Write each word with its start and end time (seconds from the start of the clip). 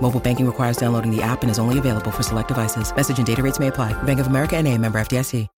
Mobile 0.00 0.20
banking 0.20 0.46
requires 0.46 0.76
downloading 0.76 1.10
the 1.10 1.22
app 1.22 1.42
and 1.42 1.50
is 1.50 1.58
only 1.58 1.78
available 1.78 2.10
for 2.10 2.22
select 2.22 2.48
devices. 2.48 2.94
Message 2.94 3.18
and 3.18 3.26
data 3.26 3.42
rates 3.42 3.58
may 3.58 3.68
apply. 3.68 4.00
Bank 4.04 4.20
of 4.20 4.26
America 4.28 4.56
and 4.56 4.68
a 4.68 4.78
member 4.78 5.00
FDIC. 5.00 5.48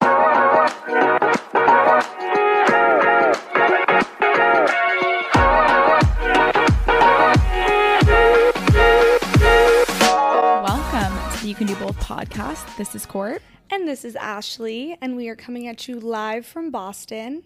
Welcome 10.63 11.33
to 11.33 11.43
the 11.43 11.49
You 11.49 11.55
Can 11.55 11.67
Do 11.67 11.75
Both 11.77 11.99
podcast. 11.99 12.77
This 12.77 12.95
is 12.95 13.07
Court. 13.07 13.43
And 13.71 13.87
this 13.87 14.05
is 14.05 14.17
Ashley, 14.17 14.97
and 15.03 15.17
we 15.17 15.29
are 15.29 15.37
coming 15.37 15.67
at 15.67 15.89
you 15.89 16.01
live 16.01 16.47
from 16.47 16.71
Boston 16.71 17.43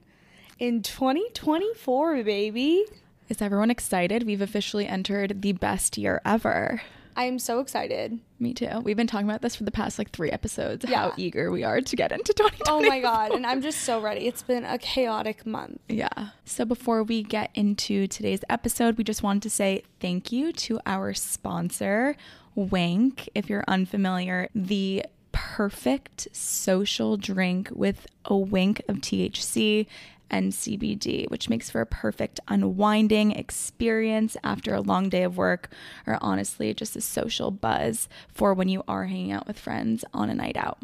in 0.59 0.83
2024, 0.83 2.23
baby. 2.23 2.85
Is 3.33 3.41
everyone 3.41 3.71
excited? 3.71 4.25
We've 4.25 4.43
officially 4.43 4.87
entered 4.87 5.41
the 5.41 5.53
best 5.53 5.97
year 5.97 6.21
ever. 6.23 6.83
I 7.17 7.25
am 7.25 7.39
so 7.39 7.61
excited. 7.61 8.21
Me 8.39 8.53
too. 8.53 8.81
We've 8.81 8.95
been 8.95 9.07
talking 9.07 9.27
about 9.27 9.41
this 9.41 9.57
for 9.57 9.65
the 9.65 9.71
past 9.71 9.99
like 9.99 10.11
three 10.11 10.31
episodes. 10.31 10.85
Yeah. 10.87 11.05
How 11.09 11.15
eager 11.17 11.51
we 11.51 11.65
are 11.65 11.81
to 11.81 11.97
get 11.97 12.13
into 12.13 12.35
2024. 12.35 12.67
Oh 12.69 12.87
my 12.87 13.01
God. 13.01 13.33
And 13.33 13.47
I'm 13.47 13.63
just 13.63 13.85
so 13.85 14.03
ready. 14.03 14.27
It's 14.27 14.43
been 14.43 14.67
a 14.67 14.77
chaotic 14.77 15.47
month. 15.47 15.81
Yeah. 15.89 16.11
So 16.45 16.67
before 16.67 17.03
we 17.03 17.23
get 17.23 17.49
into 17.55 18.07
today's 18.07 18.45
episode, 18.51 18.99
we 18.99 19.05
just 19.05 19.23
wanted 19.23 19.45
to 19.45 19.51
say 19.51 19.83
thank 19.99 20.31
you 20.31 20.53
to 20.53 20.79
our 20.85 21.15
sponsor, 21.15 22.17
WYNK. 22.55 23.31
If 23.35 23.49
you're 23.49 23.65
unfamiliar, 23.67 24.51
the 24.55 25.07
perfect 25.33 26.29
social 26.33 27.17
drink 27.17 27.71
with 27.73 28.07
a 28.27 28.37
wink 28.37 28.83
of 28.89 28.97
THC 28.99 29.87
and 30.33 30.51
CBD, 30.53 31.31
which 31.31 31.49
makes 31.49 31.71
for 31.71 31.81
a 31.81 31.87
perfect 31.87 32.41
unwinding 32.49 33.31
experience 33.33 34.37
after 34.43 34.75
a 34.75 34.81
long 34.81 35.09
day 35.09 35.23
of 35.23 35.37
work, 35.37 35.71
or 36.07 36.19
honestly, 36.21 36.73
just 36.75 36.97
a 36.97 37.01
social 37.01 37.51
buzz 37.51 38.09
for 38.29 38.55
when 38.55 38.69
you 38.69 38.83
are 38.89 39.05
hanging 39.05 39.31
out 39.31 39.47
with 39.47 39.59
friends 39.59 40.05
on 40.13 40.31
a 40.31 40.35
night 40.35 40.57
out. 40.57 40.79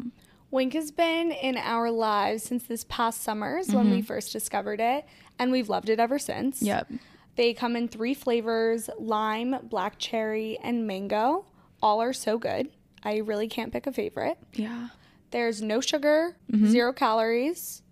WYNK 0.53 0.73
has 0.73 0.91
been 0.91 1.31
in 1.31 1.57
our 1.57 1.91
lives 1.91 2.43
since 2.43 2.63
this 2.63 2.83
past 2.87 3.21
summer 3.21 3.57
is 3.57 3.73
when 3.73 3.91
we 3.91 4.01
first 4.01 4.31
discovered 4.31 4.79
it, 4.79 5.05
and 5.37 5.51
we've 5.51 5.69
loved 5.69 5.89
it 5.89 5.99
ever 5.99 6.17
since. 6.17 6.61
Yep. 6.61 6.91
They 7.35 7.53
come 7.53 7.75
in 7.75 7.87
three 7.87 8.13
flavors 8.13 8.89
lime, 8.97 9.55
black 9.63 9.97
cherry, 9.99 10.57
and 10.63 10.85
mango. 10.87 11.45
All 11.81 12.01
are 12.01 12.13
so 12.13 12.37
good. 12.37 12.69
I 13.03 13.17
really 13.17 13.47
can't 13.47 13.71
pick 13.71 13.87
a 13.87 13.91
favorite. 13.93 14.37
Yeah. 14.53 14.89
There's 15.31 15.61
no 15.61 15.79
sugar, 15.81 16.35
Mm-hmm. 16.51 16.67
zero 16.67 16.91
calories. 16.93 17.83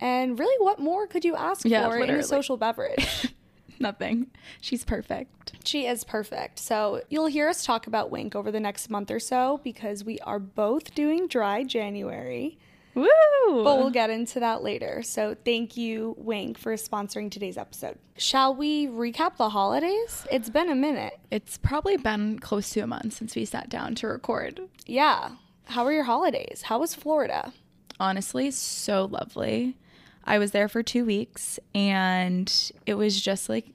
And 0.00 0.38
really, 0.38 0.56
what 0.64 0.78
more 0.78 1.06
could 1.06 1.24
you 1.24 1.34
ask 1.36 1.64
Yeah, 1.66 1.88
for 1.88 1.94
in 1.94 2.00
literally. 2.00 2.20
a 2.20 2.24
social 2.24 2.56
beverage? 2.56 3.32
Nothing. 3.78 4.28
She's 4.60 4.84
perfect. 4.84 5.52
she 5.64 5.86
is 5.86 6.02
perfect. 6.04 6.58
So, 6.58 7.02
you'll 7.10 7.26
hear 7.26 7.48
us 7.48 7.64
talk 7.64 7.86
about 7.86 8.10
WYNK 8.10 8.34
over 8.34 8.50
the 8.50 8.60
next 8.60 8.88
month 8.88 9.10
or 9.10 9.20
so 9.20 9.60
because 9.62 10.02
we 10.04 10.18
are 10.20 10.38
both 10.38 10.94
doing 10.94 11.26
dry 11.28 11.62
January. 11.62 12.58
Woo! 12.94 13.04
But 13.46 13.76
we'll 13.78 13.90
get 13.90 14.08
into 14.08 14.40
that 14.40 14.62
later. 14.62 15.02
So, 15.02 15.36
thank 15.44 15.76
you, 15.76 16.16
WYNK, 16.18 16.56
for 16.56 16.72
sponsoring 16.76 17.30
today's 17.30 17.58
episode. 17.58 17.98
Shall 18.16 18.54
we 18.54 18.86
recap 18.86 19.36
the 19.36 19.50
holidays? 19.50 20.26
It's 20.30 20.48
been 20.48 20.70
a 20.70 20.74
minute. 20.74 21.18
It's 21.30 21.58
probably 21.58 21.98
been 21.98 22.38
close 22.38 22.70
to 22.70 22.80
a 22.80 22.86
month 22.86 23.12
since 23.12 23.36
we 23.36 23.44
sat 23.44 23.68
down 23.68 23.94
to 23.96 24.06
record. 24.08 24.60
Yeah. 24.86 25.32
How 25.66 25.84
were 25.84 25.92
your 25.92 26.04
holidays? 26.04 26.62
How 26.62 26.78
was 26.78 26.94
Florida? 26.94 27.52
Honestly, 28.00 28.50
so 28.50 29.04
lovely. 29.04 29.76
I 30.26 30.38
was 30.38 30.50
there 30.50 30.68
for 30.68 30.82
two 30.82 31.04
weeks 31.04 31.58
and 31.74 32.52
it 32.84 32.94
was 32.94 33.20
just 33.20 33.48
like 33.48 33.66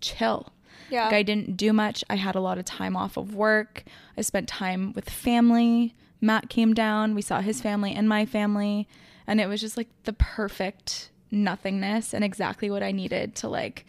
chill. 0.00 0.52
Yeah. 0.90 1.04
Like 1.06 1.14
I 1.14 1.22
didn't 1.22 1.56
do 1.56 1.72
much. 1.72 2.04
I 2.10 2.16
had 2.16 2.34
a 2.34 2.40
lot 2.40 2.58
of 2.58 2.64
time 2.64 2.96
off 2.96 3.16
of 3.16 3.34
work. 3.34 3.84
I 4.16 4.20
spent 4.20 4.48
time 4.48 4.92
with 4.92 5.08
family. 5.08 5.94
Matt 6.20 6.48
came 6.50 6.74
down. 6.74 7.14
We 7.14 7.22
saw 7.22 7.40
his 7.40 7.60
family 7.60 7.92
and 7.94 8.08
my 8.08 8.26
family. 8.26 8.86
And 9.26 9.40
it 9.40 9.46
was 9.46 9.60
just 9.60 9.76
like 9.76 9.88
the 10.04 10.12
perfect 10.12 11.10
nothingness 11.30 12.12
and 12.14 12.22
exactly 12.22 12.70
what 12.70 12.82
I 12.82 12.92
needed 12.92 13.34
to 13.36 13.48
like 13.48 13.86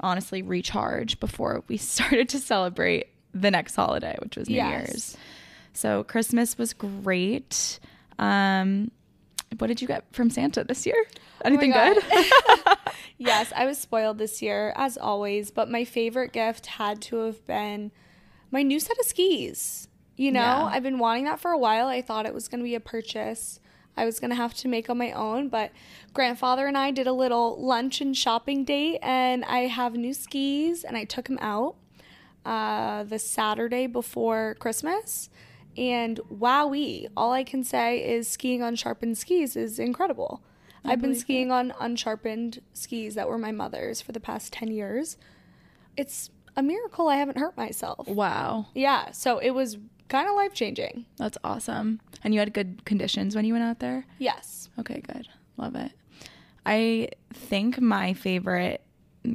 honestly 0.00 0.42
recharge 0.42 1.18
before 1.18 1.64
we 1.66 1.76
started 1.78 2.28
to 2.30 2.38
celebrate 2.38 3.08
the 3.34 3.50
next 3.50 3.74
holiday, 3.74 4.16
which 4.22 4.36
was 4.36 4.48
New 4.48 4.54
Yes. 4.54 4.88
Year's. 4.88 5.16
So 5.72 6.04
Christmas 6.04 6.56
was 6.56 6.72
great. 6.72 7.78
Um, 8.18 8.90
what 9.56 9.68
did 9.68 9.80
you 9.80 9.88
get 9.88 10.04
from 10.12 10.30
Santa 10.30 10.64
this 10.64 10.84
year? 10.84 11.06
Anything 11.44 11.72
God. 11.72 11.94
good? 11.94 12.76
Yes, 13.20 13.52
I 13.56 13.66
was 13.66 13.78
spoiled 13.78 14.18
this 14.18 14.42
year, 14.42 14.72
as 14.76 14.96
always, 14.96 15.50
but 15.50 15.68
my 15.68 15.84
favorite 15.84 16.32
gift 16.32 16.66
had 16.66 17.02
to 17.02 17.16
have 17.24 17.44
been 17.46 17.90
my 18.52 18.62
new 18.62 18.78
set 18.78 18.96
of 19.00 19.06
skis. 19.06 19.88
You 20.16 20.30
know, 20.30 20.40
Yeah. 20.40 20.64
I've 20.72 20.84
been 20.84 21.00
wanting 21.00 21.24
that 21.24 21.40
for 21.40 21.50
a 21.50 21.58
while. 21.58 21.88
I 21.88 22.00
thought 22.00 22.26
it 22.26 22.34
was 22.34 22.46
going 22.46 22.60
to 22.60 22.64
be 22.64 22.76
a 22.76 22.80
purchase 22.80 23.58
I 23.98 24.04
was 24.04 24.20
going 24.20 24.30
to 24.30 24.36
have 24.36 24.54
to 24.54 24.68
make 24.68 24.88
on 24.88 24.96
my 24.96 25.10
own, 25.10 25.48
but 25.48 25.72
grandfather 26.14 26.68
and 26.68 26.78
I 26.78 26.92
did 26.92 27.08
a 27.08 27.12
little 27.12 27.60
lunch 27.60 28.00
and 28.00 28.16
shopping 28.16 28.64
date, 28.64 29.00
and 29.02 29.44
I 29.44 29.66
have 29.66 29.94
new 29.94 30.14
skis, 30.14 30.84
and 30.84 30.96
I 30.96 31.02
took 31.02 31.26
them 31.26 31.38
out 31.40 31.74
uh, 32.46 33.02
the 33.02 33.18
Saturday 33.18 33.88
before 33.88 34.54
Christmas. 34.60 35.28
And 35.78 36.18
wowee, 36.28 37.06
all 37.16 37.32
I 37.32 37.44
can 37.44 37.62
say 37.62 37.98
is 38.04 38.26
skiing 38.28 38.62
on 38.62 38.74
sharpened 38.74 39.16
skis 39.16 39.54
is 39.56 39.78
incredible. 39.78 40.42
I've 40.84 41.00
been 41.00 41.14
skiing 41.14 41.52
on 41.52 41.72
unsharpened 41.78 42.60
skis 42.72 43.14
that 43.14 43.28
were 43.28 43.38
my 43.38 43.52
mother's 43.52 44.00
for 44.00 44.12
the 44.12 44.20
past 44.20 44.52
10 44.54 44.70
years. 44.72 45.16
It's 45.96 46.30
a 46.56 46.62
miracle 46.62 47.08
I 47.08 47.16
haven't 47.16 47.38
hurt 47.38 47.56
myself. 47.56 48.08
wow. 48.08 48.66
Yeah, 48.74 49.10
so 49.12 49.38
it 49.38 49.50
was 49.50 49.78
kind 50.08 50.28
of 50.28 50.34
life 50.34 50.54
changing. 50.54 51.04
That's 51.16 51.36
awesome. 51.44 52.00
And 52.24 52.32
you 52.34 52.40
had 52.40 52.52
good 52.54 52.84
conditions 52.84 53.36
when 53.36 53.44
you 53.44 53.52
went 53.52 53.64
out 53.64 53.78
there? 53.80 54.06
Yes. 54.18 54.70
Okay, 54.78 55.00
good. 55.00 55.28
Love 55.56 55.76
it. 55.76 55.92
I 56.64 57.08
think 57.32 57.80
my 57.80 58.14
favorite 58.14 58.82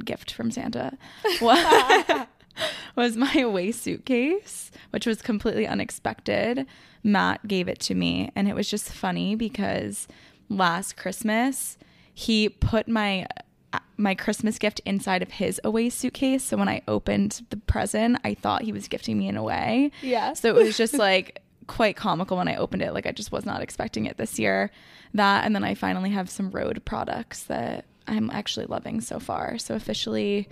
gift 0.04 0.32
from 0.32 0.50
Santa 0.50 0.96
was, 1.40 2.26
was 2.96 3.16
my 3.16 3.34
away 3.38 3.72
suitcase, 3.72 4.70
which 4.90 5.06
was 5.06 5.22
completely 5.22 5.66
unexpected. 5.66 6.66
Matt 7.02 7.46
gave 7.46 7.68
it 7.68 7.80
to 7.80 7.94
me, 7.94 8.30
and 8.34 8.48
it 8.48 8.54
was 8.54 8.68
just 8.68 8.88
funny 8.90 9.34
because 9.34 10.08
last 10.48 10.96
Christmas 10.96 11.78
he 12.14 12.48
put 12.48 12.86
my 12.86 13.26
uh, 13.72 13.80
my 13.96 14.14
Christmas 14.14 14.58
gift 14.58 14.80
inside 14.86 15.20
of 15.20 15.32
his 15.32 15.60
away 15.64 15.90
suitcase. 15.90 16.44
So 16.44 16.56
when 16.56 16.68
I 16.68 16.82
opened 16.86 17.44
the 17.50 17.56
present, 17.56 18.18
I 18.24 18.34
thought 18.34 18.62
he 18.62 18.72
was 18.72 18.86
gifting 18.86 19.18
me 19.18 19.28
an 19.28 19.36
away. 19.36 19.90
Yeah. 20.00 20.32
So 20.34 20.48
it 20.48 20.54
was 20.54 20.76
just 20.78 20.94
like 20.94 21.42
quite 21.66 21.96
comical 21.96 22.36
when 22.36 22.48
I 22.48 22.56
opened 22.56 22.82
it. 22.82 22.94
Like 22.94 23.06
I 23.06 23.12
just 23.12 23.32
was 23.32 23.44
not 23.44 23.62
expecting 23.62 24.06
it 24.06 24.16
this 24.16 24.38
year. 24.38 24.70
That 25.14 25.44
and 25.44 25.54
then 25.54 25.64
I 25.64 25.74
finally 25.74 26.10
have 26.10 26.30
some 26.30 26.50
Rhode 26.50 26.84
products 26.84 27.44
that 27.44 27.84
I'm 28.06 28.30
actually 28.30 28.66
loving 28.66 29.00
so 29.00 29.18
far. 29.18 29.58
So 29.58 29.74
officially, 29.74 30.48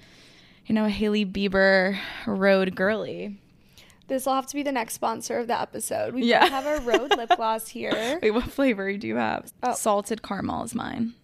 you 0.67 0.75
know, 0.75 0.85
a 0.85 0.91
Hailey 0.91 1.25
Bieber 1.27 1.99
Rhode 2.27 2.75
girly. 2.75 3.39
This 4.09 4.27
will 4.27 4.35
have 4.35 4.47
to 4.49 4.55
be 4.55 4.63
the 4.63 4.73
next 4.73 4.95
sponsor 4.95 5.39
of 5.39 5.47
the 5.47 5.59
episode. 5.61 6.15
We 6.15 6.25
Yeah. 6.25 6.45
have 6.47 6.67
our 6.67 6.81
Rhode 6.81 7.17
lip 7.17 7.31
gloss 7.37 7.69
here. 7.69 8.19
Wait, 8.23 8.31
what 8.33 8.45
flavor 8.45 8.95
do 8.97 9.07
you 9.07 9.17
have? 9.17 9.53
Oh. 9.63 9.75
Salted 9.75 10.23
caramel 10.23 10.65
is 10.65 10.75
mine. 10.75 11.15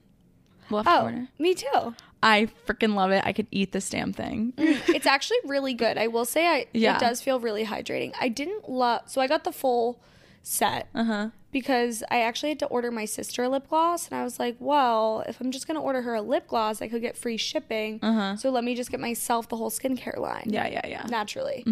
Left 0.70 0.88
Oh, 0.88 1.00
corner. 1.00 1.28
me 1.38 1.54
too. 1.54 1.94
I 2.22 2.48
freaking 2.66 2.94
love 2.94 3.10
it. 3.10 3.22
I 3.24 3.32
could 3.32 3.46
eat 3.50 3.72
this 3.72 3.88
damn 3.90 4.12
thing. 4.12 4.52
it's 4.56 5.06
actually 5.06 5.38
really 5.44 5.72
good. 5.74 5.96
I 5.98 6.08
will 6.08 6.24
say 6.24 6.46
I 6.46 6.66
Yeah. 6.72 6.96
it 6.96 7.00
does 7.00 7.20
feel 7.20 7.40
really 7.40 7.64
hydrating. 7.64 8.12
I 8.20 8.28
didn't 8.28 8.68
love 8.68 9.02
so 9.06 9.20
I 9.20 9.26
got 9.28 9.44
the 9.44 9.52
full 9.52 10.00
set. 10.42 10.88
Uh 10.94 11.04
huh. 11.04 11.28
Because 11.50 12.02
I 12.10 12.20
actually 12.20 12.50
had 12.50 12.58
to 12.60 12.66
order 12.66 12.90
my 12.90 13.04
sister 13.06 13.42
a 13.44 13.48
lip 13.48 13.68
gloss, 13.68 14.08
and 14.08 14.18
I 14.18 14.24
was 14.24 14.38
like, 14.38 14.56
well, 14.58 15.24
if 15.26 15.40
I'm 15.40 15.50
just 15.50 15.66
gonna 15.66 15.80
order 15.82 16.02
her 16.02 16.14
a 16.14 16.22
lip 16.22 16.46
gloss, 16.46 16.82
I 16.82 16.88
could 16.88 17.00
get 17.00 17.16
free 17.16 17.36
shipping. 17.36 18.00
So 18.38 18.50
let 18.50 18.64
me 18.64 18.74
just 18.74 18.90
get 18.90 19.00
myself 19.00 19.48
the 19.48 19.56
whole 19.56 19.70
skincare 19.70 20.18
line. 20.18 20.54
Uh-huh. 20.54 20.68
Yeah, 20.68 20.68
yeah, 20.68 20.86
yeah. 20.86 21.06
naturally. 21.08 21.64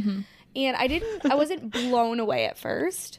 And 0.54 0.76
I 0.76 0.86
didn't. 0.86 1.30
I 1.30 1.34
wasn't 1.34 1.70
blown 1.72 2.18
away 2.18 2.46
at 2.46 2.56
first, 2.56 3.18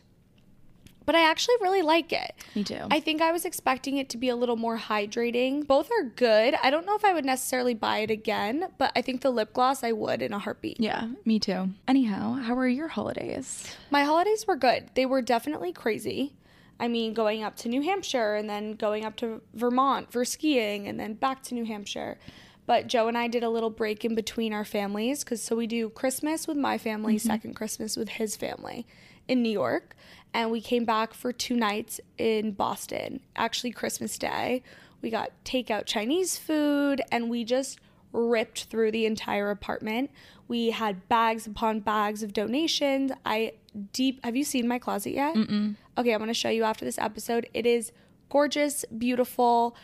but 1.05 1.13
I 1.13 1.29
actually 1.29 1.55
really 1.61 1.83
like 1.83 2.11
it. 2.11 2.33
Me 2.55 2.63
too. 2.63 2.87
I 2.89 2.99
think 2.99 3.21
I 3.21 3.31
was 3.31 3.45
expecting 3.45 3.97
it 3.97 4.09
to 4.09 4.17
be 4.17 4.27
a 4.29 4.35
little 4.35 4.55
more 4.55 4.77
hydrating. 4.79 5.65
Both 5.67 5.91
are 5.91 6.03
good. 6.03 6.55
I 6.63 6.71
don't 6.71 6.87
know 6.87 6.95
if 6.95 7.05
I 7.05 7.13
would 7.13 7.23
necessarily 7.25 7.75
buy 7.75 7.99
it 7.99 8.09
again, 8.09 8.69
but 8.79 8.91
I 8.95 9.03
think 9.03 9.21
the 9.21 9.29
lip 9.29 9.53
gloss 9.53 9.83
I 9.83 9.91
would 9.91 10.23
in 10.23 10.33
a 10.33 10.39
heartbeat. 10.39 10.79
yeah, 10.79 11.09
me 11.23 11.37
too. 11.39 11.69
Anyhow, 11.87 12.33
how 12.33 12.55
were 12.55 12.67
your 12.67 12.87
holidays? 12.87 13.71
My 13.91 14.03
holidays 14.03 14.47
were 14.47 14.55
good. 14.55 14.89
They 14.95 15.05
were 15.05 15.21
definitely 15.21 15.71
crazy. 15.71 16.33
I 16.79 16.87
mean, 16.87 17.13
going 17.13 17.43
up 17.43 17.55
to 17.57 17.69
New 17.69 17.81
Hampshire 17.81 18.35
and 18.35 18.49
then 18.49 18.73
going 18.73 19.03
up 19.03 19.15
to 19.17 19.41
Vermont 19.53 20.11
for 20.11 20.23
skiing 20.23 20.87
and 20.87 20.99
then 20.99 21.13
back 21.13 21.43
to 21.43 21.55
New 21.55 21.65
Hampshire. 21.65 22.17
But 22.65 22.87
Joe 22.87 23.07
and 23.07 23.17
I 23.17 23.27
did 23.27 23.43
a 23.43 23.49
little 23.49 23.69
break 23.69 24.03
in 24.03 24.13
between 24.13 24.53
our 24.53 24.65
families 24.65 25.23
because 25.23 25.41
so 25.41 25.55
we 25.55 25.67
do 25.67 25.89
Christmas 25.89 26.47
with 26.47 26.57
my 26.57 26.77
family, 26.77 27.15
mm-hmm. 27.15 27.27
second 27.27 27.53
Christmas 27.55 27.95
with 27.95 28.09
his 28.09 28.35
family 28.35 28.85
in 29.27 29.41
New 29.41 29.49
York. 29.49 29.95
And 30.33 30.51
we 30.51 30.61
came 30.61 30.85
back 30.85 31.13
for 31.13 31.31
two 31.31 31.55
nights 31.55 31.99
in 32.17 32.51
Boston, 32.51 33.21
actually, 33.35 33.71
Christmas 33.71 34.17
Day. 34.17 34.61
We 35.01 35.09
got 35.09 35.31
takeout 35.45 35.85
Chinese 35.85 36.37
food 36.37 37.01
and 37.11 37.29
we 37.29 37.43
just 37.43 37.79
ripped 38.11 38.65
through 38.65 38.91
the 38.91 39.05
entire 39.05 39.49
apartment. 39.49 40.11
We 40.47 40.71
had 40.71 41.07
bags 41.07 41.47
upon 41.47 41.81
bags 41.81 42.23
of 42.23 42.33
donations. 42.33 43.11
I 43.25 43.53
deep 43.93 44.23
have 44.25 44.35
you 44.35 44.43
seen 44.43 44.67
my 44.67 44.79
closet 44.79 45.11
yet? 45.11 45.35
Mm-mm. 45.35 45.75
Okay, 45.97 46.13
I'm 46.13 46.19
gonna 46.19 46.33
show 46.33 46.49
you 46.49 46.63
after 46.63 46.85
this 46.85 46.97
episode. 46.97 47.47
It 47.53 47.65
is 47.65 47.91
gorgeous, 48.29 48.85
beautiful. 48.97 49.75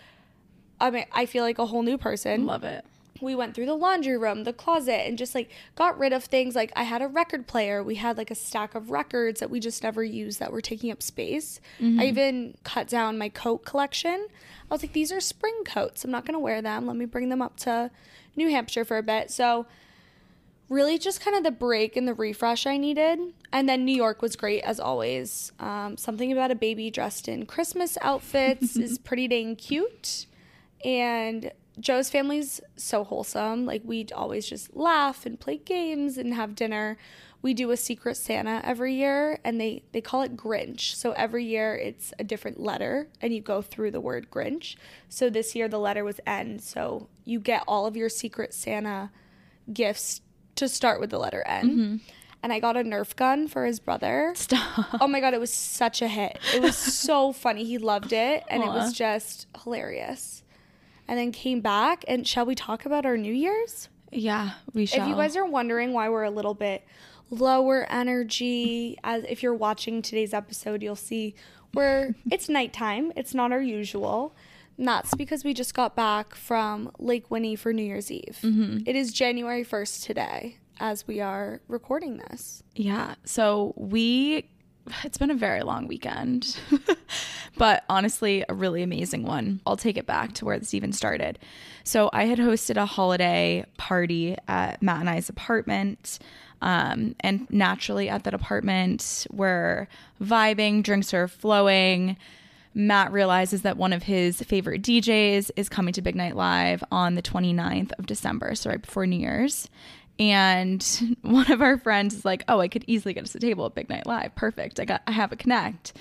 I 0.80 0.92
mean, 0.92 1.06
I 1.12 1.26
feel 1.26 1.44
like 1.44 1.60
a 1.60 1.66
whole 1.66 1.84
new 1.84 1.98
person 1.98 2.46
Love 2.46 2.64
it. 2.64 2.84
we 3.22 3.36
went 3.36 3.56
through 3.56 3.68
the 3.68 3.76
laundry 3.76 4.18
room, 4.18 4.44
the 4.44 4.54
closet, 4.54 5.08
and 5.08 5.18
just 5.18 5.34
like 5.34 5.50
got 5.76 5.98
rid 5.98 6.14
of 6.14 6.24
things. 6.26 6.56
Like 6.56 6.72
I 6.76 6.84
had 6.84 7.02
a 7.02 7.08
record 7.08 7.48
player. 7.48 7.82
We 7.84 7.96
had 7.96 8.18
like 8.18 8.32
a 8.32 8.36
stack 8.36 8.76
of 8.76 8.92
records 8.92 9.40
that 9.40 9.50
we 9.50 9.60
just 9.60 9.82
never 9.82 10.04
used 10.04 10.40
that 10.40 10.52
were 10.52 10.62
taking 10.62 10.92
up 10.92 11.02
space. 11.02 11.60
Mm-hmm. 11.80 12.00
I 12.00 12.06
even 12.06 12.58
cut 12.64 12.88
down 12.88 13.18
my 13.18 13.30
coat 13.30 13.66
collection. 13.66 14.28
I 14.70 14.74
was 14.74 14.84
like, 14.84 14.94
these 14.94 15.12
are 15.12 15.22
spring 15.22 15.64
coats. 15.66 16.04
I'm 16.04 16.12
not 16.12 16.26
gonna 16.26 16.40
wear 16.40 16.62
them. 16.62 16.86
Let 16.86 16.96
me 16.96 17.06
bring 17.06 17.30
them 17.30 17.42
up 17.42 17.58
to 17.62 17.90
New 18.36 18.50
Hampshire 18.50 18.86
for 18.86 18.98
a 18.98 19.04
bit. 19.04 19.32
So 19.32 19.66
really 20.70 20.98
just 20.98 21.22
kind 21.22 21.36
of 21.38 21.44
the 21.44 21.52
break 21.52 21.96
and 21.96 22.08
the 22.08 22.14
refresh 22.14 22.66
I 22.66 22.78
needed. 22.78 23.20
And 23.52 23.70
then 23.70 23.86
New 23.86 23.96
York 23.96 24.22
was 24.22 24.36
great 24.36 24.64
as 24.64 24.80
always. 24.80 25.52
Um, 25.60 25.98
something 25.98 26.32
about 26.32 26.52
a 26.52 26.56
baby 26.56 26.90
dressed 26.90 27.28
in 27.28 27.46
Christmas 27.46 27.98
outfits 28.02 28.76
is 28.78 28.98
pretty 28.98 29.28
dang 29.28 29.56
cute. 29.56 30.26
And 30.84 31.52
Joe's 31.80 32.10
family's 32.10 32.62
so 32.76 33.04
wholesome. 33.04 33.66
Like 33.66 33.82
we'd 33.84 34.12
always 34.12 34.48
just 34.48 34.76
laugh 34.76 35.26
and 35.26 35.40
play 35.40 35.58
games 35.58 36.18
and 36.18 36.34
have 36.34 36.56
dinner. 36.56 36.98
We 37.42 37.54
do 37.54 37.72
a 37.72 37.78
secret 37.78 38.16
Santa 38.16 38.62
every 38.64 38.94
year 38.94 39.40
and 39.44 39.60
they 39.60 39.84
they 39.92 40.00
call 40.00 40.22
it 40.22 40.38
Grinch. 40.38 40.96
So 40.96 41.12
every 41.12 41.44
year 41.44 41.76
it's 41.76 42.14
a 42.18 42.24
different 42.24 42.60
letter 42.60 43.10
and 43.22 43.34
you 43.34 43.42
go 43.42 43.62
through 43.62 43.92
the 43.92 44.00
word 44.00 44.30
Grinch. 44.32 44.76
So 45.10 45.30
this 45.30 45.56
year 45.56 45.68
the 45.68 45.80
letter 45.80 46.04
was 46.04 46.22
N. 46.26 46.60
So 46.60 47.10
you 47.26 47.40
get 47.40 47.64
all 47.68 47.86
of 47.86 47.98
your 47.98 48.10
secret 48.10 48.54
Santa 48.54 49.12
gifts 49.72 50.22
to 50.56 50.68
start 50.68 51.00
with 51.00 51.10
the 51.10 51.20
letter 51.20 51.44
N. 51.46 51.70
Mm-hmm. 51.70 51.96
And 52.44 52.52
I 52.52 52.60
got 52.60 52.76
a 52.76 52.82
Nerf 52.82 53.16
gun 53.16 53.48
for 53.48 53.66
his 53.66 53.80
brother. 53.80 54.34
Stop. 54.36 55.00
Oh 55.00 55.08
my 55.08 55.22
god, 55.22 55.34
it 55.34 55.40
was 55.40 55.54
such 55.54 56.02
a 56.02 56.08
hit. 56.08 56.40
It 56.54 56.62
was 56.62 56.76
so 57.04 57.32
funny. 57.32 57.64
He 57.64 57.78
loved 57.78 58.12
it 58.12 58.44
and 58.50 58.62
it 58.62 58.68
was 58.68 58.92
just 58.92 59.48
hilarious. 59.64 60.44
And 61.08 61.18
then 61.18 61.32
came 61.32 61.62
back 61.62 62.04
and 62.08 62.28
shall 62.28 62.46
we 62.46 62.56
talk 62.56 62.86
about 62.86 63.06
our 63.06 63.18
New 63.18 63.34
Year's? 63.34 63.88
Yeah, 64.12 64.52
we 64.74 64.86
shall. 64.86 65.04
If 65.04 65.10
you 65.10 65.16
guys 65.16 65.36
are 65.36 65.46
wondering 65.46 65.94
why 65.94 66.10
we're 66.10 66.24
a 66.24 66.30
little 66.30 66.54
bit 66.54 66.86
lower 67.30 67.86
energy, 67.90 68.98
as 69.04 69.24
if 69.28 69.42
you're 69.42 69.54
watching 69.54 70.02
today's 70.02 70.34
episode, 70.34 70.84
you'll 70.84 70.96
see 70.96 71.36
we're 71.74 72.14
it's 72.30 72.50
nighttime. 72.50 73.12
It's 73.16 73.34
not 73.34 73.52
our 73.52 73.62
usual. 73.62 74.36
And 74.78 74.88
that's 74.88 75.14
because 75.16 75.44
we 75.44 75.54
just 75.54 75.74
got 75.74 75.96
back 75.96 76.36
from 76.36 76.92
Lake 77.00 77.30
Winnie 77.30 77.56
for 77.56 77.74
New 77.74 77.84
Year's 77.84 78.12
Eve. 78.12 78.40
It 78.88 78.96
is 78.96 79.14
January 79.14 79.64
1st 79.64 80.04
today 80.04 80.58
as 80.80 81.06
we 81.08 81.20
are 81.22 81.62
recording 81.68 82.18
this. 82.18 82.64
Yeah. 82.76 83.16
So 83.24 83.74
we, 83.78 84.50
it's 85.04 85.18
been 85.18 85.30
a 85.32 85.36
very 85.36 85.62
long 85.62 85.88
weekend, 85.88 86.60
but 87.58 87.84
honestly, 87.88 88.44
a 88.50 88.54
really 88.54 88.82
amazing 88.82 89.24
one. 89.24 89.62
I'll 89.66 89.78
take 89.78 89.98
it 89.98 90.08
back 90.08 90.34
to 90.34 90.46
where 90.46 90.58
this 90.58 90.74
even 90.74 90.92
started. 90.92 91.38
So 91.84 92.10
I 92.12 92.26
had 92.26 92.40
hosted 92.40 92.78
a 92.78 92.86
holiday 92.86 93.66
party 93.78 94.36
at 94.48 94.82
Matt 94.82 95.02
and 95.02 95.10
I's 95.10 95.30
apartment. 95.30 96.20
Um, 96.62 97.16
and 97.20 97.46
naturally, 97.52 98.10
at 98.10 98.24
that 98.24 98.34
apartment, 98.34 99.28
we're 99.32 99.88
vibing, 100.22 100.82
drinks 100.82 101.14
are 101.14 101.28
flowing. 101.28 102.18
Matt 102.74 103.12
realizes 103.12 103.62
that 103.62 103.78
one 103.78 103.94
of 103.94 104.04
his 104.04 104.42
favorite 104.42 104.82
DJs 104.82 105.52
is 105.56 105.70
coming 105.70 105.94
to 105.94 106.02
Big 106.02 106.16
Night 106.16 106.36
Live 106.36 106.84
on 106.92 107.16
the 107.16 107.22
29th 107.22 107.92
of 108.00 108.06
December, 108.06 108.56
so 108.56 108.70
right 108.70 108.82
before 108.82 109.06
New 109.06 109.20
Year's. 109.20 109.70
And 110.20 111.18
one 111.22 111.52
of 111.52 111.62
our 111.62 111.78
friends 111.78 112.14
is 112.16 112.26
like, 112.26 112.44
"Oh, 112.48 112.60
I 112.60 112.68
could 112.68 112.84
easily 112.88 113.14
get 113.14 113.24
us 113.24 113.36
a 113.36 113.40
table 113.40 113.66
at 113.66 113.76
Big 113.76 113.90
Night 113.90 114.06
Live. 114.06 114.36
Perfect. 114.36 114.80
I 114.80 114.86
got 114.86 115.02
I 115.08 115.12
have 115.12 115.32
a 115.32 115.36
connect." 115.36 115.94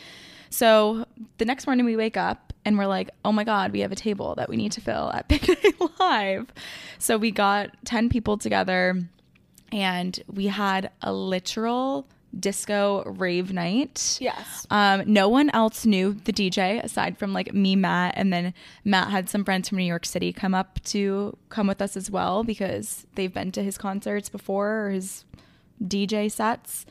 So 0.51 1.07
the 1.39 1.45
next 1.45 1.67
morning 1.67 1.87
we 1.87 1.97
wake 1.97 2.17
up 2.17 2.53
and 2.65 2.77
we're 2.77 2.87
like, 2.87 3.11
"Oh 3.25 3.33
my 3.33 3.45
god, 3.45 3.73
we 3.73 3.81
have 3.81 3.93
a 3.93 3.97
table 3.97 4.35
that 4.37 4.49
we 4.49 4.57
need 4.57 4.73
to 4.73 4.81
fill 4.81 5.11
at 5.15 5.29
Big 5.29 5.49
Night 5.49 5.91
Live." 5.99 6.47
So 6.99 7.17
we 7.17 7.31
got 7.31 7.71
10 7.85 8.09
people 8.09 8.37
together 8.39 9.01
and 9.73 10.23
we 10.33 10.47
had 10.47 10.91
a 11.01 11.13
literal 11.13 12.07
disco 12.39 13.03
rave 13.05 13.53
night. 13.53 14.19
Yes. 14.21 14.67
Um, 14.71 15.03
no 15.07 15.29
one 15.29 15.51
else 15.51 15.85
knew 15.85 16.15
the 16.15 16.33
DJ 16.33 16.83
aside 16.83 17.19
from 17.19 17.33
like 17.33 17.53
me, 17.53 17.77
Matt, 17.77 18.15
and 18.17 18.33
then 18.33 18.55
Matt 18.85 19.09
had 19.11 19.29
some 19.29 19.45
friends 19.45 19.69
from 19.69 19.79
New 19.79 19.85
York 19.85 20.07
City 20.07 20.33
come 20.33 20.55
up 20.55 20.83
to 20.85 21.37
come 21.51 21.67
with 21.67 21.83
us 21.83 21.97
as 21.97 22.11
well 22.11 22.43
because 22.45 23.07
they've 23.15 23.33
been 23.33 23.53
to 23.53 23.63
his 23.63 23.77
concerts 23.79 24.29
before 24.29 24.87
or 24.87 24.91
his 24.91 25.25
DJ 25.83 26.31
sets. 26.31 26.87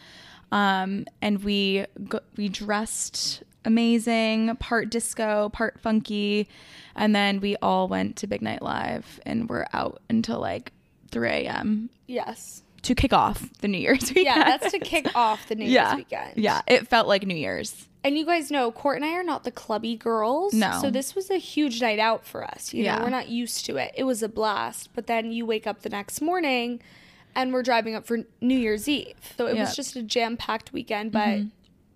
Um, 0.51 1.05
and 1.21 1.43
we 1.43 1.85
go- 2.07 2.19
we 2.35 2.49
dressed 2.49 3.41
amazing, 3.63 4.55
part 4.57 4.89
disco, 4.89 5.49
part 5.49 5.79
funky, 5.79 6.47
and 6.95 7.15
then 7.15 7.39
we 7.39 7.55
all 7.61 7.87
went 7.87 8.15
to 8.17 8.27
Big 8.27 8.41
Night 8.41 8.61
Live 8.61 9.19
and 9.25 9.47
we're 9.49 9.65
out 9.73 10.01
until 10.09 10.39
like 10.39 10.71
3 11.11 11.29
a.m. 11.29 11.89
Yes. 12.07 12.63
To 12.83 12.95
kick 12.95 13.13
off 13.13 13.49
the 13.59 13.67
New 13.67 13.77
Year's 13.77 14.09
weekend. 14.13 14.25
Yeah, 14.25 14.43
that's 14.57 14.71
to 14.71 14.79
kick 14.79 15.15
off 15.15 15.47
the 15.47 15.55
New 15.55 15.65
yeah. 15.65 15.89
Year's 15.89 15.97
weekend. 15.97 16.33
Yeah, 16.37 16.61
it 16.67 16.87
felt 16.87 17.07
like 17.07 17.25
New 17.25 17.35
Year's. 17.35 17.87
And 18.03 18.17
you 18.17 18.25
guys 18.25 18.49
know 18.49 18.71
Court 18.71 18.95
and 18.95 19.05
I 19.05 19.13
are 19.13 19.23
not 19.23 19.43
the 19.43 19.51
clubby 19.51 19.95
girls. 19.95 20.53
No. 20.53 20.79
So 20.81 20.89
this 20.89 21.13
was 21.13 21.29
a 21.29 21.37
huge 21.37 21.81
night 21.81 21.99
out 21.99 22.25
for 22.25 22.43
us. 22.43 22.73
You 22.73 22.83
Yeah. 22.83 22.97
know, 22.97 23.03
we're 23.03 23.09
not 23.11 23.29
used 23.29 23.65
to 23.67 23.77
it. 23.77 23.91
It 23.95 24.05
was 24.05 24.23
a 24.23 24.27
blast. 24.29 24.89
But 24.95 25.05
then 25.05 25.31
you 25.31 25.45
wake 25.45 25.67
up 25.67 25.83
the 25.83 25.89
next 25.89 26.19
morning 26.19 26.81
and 27.35 27.53
we're 27.53 27.61
driving 27.61 27.93
up 27.93 28.03
for 28.07 28.19
New 28.41 28.57
Year's 28.57 28.89
Eve. 28.89 29.13
So 29.37 29.45
it 29.45 29.55
Yeah. 29.55 29.61
was 29.61 29.75
just 29.75 29.95
a 29.95 30.01
jam 30.01 30.35
packed 30.35 30.73
weekend, 30.73 31.11
but 31.11 31.27
mm-hmm. 31.27 31.47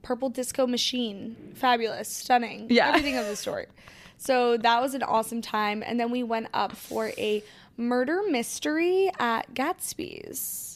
Purple 0.04 0.30
Disco 0.30 0.68
Machine, 0.68 1.36
fabulous, 1.56 2.08
stunning. 2.08 2.68
Yeah. 2.70 2.90
Everything 2.90 3.18
of 3.18 3.26
the 3.26 3.36
sort. 3.36 3.72
So 4.18 4.58
that 4.58 4.82
was 4.84 4.94
an 4.94 5.02
awesome 5.02 5.42
time. 5.42 5.84
And 5.84 6.00
then 6.00 6.12
we 6.12 6.22
went 6.22 6.50
up 6.54 6.74
for 6.78 7.12
a 7.18 7.44
murder 7.78 8.22
mystery 8.30 9.10
at 9.18 9.56
Gatsby's, 9.56 10.75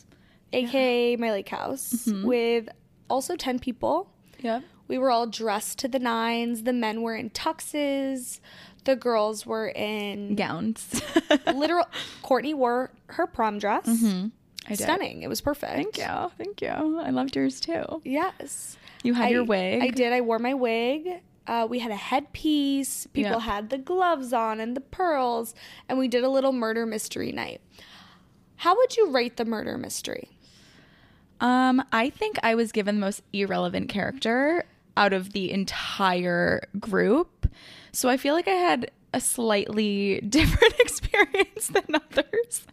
aka 0.53 1.15
my 1.15 1.32
lake 1.32 1.50
house, 1.50 2.08
with 2.24 2.70
also 3.10 3.36
10 3.36 3.60
people. 3.60 4.12
Yep. 4.39 4.63
We 4.88 4.98
were 4.98 5.12
all 5.12 5.27
dressed 5.27 5.77
to 5.79 5.88
the 5.88 6.00
nines. 6.00 6.63
The 6.63 6.74
men 6.74 7.01
were 7.03 7.15
in 7.15 7.29
tuxes. 7.29 8.39
The 8.86 8.96
girls 8.96 9.46
were 9.46 9.70
in 9.70 10.36
Gowns. 10.36 11.01
literal. 11.53 11.86
Courtney 12.24 12.53
wore 12.53 12.91
her 13.08 13.27
prom 13.27 13.60
dress. 13.60 13.88
I 13.88 14.29
did. 14.70 14.79
Stunning. 14.79 15.22
It 15.22 15.27
was 15.29 15.41
perfect. 15.41 15.74
Thank 15.74 15.98
you. 15.98 16.32
Thank 16.38 16.62
you. 16.62 17.00
I 17.00 17.10
loved 17.12 17.36
yours 17.36 17.60
too. 17.60 18.01
Yes. 18.03 18.77
You 19.03 19.13
had 19.13 19.27
I, 19.27 19.29
your 19.29 19.44
wig. 19.44 19.82
I 19.84 19.89
did. 19.89 20.12
I 20.13 20.22
wore 20.22 20.39
my 20.39 20.53
wig. 20.53 21.22
Uh, 21.46 21.68
we 21.70 21.79
had 21.79 21.91
a 21.91 21.96
headpiece. 21.96 23.08
People 23.08 23.32
Yep. 23.34 23.41
had 23.41 23.70
the 23.70 23.77
gloves 23.77 24.34
on 24.34 24.60
and 24.60 24.75
the 24.75 24.82
pearls. 24.82 25.53
And 25.88 25.98
we 26.00 26.08
did 26.08 26.24
a 26.24 26.29
little 26.29 26.51
murder 26.51 26.86
mystery 26.86 27.32
night. 27.32 27.62
How 28.58 28.75
would 28.75 28.98
you 28.98 29.10
rate 29.12 29.38
the 29.38 29.46
murder 29.46 29.77
mystery? 29.77 30.29
Um, 31.41 31.84
I 31.91 32.10
think 32.10 32.38
I 32.43 32.55
was 32.55 32.72
given 32.72 32.96
the 32.96 33.01
most 33.01 33.22
irrelevant 33.34 33.89
character 33.89 34.65
out 34.98 35.13
of 35.13 35.31
the 35.31 35.51
entire 35.51 36.62
group. 36.79 37.50
So 37.91 38.10
I 38.10 38.17
feel 38.17 38.34
like 38.34 38.48
I 38.48 38.51
had 38.51 38.91
a 39.13 39.22
slightly 39.22 40.22
different 40.29 40.74
experience 40.79 41.67
than 41.67 41.96
others. 41.96 42.67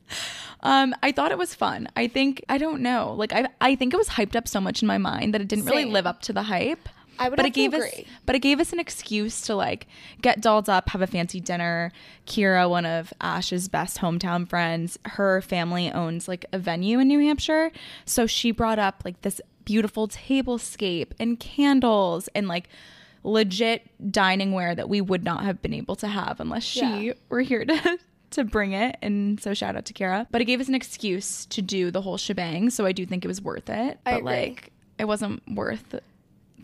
Um, 0.61 0.95
I 1.03 1.13
thought 1.13 1.31
it 1.31 1.39
was 1.39 1.55
fun. 1.55 1.89
I 1.97 2.09
think 2.09 2.45
I 2.49 2.59
don't 2.59 2.83
know. 2.83 3.15
Like 3.17 3.33
I 3.33 3.47
I 3.61 3.75
think 3.77 3.95
it 3.95 3.97
was 3.97 4.09
hyped 4.09 4.35
up 4.35 4.49
so 4.49 4.61
much 4.61 4.83
in 4.83 4.89
my 4.89 4.99
mind 4.99 5.35
that 5.35 5.41
it 5.41 5.49
didn't 5.49 5.67
really 5.67 5.85
live 5.85 6.07
up 6.07 6.23
to 6.23 6.33
the 6.33 6.43
hype. 6.43 6.89
I 7.19 7.29
would 7.29 7.37
but 7.37 7.45
have 7.47 7.53
it 7.53 7.55
gave 7.55 7.71
to 7.73 7.79
us 7.79 7.91
but 8.27 8.35
it 8.37 8.41
gave 8.41 8.61
us 8.61 8.73
an 8.73 8.81
excuse 8.81 9.41
to 9.43 9.55
like 9.55 9.87
get 10.23 10.41
dolled 10.41 10.69
up 10.69 10.89
have 10.91 11.03
a 11.03 11.07
fancy 11.07 11.41
dinner. 11.41 11.93
Kira 12.27 12.69
one 12.69 12.87
of 12.87 13.13
ash's 13.21 13.69
best 13.69 13.99
hometown 13.99 14.49
friends 14.49 14.99
her 15.07 15.41
family 15.43 15.91
owns 15.93 16.29
like 16.29 16.45
a 16.53 16.59
venue 16.59 16.99
in 16.99 17.09
new 17.09 17.21
hampshire. 17.21 17.71
So 18.05 18.27
she 18.27 18.51
brought 18.51 18.79
up 18.79 19.03
like 19.05 19.23
this 19.23 19.41
beautiful 19.65 20.07
tablescape 20.09 21.13
and 21.19 21.39
candles 21.41 22.29
and 22.35 22.47
like 22.49 22.69
legit 23.25 23.83
dining 24.13 24.53
ware 24.53 24.75
that 24.75 24.89
we 24.89 25.01
would 25.01 25.25
not 25.25 25.45
have 25.45 25.61
been 25.63 25.75
able 25.75 25.97
to 25.97 26.07
have 26.07 26.39
unless 26.41 26.63
she 26.63 26.81
Yeah. 27.09 27.13
were 27.29 27.41
here 27.41 27.65
to 27.65 27.99
to 28.31 28.45
bring 28.45 28.73
it. 28.73 28.97
And 29.03 29.41
so 29.41 29.55
shout 29.55 29.77
out 29.77 29.85
to 29.87 29.93
kira. 29.95 30.27
But 30.31 30.41
it 30.41 30.45
gave 30.45 30.61
us 30.61 30.69
an 30.69 30.75
excuse 30.75 31.47
to 31.47 31.63
do 31.63 31.91
the 31.91 32.03
whole 32.03 32.19
shebang. 32.19 32.71
So 32.71 32.85
i 32.87 32.93
do 32.93 33.07
think 33.07 33.25
it 33.25 33.29
was 33.29 33.41
worth 33.41 33.69
it. 33.71 33.99
I 34.07 34.13
but 34.13 34.19
agree. 34.19 34.33
like 34.33 34.73
it 34.99 35.05
wasn't 35.07 35.43
worth 35.53 35.95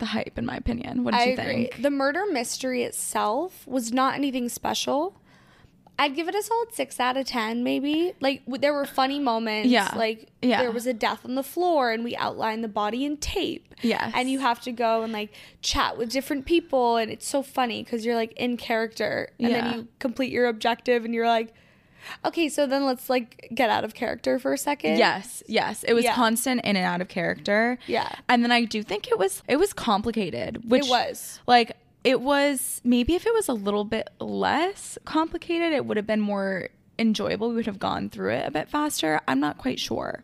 the 0.03 0.09
hype 0.17 0.35
in 0.41 0.45
my 0.45 0.57
opinion 0.63 1.03
what 1.03 1.11
did 1.13 1.21
I 1.21 1.25
you 1.25 1.33
agree. 1.33 1.53
think 1.69 1.81
The 1.81 1.89
murder 2.03 2.23
mystery 2.39 2.81
itself 2.83 3.65
was 3.67 3.85
not 4.01 4.11
anything 4.21 4.47
special. 4.49 5.01
I'd 5.99 6.15
give 6.15 6.27
it 6.27 6.33
a 6.33 6.41
solid 6.41 6.73
six 6.73 6.99
out 6.99 7.17
of 7.17 7.27
ten, 7.27 7.63
maybe. 7.63 8.13
Like 8.19 8.43
w- 8.45 8.59
there 8.59 8.73
were 8.73 8.85
funny 9.01 9.19
moments. 9.19 9.69
Yeah. 9.69 9.93
Like 9.95 10.29
Yeah. 10.41 10.59
there 10.61 10.71
was 10.71 10.87
a 10.87 10.93
death 10.93 11.21
on 11.23 11.35
the 11.35 11.43
floor, 11.43 11.91
and 11.91 12.03
we 12.03 12.15
outlined 12.15 12.63
the 12.63 12.67
body 12.81 13.05
in 13.05 13.17
tape. 13.17 13.75
Yes. 13.83 14.11
And 14.15 14.27
you 14.27 14.39
have 14.39 14.59
to 14.61 14.71
go 14.71 15.03
and 15.03 15.13
like 15.13 15.31
chat 15.61 15.95
with 15.99 16.09
different 16.09 16.47
people, 16.47 16.97
and 16.97 17.11
it's 17.11 17.27
so 17.27 17.43
funny 17.43 17.83
because 17.83 18.03
you're 18.05 18.15
like 18.15 18.33
in 18.33 18.57
character, 18.57 19.29
and 19.39 19.51
Yeah. 19.51 19.61
then 19.61 19.73
you 19.73 19.87
complete 19.99 20.31
your 20.31 20.47
objective, 20.47 21.05
and 21.05 21.13
you're 21.13 21.27
like, 21.27 21.53
okay, 22.25 22.49
so 22.49 22.65
then 22.65 22.85
let's 22.85 23.09
like 23.09 23.49
get 23.53 23.69
out 23.69 23.83
of 23.83 23.93
character 23.93 24.39
for 24.39 24.53
a 24.53 24.57
second. 24.57 24.97
Yes, 24.97 25.43
yes. 25.47 25.83
It 25.83 25.93
was 25.93 26.03
Yeah. 26.05 26.15
constant 26.15 26.61
in 26.63 26.75
and 26.75 26.85
out 26.85 27.01
of 27.01 27.07
character. 27.07 27.77
Yeah. 27.87 28.11
And 28.29 28.43
then 28.43 28.51
I 28.51 28.65
do 28.65 28.83
think 28.83 29.07
it 29.07 29.17
was 29.17 29.43
it 29.47 29.57
was 29.57 29.73
complicated, 29.73 30.69
which 30.69 30.85
It 30.85 30.89
was. 30.89 31.39
Like 31.47 31.77
it 32.03 32.19
was 32.21 32.81
maybe 32.83 33.15
if 33.15 33.25
it 33.25 33.33
was 33.33 33.47
a 33.47 33.53
little 33.53 33.85
bit 33.85 34.09
less 34.19 34.97
complicated, 35.05 35.71
it 35.73 35.85
would 35.85 35.97
have 35.97 36.07
been 36.07 36.19
more 36.19 36.69
enjoyable. 36.99 37.49
We 37.49 37.55
would 37.55 37.65
have 37.65 37.79
gone 37.79 38.09
through 38.09 38.31
it 38.33 38.47
a 38.47 38.51
bit 38.51 38.69
faster. 38.69 39.21
I'm 39.27 39.39
not 39.39 39.57
quite 39.57 39.79
sure. 39.79 40.23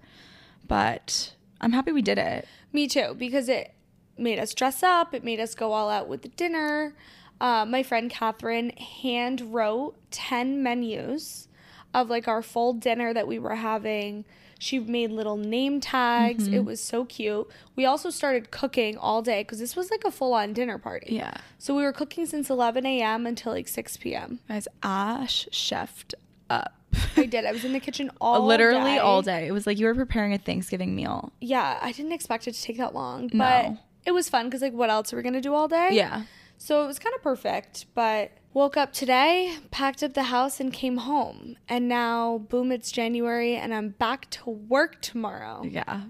But 0.67 1.33
I'm 1.62 1.71
happy 1.71 1.91
we 1.91 2.01
did 2.01 2.17
it. 2.17 2.48
Me 2.71 2.88
too, 2.88 3.15
because 3.17 3.50
it 3.50 3.74
made 4.17 4.39
us 4.39 4.53
dress 4.53 4.83
up. 4.83 5.13
It 5.13 5.24
made 5.24 5.39
us 5.39 5.55
go 5.55 5.71
all 5.71 5.89
out 5.89 6.07
with 6.07 6.21
the 6.21 6.27
dinner. 6.29 6.93
Uh, 7.41 7.65
my 7.65 7.81
friend 7.83 8.09
Catherine 8.12 8.69
hand 8.71 9.53
wrote 9.53 9.95
10 10.12 10.62
menus 10.62 11.48
of 11.93 12.10
like 12.10 12.27
our 12.27 12.41
full 12.41 12.74
dinner 12.74 13.13
that 13.13 13.27
we 13.27 13.39
were 13.39 13.55
having. 13.55 14.25
She 14.62 14.77
made 14.79 15.12
little 15.12 15.38
name 15.38 15.79
tags. 15.79 16.43
Mm-hmm. 16.46 16.53
It 16.53 16.65
was 16.65 16.81
so 16.84 17.05
cute. 17.05 17.48
We 17.77 17.86
also 17.86 18.10
started 18.10 18.51
cooking 18.51 18.98
all 18.98 19.22
day 19.22 19.41
because 19.43 19.60
this 19.60 19.74
was 19.75 19.89
like 19.89 20.03
a 20.03 20.12
full 20.12 20.34
on 20.34 20.51
dinner 20.51 20.77
party. 20.77 21.15
Yeah. 21.15 21.34
So 21.58 21.74
we 21.75 21.84
were 21.84 21.93
cooking 21.93 22.25
since 22.25 22.50
11 22.50 22.86
a.m. 22.86 23.25
until 23.25 23.53
like 23.53 23.69
6 23.69 23.98
p.m. 23.98 24.39
Guys, 24.50 24.67
Ash 24.84 25.48
chefed 25.51 26.13
up. 26.50 26.74
I 27.15 27.25
did. 27.25 27.46
I 27.46 27.53
was 27.53 27.63
in 27.63 27.72
the 27.72 27.79
kitchen 27.79 28.12
all 28.22 28.46
Literally 28.46 28.96
day. 28.96 28.98
all 28.98 29.22
day. 29.22 29.48
It 29.48 29.51
was 29.51 29.65
like 29.65 29.79
you 29.79 29.86
were 29.86 29.96
preparing 29.96 30.34
a 30.34 30.38
Thanksgiving 30.38 30.93
meal. 30.93 31.31
Yeah, 31.39 31.79
I 31.81 31.93
didn't 31.93 32.12
expect 32.12 32.46
it 32.48 32.53
to 32.53 32.62
take 32.62 32.77
that 32.79 32.93
long, 32.93 33.27
but 33.27 33.63
No. 33.69 33.77
it 34.05 34.12
was 34.12 34.27
fun 34.27 34.48
because 34.48 34.62
like 34.62 34.74
what 34.74 34.89
else 34.89 35.13
are 35.13 35.15
we 35.17 35.24
gonna 35.24 35.39
do 35.39 35.53
all 35.53 35.67
day? 35.69 35.89
Yeah. 35.93 36.24
So 36.58 36.84
it 36.84 36.88
was 36.88 37.00
kind 37.00 37.15
of 37.15 37.22
perfect, 37.22 37.86
but 37.96 38.31
woke 38.53 38.77
up 38.77 38.94
today, 38.94 39.58
packed 39.72 40.03
up 40.03 40.13
the 40.13 40.24
house, 40.24 40.60
and 40.60 40.74
came 40.74 40.98
home. 40.98 41.56
And 41.68 41.88
now, 41.88 42.39
boom, 42.50 42.72
it's 42.72 42.91
January, 42.91 43.56
and 43.56 43.74
I'm 43.74 43.89
back 43.89 44.29
to 44.32 44.50
work 44.50 45.01
tomorrow. 45.01 45.63
Yeah. 45.63 46.03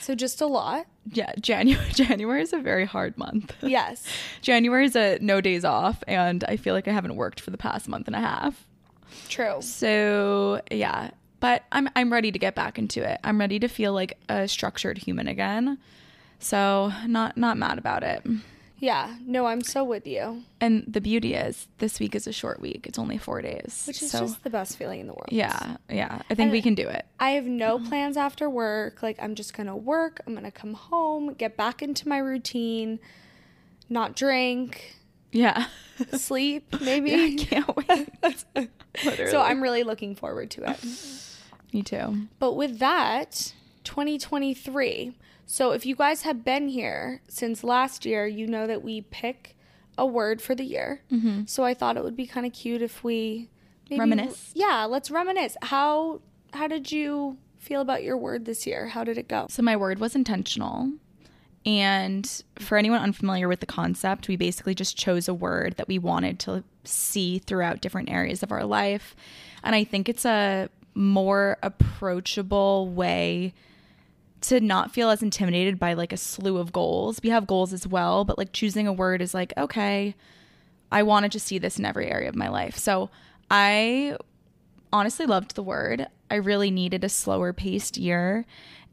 So 0.00 0.14
just 0.14 0.40
a 0.40 0.46
lot. 0.46 0.86
Yeah. 1.10 1.32
January 1.40 1.88
January 1.94 2.42
is 2.42 2.52
a 2.52 2.58
very 2.58 2.84
hard 2.84 3.16
month. 3.16 3.54
Yes. 3.62 4.04
January 4.42 4.84
is 4.86 4.96
a 4.96 5.18
no 5.20 5.40
days 5.40 5.64
off, 5.64 6.02
and 6.06 6.44
I 6.44 6.56
feel 6.56 6.74
like 6.74 6.88
I 6.88 6.92
haven't 6.92 7.16
worked 7.16 7.40
for 7.40 7.50
the 7.50 7.58
past 7.58 7.88
month 7.88 8.06
and 8.06 8.16
a 8.16 8.20
half. 8.20 8.66
True. 9.28 9.60
So 9.60 10.60
yeah, 10.70 11.10
but 11.40 11.64
I'm 11.72 11.88
I'm 11.96 12.12
ready 12.12 12.30
to 12.30 12.38
get 12.38 12.54
back 12.54 12.78
into 12.78 13.02
it. 13.02 13.18
I'm 13.24 13.40
ready 13.40 13.58
to 13.58 13.68
feel 13.68 13.92
like 13.92 14.18
a 14.28 14.46
structured 14.46 14.98
human 14.98 15.26
again. 15.28 15.78
So 16.38 16.92
not 17.06 17.36
not 17.36 17.56
mad 17.56 17.78
about 17.78 18.02
it. 18.02 18.24
Yeah. 18.80 19.14
No, 19.26 19.46
I'm 19.46 19.60
so 19.60 19.84
with 19.84 20.06
you. 20.06 20.42
And 20.60 20.84
the 20.88 21.00
beauty 21.00 21.34
is 21.34 21.68
this 21.78 22.00
week 22.00 22.14
is 22.14 22.26
a 22.26 22.32
short 22.32 22.60
week. 22.60 22.86
It's 22.86 22.98
only 22.98 23.18
four 23.18 23.42
days. 23.42 23.84
Which 23.86 24.02
is 24.02 24.10
so 24.10 24.20
just 24.20 24.42
the 24.42 24.50
best 24.50 24.78
feeling 24.78 25.00
in 25.00 25.06
the 25.06 25.12
world. 25.12 25.28
yeah, 25.30 25.76
yeah. 25.88 26.22
I 26.30 26.34
think 26.34 26.50
we 26.50 26.62
can 26.62 26.74
do 26.74 26.88
it. 26.88 27.06
I 27.20 27.30
have 27.32 27.44
no 27.44 27.78
mm-hmm. 27.78 27.88
plans 27.88 28.16
after 28.16 28.48
work. 28.48 29.02
Like, 29.02 29.18
I'm 29.22 29.34
just 29.34 29.54
gonna 29.54 29.76
work. 29.76 30.22
I'm 30.26 30.34
gonna 30.34 30.50
come 30.50 30.74
home, 30.74 31.34
get 31.34 31.56
back 31.56 31.82
into 31.82 32.08
my 32.08 32.18
routine, 32.18 32.98
not 33.90 34.16
drink, 34.16 34.96
Yeah. 35.30 35.66
sleep, 36.12 36.74
maybe. 36.80 37.14
I 37.14 37.36
can't 37.38 37.76
wait. 37.76 38.08
Literally. 39.04 39.30
So 39.30 39.42
I'm 39.42 39.62
really 39.62 39.82
looking 39.82 40.14
forward 40.14 40.50
to 40.52 40.70
it. 40.70 40.78
Me 41.72 41.82
too. 41.82 42.28
But 42.38 42.54
with 42.54 42.78
that, 42.78 43.52
2023. 43.84 45.14
So 45.50 45.72
if 45.72 45.84
you 45.84 45.96
guys 45.96 46.22
have 46.22 46.44
been 46.44 46.68
here 46.68 47.22
since 47.26 47.64
last 47.64 48.06
year, 48.06 48.24
you 48.24 48.46
know 48.46 48.68
that 48.68 48.84
we 48.84 49.00
pick 49.00 49.56
a 49.98 50.06
word 50.06 50.40
for 50.40 50.54
the 50.54 50.62
year. 50.62 51.02
Mm-hmm. 51.10 51.46
So 51.46 51.64
I 51.64 51.74
thought 51.74 51.96
it 51.96 52.04
would 52.04 52.14
be 52.14 52.24
kind 52.24 52.46
of 52.46 52.52
cute 52.52 52.82
if 52.82 53.02
we 53.02 53.48
maybe, 53.90 53.98
Reminisce? 53.98 54.52
Yeah, 54.54 54.86
let's 54.88 55.10
reminisce. 55.10 55.56
How 55.62 56.20
how 56.52 56.68
did 56.68 56.92
you 56.92 57.36
feel 57.58 57.80
about 57.80 58.04
your 58.04 58.16
word 58.16 58.44
this 58.44 58.64
year? 58.64 58.86
How 58.86 59.02
did 59.02 59.18
it 59.18 59.26
go? 59.26 59.48
So 59.50 59.60
my 59.60 59.76
word 59.76 59.98
was 59.98 60.14
intentional. 60.14 60.92
And 61.66 62.44
for 62.60 62.78
anyone 62.78 63.00
unfamiliar 63.00 63.48
with 63.48 63.58
the 63.58 63.66
concept, 63.66 64.28
we 64.28 64.36
basically 64.36 64.76
just 64.76 64.96
chose 64.96 65.26
a 65.26 65.34
word 65.34 65.74
that 65.78 65.88
we 65.88 65.98
wanted 65.98 66.38
to 66.40 66.62
see 66.84 67.40
throughout 67.40 67.80
different 67.80 68.08
areas 68.08 68.44
of 68.44 68.52
our 68.52 68.64
life. 68.64 69.16
And 69.64 69.74
I 69.74 69.82
think 69.82 70.08
it's 70.08 70.24
a 70.24 70.68
more 70.94 71.58
approachable 71.60 72.88
way 72.88 73.52
to 74.42 74.60
not 74.60 74.90
feel 74.90 75.10
as 75.10 75.22
intimidated 75.22 75.78
by 75.78 75.92
like 75.94 76.12
a 76.12 76.16
slew 76.16 76.58
of 76.58 76.72
goals. 76.72 77.20
We 77.22 77.30
have 77.30 77.46
goals 77.46 77.72
as 77.72 77.86
well, 77.86 78.24
but 78.24 78.38
like 78.38 78.52
choosing 78.52 78.86
a 78.86 78.92
word 78.92 79.20
is 79.20 79.34
like, 79.34 79.52
okay, 79.56 80.14
I 80.90 81.02
wanted 81.02 81.32
to 81.32 81.40
see 81.40 81.58
this 81.58 81.78
in 81.78 81.84
every 81.84 82.10
area 82.10 82.28
of 82.28 82.34
my 82.34 82.48
life. 82.48 82.76
So 82.76 83.10
I 83.50 84.16
honestly 84.92 85.26
loved 85.26 85.54
the 85.54 85.62
word. 85.62 86.06
I 86.30 86.36
really 86.36 86.70
needed 86.70 87.04
a 87.04 87.08
slower 87.08 87.52
paced 87.52 87.96
year. 87.96 88.46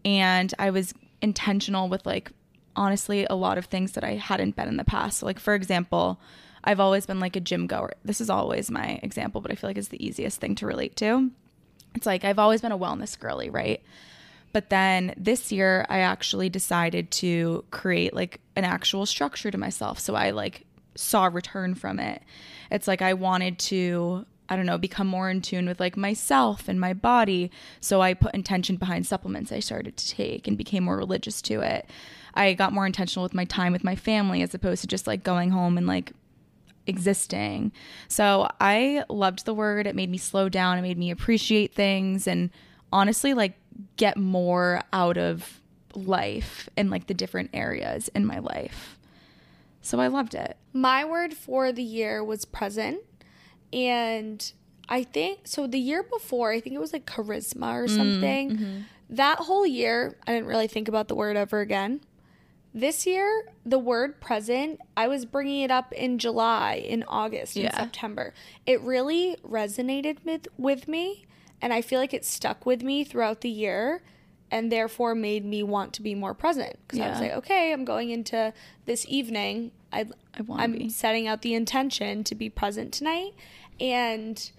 And 0.03 0.53
I 0.59 0.69
was 0.69 0.93
intentional 1.21 1.89
with 1.89 2.05
like, 2.05 2.31
honestly, 2.75 3.25
a 3.29 3.35
lot 3.35 3.57
of 3.57 3.65
things 3.65 3.93
that 3.93 4.03
I 4.03 4.15
hadn't 4.15 4.55
been 4.55 4.67
in 4.67 4.77
the 4.77 4.83
past. 4.83 5.19
So, 5.19 5.25
like, 5.25 5.39
for 5.39 5.55
example, 5.55 6.19
I've 6.63 6.79
always 6.79 7.05
been 7.05 7.19
like 7.19 7.35
a 7.35 7.41
gym 7.41 7.67
goer. 7.67 7.93
This 8.03 8.21
is 8.21 8.29
always 8.29 8.69
my 8.69 8.99
example, 9.01 9.41
but 9.41 9.51
I 9.51 9.55
feel 9.55 9.69
like 9.69 9.77
it's 9.77 9.87
the 9.87 10.05
easiest 10.05 10.39
thing 10.39 10.55
to 10.55 10.67
relate 10.67 10.95
to. 10.97 11.31
It's 11.95 12.05
like 12.05 12.23
I've 12.23 12.39
always 12.39 12.61
been 12.61 12.71
a 12.71 12.77
wellness 12.77 13.17
girly, 13.17 13.49
right? 13.49 13.81
But 14.57 14.71
then 14.71 15.13
this 15.17 15.51
year, 15.51 15.85
I 15.87 15.99
actually 15.99 16.49
decided 16.49 17.11
to 17.11 17.63
create 17.69 18.15
like 18.15 18.41
an 18.55 18.63
actual 18.63 19.05
structure 19.05 19.51
to 19.51 19.57
myself. 19.59 19.99
So 19.99 20.15
I 20.15 20.31
like 20.31 20.65
saw 20.95 21.25
return 21.25 21.75
from 21.75 21.99
it. 21.99 22.23
It's 22.71 22.87
like 22.87 23.03
I 23.03 23.13
wanted 23.13 23.59
to, 23.59 24.25
I 24.49 24.55
don't 24.55 24.65
know, 24.65 24.79
become 24.79 25.05
more 25.05 25.29
in 25.29 25.43
tune 25.43 25.67
with 25.67 25.79
like 25.79 25.95
myself 25.95 26.67
and 26.67 26.79
my 26.79 26.93
body. 26.93 27.51
So 27.81 28.01
I 28.01 28.15
put 28.15 28.33
intention 28.33 28.77
behind 28.77 29.05
supplements 29.05 29.51
I 29.51 29.59
started 29.59 29.95
to 29.95 30.09
take 30.09 30.47
and 30.47 30.57
became 30.57 30.85
more 30.85 30.97
religious 30.97 31.39
to 31.43 31.61
it. 31.61 31.87
I 32.33 32.53
got 32.53 32.73
more 32.73 32.87
intentional 32.87 33.21
with 33.21 33.35
my 33.35 33.45
time 33.45 33.73
with 33.73 33.83
my 33.83 33.95
family 33.95 34.41
as 34.41 34.55
opposed 34.55 34.81
to 34.81 34.87
just 34.87 35.05
like 35.05 35.23
going 35.23 35.51
home 35.51 35.77
and 35.77 35.85
like 35.85 36.13
existing. 36.87 37.73
So 38.07 38.49
I 38.59 39.03
loved 39.07 39.45
the 39.45 39.53
word. 39.53 39.85
It 39.85 39.95
made 39.95 40.09
me 40.09 40.17
slow 40.17 40.49
down. 40.49 40.79
It 40.79 40.81
made 40.81 40.97
me 40.97 41.11
appreciate 41.11 41.75
things 41.75 42.25
and 42.25 42.49
honestly 42.91 43.33
like 43.33 43.53
get 43.95 44.17
more 44.17 44.81
out 44.93 45.17
of 45.17 45.61
life 45.93 46.69
and 46.77 46.89
like 46.89 47.07
the 47.07 47.13
different 47.13 47.49
areas 47.53 48.09
in 48.09 48.25
my 48.25 48.39
life. 48.39 48.97
So 49.81 49.99
I 49.99 50.07
loved 50.07 50.35
it. 50.35 50.57
My 50.73 51.05
word 51.05 51.33
for 51.33 51.71
the 51.71 51.83
year 51.83 52.23
was 52.23 52.45
present. 52.45 52.99
And 53.71 54.51
I 54.89 55.03
think 55.03 55.47
so 55.47 55.67
the 55.67 55.79
year 55.79 56.03
before, 56.03 56.51
I 56.51 56.59
think 56.59 56.75
it 56.75 56.79
was 56.79 56.93
like 56.93 57.05
charisma 57.05 57.73
or 57.73 57.85
mm, 57.85 57.95
something. 57.95 58.51
Mm-hmm. 58.51 58.79
That 59.09 59.39
whole 59.39 59.65
year, 59.65 60.17
I 60.25 60.33
didn't 60.33 60.47
really 60.47 60.67
think 60.67 60.87
about 60.87 61.07
the 61.07 61.15
word 61.15 61.37
ever 61.37 61.61
again. 61.61 62.01
This 62.73 63.07
year, 63.07 63.49
the 63.65 63.79
word 63.79 64.19
present, 64.19 64.79
I 64.95 65.07
was 65.07 65.25
bringing 65.25 65.61
it 65.61 65.71
up 65.71 65.93
in 65.93 66.19
July, 66.19 66.75
in 66.75 67.03
August, 67.07 67.57
in 67.57 67.71
September. 67.71 68.33
It 68.65 68.81
really 68.81 69.37
resonated 69.43 70.17
with, 70.23 70.47
with 70.57 70.87
me, 70.87 71.25
and 71.61 71.73
I 71.73 71.81
feel 71.81 71.99
like 71.99 72.13
it 72.13 72.25
stuck 72.25 72.65
with 72.65 72.83
me 72.83 73.03
throughout 73.03 73.41
the 73.41 73.49
year 73.49 74.01
and 74.49 74.71
therefore 74.71 75.13
made 75.15 75.43
me 75.43 75.63
want 75.63 75.93
to 75.93 76.01
be 76.01 76.15
more 76.15 76.33
present 76.33 76.77
because 76.87 76.99
I 76.99 77.09
was 77.09 77.19
like, 77.19 77.33
okay, 77.33 77.73
I'm 77.73 77.83
going 77.83 78.11
into 78.11 78.53
this 78.85 79.05
evening. 79.07 79.71
I, 79.91 80.05
I 80.33 80.41
I'm 80.49 80.89
setting 80.89 81.27
out 81.27 81.41
the 81.41 81.53
intention 81.53 82.23
to 82.25 82.35
be 82.35 82.49
present 82.49 82.93
tonight, 82.93 83.33
and 83.79 84.51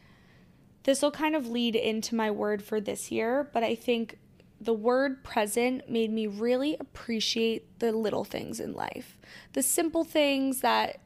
this 0.85 1.02
will 1.02 1.11
kind 1.11 1.35
of 1.35 1.49
lead 1.49 1.75
into 1.75 2.14
my 2.14 2.31
word 2.31 2.62
for 2.62 2.81
this 2.81 3.11
year. 3.11 3.49
But 3.52 3.62
I 3.62 3.75
think 3.75 4.19
the 4.61 4.75
word 4.75 5.23
present 5.23 5.88
made 5.88 6.11
me 6.11 6.26
really 6.26 6.76
appreciate 6.81 7.78
the 7.78 7.93
little 7.93 8.25
things 8.25 8.61
in 8.61 8.75
life, 8.75 9.19
the 9.52 9.62
simple 9.62 10.05
things 10.05 10.61
that 10.61 11.00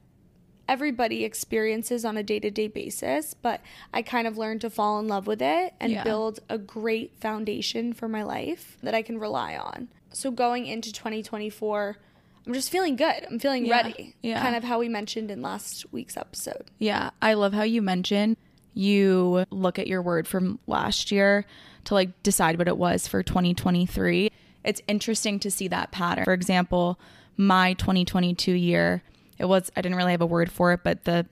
everybody 0.72 1.22
experiences 1.22 2.02
on 2.02 2.16
a 2.16 2.22
day 2.22 2.40
to 2.40 2.50
day 2.50 2.66
basis, 2.66 3.34
but 3.34 3.60
I 3.92 4.00
kind 4.00 4.26
of 4.26 4.38
learned 4.38 4.62
to 4.62 4.70
fall 4.70 4.98
in 5.00 5.06
love 5.06 5.26
with 5.26 5.42
it 5.42 5.74
and 5.78 5.92
Yeah. 5.92 6.02
build 6.02 6.40
a 6.48 6.56
great 6.56 7.14
foundation 7.20 7.92
for 7.92 8.08
my 8.08 8.22
life 8.22 8.78
that 8.82 8.94
I 8.94 9.02
can 9.02 9.18
rely 9.18 9.54
on. 9.54 9.88
So 10.14 10.30
going 10.30 10.64
into 10.64 10.90
2024, 10.90 11.98
I'm 12.46 12.54
just 12.54 12.70
feeling 12.70 12.96
good. 12.96 13.26
I'm 13.30 13.38
feeling 13.38 13.66
Yeah. 13.66 13.82
ready. 13.82 14.14
Yeah. 14.22 14.40
Kind 14.42 14.56
of 14.56 14.64
how 14.64 14.78
we 14.78 14.88
mentioned 14.88 15.30
in 15.30 15.42
last 15.42 15.84
week's 15.92 16.16
episode. 16.16 16.64
Yeah, 16.78 17.10
I 17.20 17.34
love 17.34 17.52
how 17.52 17.64
you 17.64 17.82
mentioned 17.82 18.38
you 18.74 19.44
look 19.50 19.78
at 19.78 19.86
your 19.86 20.00
word 20.00 20.26
from 20.26 20.58
last 20.66 21.12
year 21.12 21.44
to 21.84 21.92
like 21.92 22.22
decide 22.22 22.56
what 22.56 22.66
it 22.66 22.78
was 22.78 23.06
for 23.06 23.22
2023. 23.22 24.30
It's 24.64 24.80
interesting 24.88 25.38
to 25.40 25.50
see 25.50 25.68
that 25.68 25.92
pattern. 25.92 26.24
For 26.24 26.32
example, 26.32 26.98
my 27.36 27.74
2022 27.74 28.52
year, 28.52 29.02
it 29.42 29.48
was 29.48 29.70
I 29.76 29.82
didn't 29.82 29.98
really 29.98 30.12
have 30.12 30.22
a 30.22 30.26
word 30.26 30.50
for 30.50 30.72
it, 30.72 30.80
but 30.82 31.04
the 31.04 31.26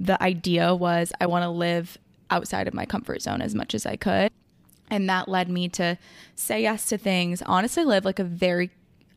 the 0.00 0.20
idea 0.20 0.74
was 0.74 1.12
I 1.20 1.26
want 1.26 1.44
to 1.44 1.50
live 1.50 1.98
outside 2.30 2.66
of 2.66 2.74
my 2.74 2.86
comfort 2.86 3.22
zone 3.22 3.42
as 3.42 3.54
much 3.54 3.74
as 3.74 3.86
I 3.86 3.96
could. 3.96 4.32
And 4.90 5.08
that 5.08 5.28
led 5.28 5.48
me 5.48 5.68
to 5.70 5.98
say 6.34 6.62
yes 6.62 6.86
to 6.86 6.98
things, 6.98 7.42
honestly 7.42 7.84
live 7.84 8.04
like 8.04 8.18
a 8.18 8.24
very 8.24 8.70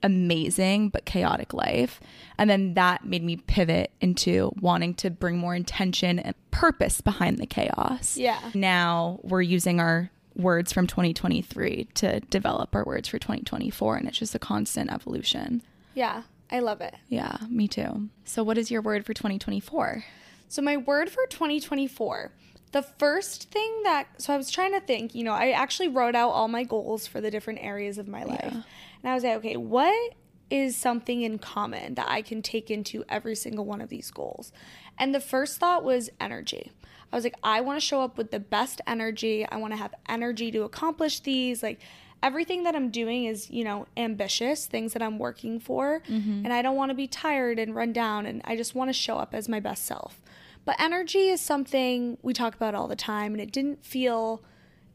amazing 0.03 0.89
but 0.89 1.05
chaotic 1.05 1.53
life. 1.53 1.99
And 2.37 2.49
then 2.49 2.73
that 2.75 3.05
made 3.05 3.23
me 3.23 3.37
pivot 3.37 3.91
into 4.01 4.51
wanting 4.59 4.93
to 4.95 5.09
bring 5.09 5.37
more 5.37 5.55
intention 5.55 6.19
and 6.19 6.35
purpose 6.51 7.01
behind 7.01 7.37
the 7.37 7.47
chaos. 7.47 8.17
Yeah. 8.17 8.39
Now 8.53 9.19
we're 9.23 9.41
using 9.41 9.79
our 9.79 10.11
words 10.35 10.71
from 10.71 10.85
2023 10.85 11.87
to 11.95 12.19
develop 12.19 12.75
our 12.75 12.85
words 12.85 13.07
for 13.07 13.17
2024 13.17 13.97
and 13.97 14.07
it's 14.07 14.19
just 14.19 14.35
a 14.35 14.39
constant 14.39 14.91
evolution. 14.91 15.63
Yeah, 15.95 16.23
I 16.49 16.59
love 16.59 16.81
it. 16.81 16.95
Yeah, 17.09 17.37
me 17.49 17.67
too. 17.67 18.09
So 18.23 18.43
what 18.43 18.57
is 18.57 18.71
your 18.71 18.81
word 18.81 19.05
for 19.05 19.13
2024? 19.13 20.03
So 20.47 20.61
my 20.61 20.77
word 20.77 21.09
for 21.09 21.25
2024, 21.27 22.31
the 22.71 22.81
first 22.81 23.51
thing 23.51 23.81
that 23.83 24.21
so 24.21 24.33
I 24.33 24.37
was 24.37 24.49
trying 24.49 24.73
to 24.73 24.79
think, 24.79 25.13
you 25.13 25.23
know, 25.23 25.33
I 25.33 25.51
actually 25.51 25.89
wrote 25.89 26.15
out 26.15 26.29
all 26.29 26.47
my 26.47 26.63
goals 26.63 27.07
for 27.07 27.21
the 27.21 27.31
different 27.31 27.59
areas 27.61 27.97
of 27.97 28.07
my 28.07 28.23
life. 28.23 28.53
And 28.53 28.63
I 29.03 29.13
was 29.13 29.23
like, 29.23 29.37
okay, 29.37 29.57
what 29.57 30.13
is 30.49 30.77
something 30.77 31.21
in 31.21 31.39
common 31.39 31.95
that 31.95 32.09
I 32.09 32.21
can 32.21 32.41
take 32.41 32.71
into 32.71 33.03
every 33.09 33.35
single 33.35 33.65
one 33.65 33.81
of 33.81 33.89
these 33.89 34.11
goals? 34.11 34.51
And 34.97 35.13
the 35.13 35.19
first 35.19 35.59
thought 35.59 35.83
was 35.83 36.09
energy. 36.19 36.71
I 37.11 37.15
was 37.15 37.23
like, 37.23 37.37
I 37.43 37.61
want 37.61 37.79
to 37.79 37.85
show 37.85 38.01
up 38.01 38.17
with 38.17 38.31
the 38.31 38.39
best 38.39 38.81
energy. 38.85 39.45
I 39.45 39.57
want 39.57 39.73
to 39.73 39.77
have 39.77 39.93
energy 40.09 40.51
to 40.51 40.63
accomplish 40.63 41.21
these. 41.21 41.63
Like 41.63 41.79
everything 42.23 42.63
that 42.63 42.75
I'm 42.75 42.89
doing 42.89 43.25
is, 43.25 43.49
you 43.49 43.63
know, 43.63 43.87
ambitious, 43.95 44.65
things 44.65 44.93
that 44.93 45.01
I'm 45.01 45.19
working 45.19 45.59
for. 45.59 46.01
Mm-hmm. 46.09 46.45
And 46.45 46.53
I 46.53 46.61
don't 46.61 46.75
want 46.75 46.89
to 46.89 46.95
be 46.95 47.07
tired 47.07 47.59
and 47.59 47.75
run 47.75 47.93
down. 47.93 48.25
And 48.25 48.41
I 48.45 48.55
just 48.55 48.75
want 48.75 48.89
to 48.89 48.93
show 48.93 49.17
up 49.17 49.33
as 49.33 49.47
my 49.47 49.59
best 49.59 49.85
self. 49.85 50.21
But 50.65 50.75
energy 50.79 51.29
is 51.29 51.39
something 51.41 52.17
we 52.21 52.33
talk 52.33 52.55
about 52.55 52.75
all 52.75 52.87
the 52.87 52.95
time. 52.95 53.33
And 53.33 53.41
it 53.41 53.51
didn't 53.51 53.85
feel 53.85 54.43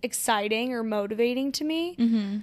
exciting 0.02 0.72
or 0.72 0.82
motivating 0.82 1.52
to 1.52 1.64
me. 1.64 1.96
Mm-hmm. 1.96 2.38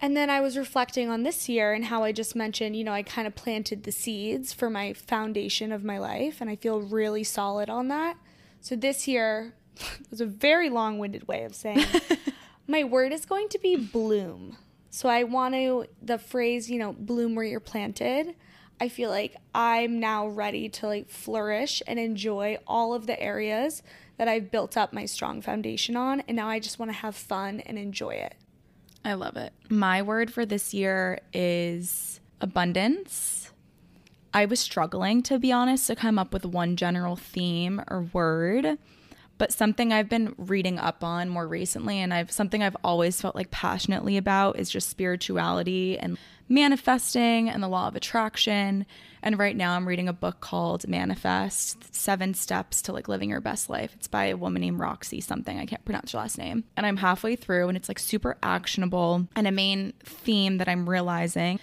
And 0.00 0.16
then 0.16 0.28
I 0.28 0.40
was 0.40 0.58
reflecting 0.58 1.08
on 1.08 1.22
this 1.22 1.48
year 1.48 1.72
and 1.72 1.86
how 1.86 2.02
I 2.02 2.12
just 2.12 2.36
mentioned, 2.36 2.76
you 2.76 2.84
know, 2.84 2.92
I 2.92 3.02
kind 3.02 3.26
of 3.26 3.34
planted 3.34 3.84
the 3.84 3.92
seeds 3.92 4.52
for 4.52 4.68
my 4.68 4.92
foundation 4.92 5.72
of 5.72 5.82
my 5.82 5.98
life, 5.98 6.42
and 6.42 6.50
I 6.50 6.56
feel 6.56 6.80
really 6.80 7.24
solid 7.24 7.70
on 7.70 7.88
that. 7.88 8.18
So 8.60 8.76
this 8.76 9.08
year 9.08 9.54
was 10.10 10.20
a 10.20 10.26
very 10.26 10.68
long 10.68 10.98
winded 10.98 11.26
way 11.26 11.44
of 11.44 11.54
saying 11.54 11.86
my 12.66 12.84
word 12.84 13.12
is 13.12 13.26
going 13.26 13.48
to 13.50 13.58
be 13.58 13.76
bloom. 13.76 14.56
So 14.90 15.08
I 15.08 15.24
want 15.24 15.54
to, 15.54 15.86
the 16.00 16.18
phrase, 16.18 16.70
you 16.70 16.78
know, 16.78 16.92
bloom 16.92 17.34
where 17.34 17.44
you're 17.44 17.60
planted. 17.60 18.34
I 18.80 18.88
feel 18.88 19.10
like 19.10 19.36
I'm 19.54 20.00
now 20.00 20.26
ready 20.26 20.68
to 20.68 20.86
like 20.86 21.08
flourish 21.08 21.82
and 21.86 21.98
enjoy 21.98 22.58
all 22.66 22.94
of 22.94 23.06
the 23.06 23.20
areas 23.20 23.82
that 24.18 24.28
I've 24.28 24.50
built 24.50 24.76
up 24.76 24.92
my 24.92 25.06
strong 25.06 25.42
foundation 25.42 25.96
on. 25.96 26.20
And 26.22 26.36
now 26.36 26.48
I 26.48 26.60
just 26.60 26.78
want 26.78 26.90
to 26.90 26.98
have 26.98 27.16
fun 27.16 27.60
and 27.60 27.78
enjoy 27.78 28.14
it. 28.14 28.34
I 29.04 29.14
love 29.14 29.36
it. 29.36 29.52
My 29.68 30.02
word 30.02 30.32
for 30.32 30.46
this 30.46 30.72
year 30.72 31.20
is 31.32 32.20
abundance. 32.40 33.50
I 34.32 34.46
was 34.46 34.58
struggling, 34.58 35.22
to 35.24 35.38
be 35.38 35.52
honest, 35.52 35.86
to 35.88 35.96
come 35.96 36.18
up 36.18 36.32
with 36.32 36.44
one 36.44 36.76
general 36.76 37.14
theme 37.14 37.82
or 37.88 38.08
word, 38.12 38.78
but 39.38 39.52
something 39.52 39.92
I've 39.92 40.08
been 40.08 40.34
reading 40.38 40.78
up 40.78 41.02
on 41.02 41.28
more 41.28 41.46
recently, 41.46 41.98
and 42.00 42.14
I've 42.14 42.30
something 42.30 42.62
I've 42.62 42.76
always 42.84 43.20
felt 43.20 43.34
like 43.34 43.50
passionately 43.50 44.16
about 44.16 44.58
is 44.58 44.70
just 44.70 44.88
spirituality 44.88 45.98
and 45.98 46.18
manifesting 46.48 47.48
and 47.48 47.62
the 47.62 47.68
law 47.68 47.88
of 47.88 47.96
attraction. 47.96 48.86
And 49.22 49.38
right 49.38 49.56
now 49.56 49.74
I'm 49.74 49.88
reading 49.88 50.08
a 50.08 50.12
book 50.12 50.40
called 50.40 50.86
Manifest 50.86 51.94
Seven 51.94 52.34
Steps 52.34 52.82
to 52.82 52.92
like 52.92 53.08
living 53.08 53.30
your 53.30 53.40
best 53.40 53.70
life. 53.70 53.92
It's 53.96 54.08
by 54.08 54.26
a 54.26 54.36
woman 54.36 54.60
named 54.60 54.78
Roxy 54.78 55.20
something. 55.20 55.58
I 55.58 55.66
can't 55.66 55.84
pronounce 55.84 56.12
her 56.12 56.18
last 56.18 56.36
name. 56.36 56.64
And 56.76 56.84
I'm 56.84 56.98
halfway 56.98 57.34
through 57.34 57.68
and 57.68 57.76
it's 57.76 57.88
like 57.88 57.98
super 57.98 58.36
actionable. 58.42 59.26
And 59.34 59.46
a 59.46 59.52
main 59.52 59.94
theme 60.04 60.58
that 60.58 60.68
I'm 60.68 60.88
realizing 60.88 61.58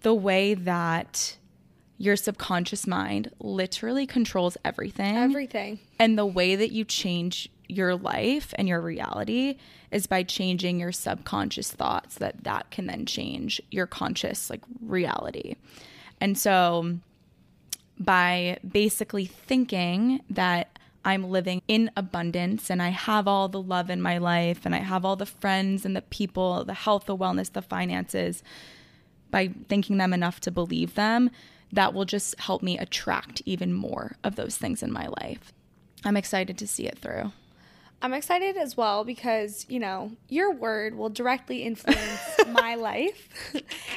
the 0.00 0.14
way 0.14 0.54
that 0.54 1.36
your 1.98 2.16
subconscious 2.16 2.86
mind 2.86 3.30
literally 3.38 4.06
controls 4.06 4.56
everything. 4.64 5.16
Everything. 5.16 5.78
And 5.98 6.18
the 6.18 6.26
way 6.26 6.56
that 6.56 6.72
you 6.72 6.84
change 6.84 7.48
your 7.68 7.94
life 7.94 8.52
and 8.58 8.68
your 8.68 8.80
reality 8.80 9.56
is 9.90 10.06
by 10.06 10.22
changing 10.22 10.80
your 10.80 10.92
subconscious 10.92 11.70
thoughts 11.70 12.16
that 12.16 12.44
that 12.44 12.70
can 12.70 12.86
then 12.86 13.06
change 13.06 13.60
your 13.70 13.86
conscious 13.86 14.50
like 14.50 14.60
reality. 14.82 15.54
And 16.20 16.36
so 16.36 16.98
by 17.98 18.58
basically 18.66 19.26
thinking 19.26 20.20
that 20.28 20.78
I'm 21.04 21.30
living 21.30 21.62
in 21.68 21.90
abundance 21.96 22.70
and 22.70 22.82
I 22.82 22.88
have 22.88 23.28
all 23.28 23.48
the 23.48 23.60
love 23.60 23.90
in 23.90 24.00
my 24.00 24.18
life 24.18 24.60
and 24.64 24.74
I 24.74 24.78
have 24.78 25.04
all 25.04 25.16
the 25.16 25.26
friends 25.26 25.84
and 25.84 25.94
the 25.94 26.02
people, 26.02 26.64
the 26.64 26.74
health, 26.74 27.06
the 27.06 27.16
wellness, 27.16 27.52
the 27.52 27.62
finances, 27.62 28.42
by 29.30 29.50
thinking 29.68 29.98
them 29.98 30.12
enough 30.12 30.40
to 30.40 30.50
believe 30.50 30.94
them, 30.94 31.30
that 31.74 31.92
will 31.92 32.04
just 32.04 32.38
help 32.38 32.62
me 32.62 32.78
attract 32.78 33.42
even 33.44 33.72
more 33.72 34.16
of 34.22 34.36
those 34.36 34.56
things 34.56 34.82
in 34.82 34.92
my 34.92 35.08
life. 35.20 35.52
I'm 36.04 36.16
excited 36.16 36.56
to 36.58 36.66
see 36.66 36.86
it 36.86 36.98
through. 36.98 37.32
I'm 38.02 38.12
excited 38.12 38.56
as 38.56 38.76
well 38.76 39.02
because, 39.04 39.64
you 39.68 39.80
know, 39.80 40.12
your 40.28 40.52
word 40.52 40.94
will 40.94 41.08
directly 41.08 41.62
influence 41.62 42.20
my 42.48 42.74
life. 42.74 43.54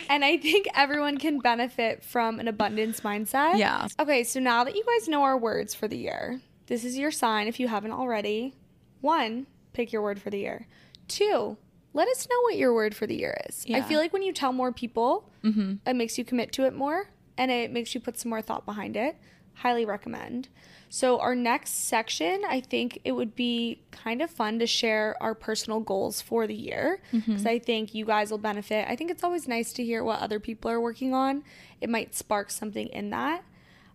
and 0.09 0.23
I 0.23 0.37
think 0.37 0.67
everyone 0.73 1.17
can 1.17 1.39
benefit 1.39 2.03
from 2.03 2.39
an 2.39 2.47
abundance 2.47 3.01
mindset. 3.01 3.57
Yeah. 3.57 3.87
Okay, 3.99 4.23
so 4.23 4.39
now 4.39 4.63
that 4.63 4.75
you 4.75 4.83
guys 4.85 5.09
know 5.09 5.23
our 5.23 5.37
words 5.37 5.73
for 5.73 5.87
the 5.87 5.97
year, 5.97 6.39
this 6.67 6.85
is 6.85 6.97
your 6.97 7.11
sign 7.11 7.47
if 7.47 7.59
you 7.59 7.67
haven't 7.67 7.91
already. 7.91 8.55
One, 9.01 9.45
pick 9.73 9.91
your 9.91 10.01
word 10.01 10.21
for 10.21 10.29
the 10.29 10.39
year. 10.39 10.67
Two, 11.09 11.57
let 11.93 12.07
us 12.07 12.27
know 12.29 12.39
what 12.43 12.55
your 12.55 12.73
word 12.73 12.95
for 12.95 13.07
the 13.07 13.17
year 13.17 13.37
is. 13.49 13.65
I 13.71 13.81
feel 13.81 13.99
like 13.99 14.13
when 14.13 14.23
you 14.23 14.31
tell 14.31 14.53
more 14.53 14.71
people, 14.71 15.29
mm-hmm. 15.43 15.75
it 15.85 15.95
makes 15.95 16.17
you 16.17 16.23
commit 16.23 16.53
to 16.53 16.65
it 16.65 16.73
more 16.73 17.09
and 17.37 17.51
it 17.51 17.71
makes 17.71 17.93
you 17.93 18.01
put 18.01 18.17
some 18.17 18.29
more 18.29 18.41
thought 18.41 18.65
behind 18.65 18.95
it. 18.97 19.15
Highly 19.55 19.85
recommend. 19.85 20.49
So, 20.89 21.19
our 21.19 21.35
next 21.35 21.87
section, 21.87 22.43
I 22.47 22.61
think 22.61 23.01
it 23.03 23.11
would 23.11 23.35
be 23.35 23.81
kind 23.91 24.21
of 24.21 24.29
fun 24.29 24.59
to 24.59 24.67
share 24.67 25.15
our 25.19 25.35
personal 25.35 25.81
goals 25.81 26.21
for 26.21 26.47
the 26.47 26.55
year 26.55 27.01
because 27.11 27.45
I 27.45 27.59
think 27.59 27.93
you 27.93 28.05
guys 28.05 28.31
will 28.31 28.37
benefit. 28.37 28.87
I 28.89 28.95
think 28.95 29.11
it's 29.11 29.23
always 29.23 29.47
nice 29.47 29.73
to 29.73 29.83
hear 29.83 30.03
what 30.03 30.21
other 30.21 30.39
people 30.39 30.71
are 30.71 30.79
working 30.79 31.13
on, 31.13 31.43
it 31.81 31.89
might 31.89 32.15
spark 32.15 32.51
something 32.51 32.87
in 32.87 33.09
that. 33.09 33.43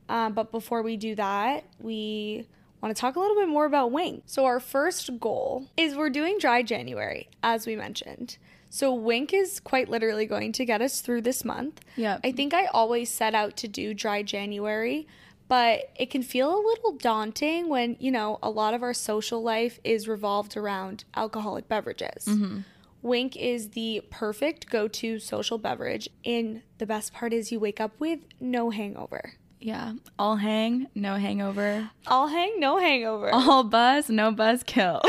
Um, 0.09 0.35
but 0.35 0.50
before 0.52 0.83
we 0.83 0.96
do 0.98 1.14
that, 1.14 1.64
we 1.81 2.46
want 2.83 2.94
to 2.94 3.00
talk 3.00 3.16
a 3.16 3.20
little 3.20 3.37
bit 3.37 3.48
more 3.48 3.64
about 3.64 3.90
WYNK. 3.92 4.22
So, 4.26 4.44
our 4.44 4.61
first 4.61 5.18
goal 5.18 5.68
is 5.78 5.96
we're 5.96 6.11
doing 6.11 6.37
dry 6.38 6.62
January, 6.62 7.28
as 7.42 7.66
we 7.66 7.74
mentioned. 7.74 8.37
So, 8.74 8.96
WYNK 8.98 9.35
is 9.35 9.61
quite 9.61 9.90
literally 9.90 10.24
going 10.24 10.52
to 10.52 10.64
get 10.64 10.80
us 10.80 11.02
through 11.02 11.20
this 11.20 11.44
month. 11.44 11.82
Yep. 11.96 12.20
I 12.24 12.32
think 12.32 12.54
I 12.54 12.64
always 12.64 13.11
set 13.11 13.35
out 13.35 13.54
to 13.58 13.68
do 13.68 13.92
dry 13.92 14.22
January, 14.22 15.06
but 15.46 15.90
it 15.94 16.08
can 16.08 16.22
feel 16.22 16.56
a 16.56 16.56
little 16.56 16.92
daunting 16.92 17.68
when, 17.68 17.98
you 18.00 18.11
know, 18.11 18.38
a 18.42 18.48
lot 18.48 18.72
of 18.72 18.82
our 18.82 18.94
social 18.94 19.42
life 19.42 19.78
is 19.85 20.08
revolved 20.08 20.56
around 20.56 21.04
alcoholic 21.14 21.68
beverages. 21.68 22.24
Mm-hmm. 22.24 22.61
WYNK 23.04 23.37
is 23.37 23.68
the 23.72 24.06
perfect 24.08 24.70
go 24.70 24.88
to 24.88 25.18
social 25.18 25.58
beverage, 25.58 26.08
and 26.24 26.62
the 26.78 26.87
best 26.87 27.12
part 27.12 27.35
is 27.35 27.52
you 27.52 27.61
wake 27.61 27.78
up 27.78 27.92
with 28.00 28.20
no 28.40 28.70
hangover. 28.70 29.35
Yeah. 29.64 29.92
All 30.18 30.37
hang, 30.37 30.88
no 30.94 31.14
hangover. 31.14 31.88
I'll 32.09 32.27
hang, 32.27 32.59
no 32.59 32.79
hangover. 32.79 33.31
All 33.33 33.62
buzz, 33.62 34.11
no 34.11 34.33
buzz 34.33 34.62
kill. 34.64 35.01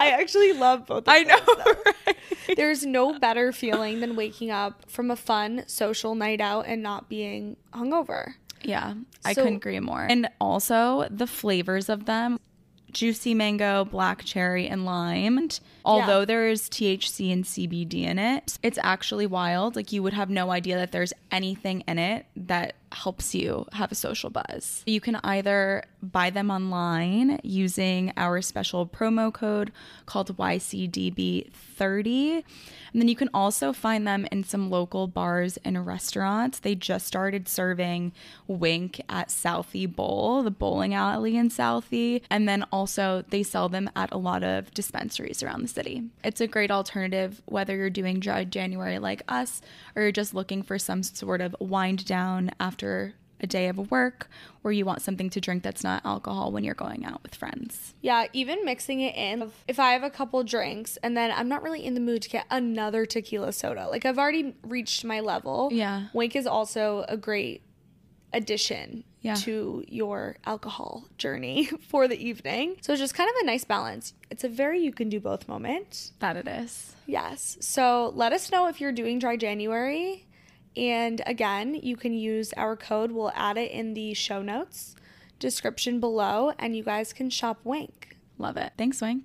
I 0.00 0.10
actually 0.10 0.52
love 0.52 0.86
both. 0.86 0.98
Of 1.08 1.08
I 1.08 1.22
know, 1.24 1.36
those, 1.38 1.56
though. 1.64 1.92
right? 2.06 2.16
There's 2.56 2.86
no 2.86 3.18
better 3.18 3.52
feeling 3.52 4.00
than 4.00 4.14
waking 4.16 4.50
up 4.50 4.88
from 4.90 5.10
a 5.10 5.16
fun 5.16 5.64
social 5.66 6.14
night 6.14 6.40
out 6.40 6.66
and 6.66 6.82
not 6.82 7.08
being 7.08 7.56
hungover. 7.72 8.34
Yeah, 8.62 8.94
I 9.24 9.32
So- 9.32 9.42
couldn't 9.42 9.56
agree 9.56 9.80
more. 9.80 10.06
And 10.08 10.28
also 10.40 11.06
the 11.10 11.26
flavors 11.26 11.88
of 11.88 12.04
them. 12.06 12.38
juicy 12.90 13.34
mango, 13.34 13.84
black 13.84 14.24
cherry, 14.24 14.66
and 14.66 14.84
lime. 14.86 15.48
Although 15.88 16.20
Yeah. 16.20 16.24
there's 16.26 16.68
THC 16.68 17.32
and 17.32 17.44
CBD 17.44 18.04
in 18.04 18.18
it, 18.18 18.58
it's 18.62 18.78
actually 18.82 19.26
wild. 19.26 19.74
Like 19.74 19.90
you 19.90 20.02
would 20.02 20.12
have 20.12 20.28
no 20.28 20.50
idea 20.50 20.76
that 20.76 20.92
there's 20.92 21.14
anything 21.32 21.82
in 21.88 21.98
it 21.98 22.26
that 22.36 22.74
helps 22.92 23.34
you 23.34 23.66
have 23.72 23.90
a 23.92 23.94
social 23.94 24.28
buzz. 24.30 24.82
You 24.86 25.00
can 25.00 25.16
either 25.24 25.84
buy 26.02 26.28
them 26.30 26.50
online 26.50 27.40
using 27.42 28.12
our 28.16 28.40
special 28.42 28.86
promo 28.86 29.32
code 29.32 29.72
called 30.06 30.36
YCDB30. 30.36 32.42
And 32.92 33.02
then 33.02 33.08
you 33.08 33.16
can 33.16 33.28
also 33.34 33.72
find 33.74 34.06
them 34.06 34.26
in 34.32 34.42
some 34.44 34.70
local 34.70 35.06
bars 35.06 35.58
and 35.64 35.86
restaurants. 35.86 36.60
They 36.60 36.74
just 36.74 37.06
started 37.06 37.46
serving 37.46 38.12
WYNK 38.48 39.00
at 39.10 39.28
Southie 39.28 39.94
Bowl, 39.94 40.42
the 40.42 40.50
bowling 40.50 40.94
alley 40.94 41.36
in 41.36 41.50
Southie. 41.50 42.22
And 42.30 42.48
then 42.48 42.64
also 42.72 43.24
they 43.28 43.42
sell 43.42 43.68
them 43.68 43.90
at 43.94 44.10
a 44.12 44.16
lot 44.16 44.42
of 44.42 44.72
dispensaries 44.72 45.42
around 45.42 45.60
the 45.62 45.68
city. 45.78 46.02
It's 46.24 46.40
a 46.40 46.48
great 46.48 46.72
alternative 46.72 47.40
whether 47.46 47.76
you're 47.76 47.88
doing 47.88 48.18
dry 48.18 48.42
January 48.42 48.98
like 48.98 49.22
us 49.28 49.62
or 49.94 50.02
you're 50.02 50.12
just 50.12 50.34
looking 50.34 50.64
for 50.64 50.76
some 50.76 51.04
sort 51.04 51.40
of 51.40 51.54
wind 51.60 52.04
down 52.04 52.50
after 52.58 53.14
a 53.40 53.46
day 53.46 53.68
of 53.68 53.92
work 53.92 54.28
or 54.64 54.72
you 54.72 54.84
want 54.84 55.00
something 55.02 55.30
to 55.30 55.40
drink 55.40 55.62
that's 55.62 55.84
not 55.84 56.04
alcohol 56.04 56.50
when 56.50 56.64
you're 56.64 56.74
going 56.74 57.04
out 57.04 57.22
with 57.22 57.36
friends. 57.36 57.94
Yeah, 58.00 58.26
even 58.32 58.64
mixing 58.64 59.00
it 59.00 59.14
in. 59.14 59.52
If 59.68 59.78
I 59.78 59.92
have 59.92 60.02
a 60.02 60.10
couple 60.10 60.42
drinks 60.42 60.96
and 61.04 61.16
then 61.16 61.30
I'm 61.30 61.48
not 61.48 61.62
really 61.62 61.84
in 61.84 61.94
the 61.94 62.00
mood 62.00 62.22
to 62.22 62.28
get 62.28 62.46
another 62.50 63.06
tequila 63.06 63.52
soda, 63.52 63.86
like 63.88 64.04
I've 64.04 64.18
already 64.18 64.56
reached 64.64 65.04
my 65.04 65.20
level. 65.20 65.68
Yeah. 65.70 66.06
WYNK 66.12 66.34
is 66.34 66.46
also 66.48 67.04
a 67.08 67.16
great 67.16 67.62
addition 68.32 69.04
Yeah. 69.20 69.34
to 69.34 69.84
your 69.88 70.36
alcohol 70.46 71.04
journey 71.18 71.66
for 71.88 72.06
the 72.06 72.16
evening. 72.24 72.76
So 72.82 72.92
it's 72.92 73.00
just 73.00 73.14
kind 73.14 73.28
of 73.28 73.36
a 73.42 73.46
nice 73.46 73.64
balance. 73.64 74.14
It's 74.30 74.44
a 74.44 74.48
very 74.48 74.80
you 74.80 74.92
can 74.92 75.08
do 75.08 75.18
both 75.20 75.48
moment. 75.48 76.12
That 76.20 76.36
it 76.36 76.46
is. 76.46 76.94
Yes. 77.06 77.56
So 77.60 78.12
let 78.14 78.32
us 78.32 78.52
know 78.52 78.68
if 78.68 78.80
you're 78.80 78.92
doing 78.92 79.18
dry 79.18 79.36
January. 79.36 80.24
And 80.76 81.20
again, 81.26 81.74
you 81.74 81.96
can 81.96 82.12
use 82.12 82.52
our 82.52 82.76
code. 82.76 83.10
We'll 83.10 83.32
add 83.34 83.56
it 83.56 83.72
in 83.72 83.94
the 83.94 84.14
show 84.14 84.42
notes 84.42 84.94
description 85.38 86.00
below, 86.00 86.52
and 86.58 86.76
you 86.76 86.82
guys 86.82 87.12
can 87.12 87.30
shop 87.30 87.60
WYNK. 87.64 88.16
Love 88.38 88.56
it. 88.56 88.72
Thanks, 88.76 89.00
WYNK. 89.00 89.22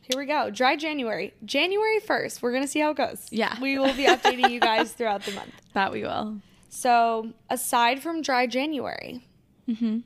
Here 0.00 0.18
we 0.20 0.26
go. 0.26 0.50
Dry 0.50 0.76
January. 0.76 1.34
January 1.44 1.98
1st. 2.00 2.40
We're 2.42 2.52
going 2.52 2.62
to 2.62 2.68
see 2.68 2.80
how 2.80 2.90
it 2.90 2.96
goes. 2.96 3.26
Yeah. 3.30 3.56
We 3.60 3.78
will 3.78 3.94
be 3.94 4.06
updating 4.06 4.50
you 4.50 4.60
guys 4.60 4.92
throughout 4.92 5.22
the 5.24 5.32
month. 5.32 5.50
That 5.74 5.92
we 5.92 6.02
will. 6.02 6.40
So, 6.70 7.32
aside 7.50 8.00
from 8.02 8.22
dry 8.22 8.46
January, 8.46 9.26
Mm-hmm. 9.68 9.98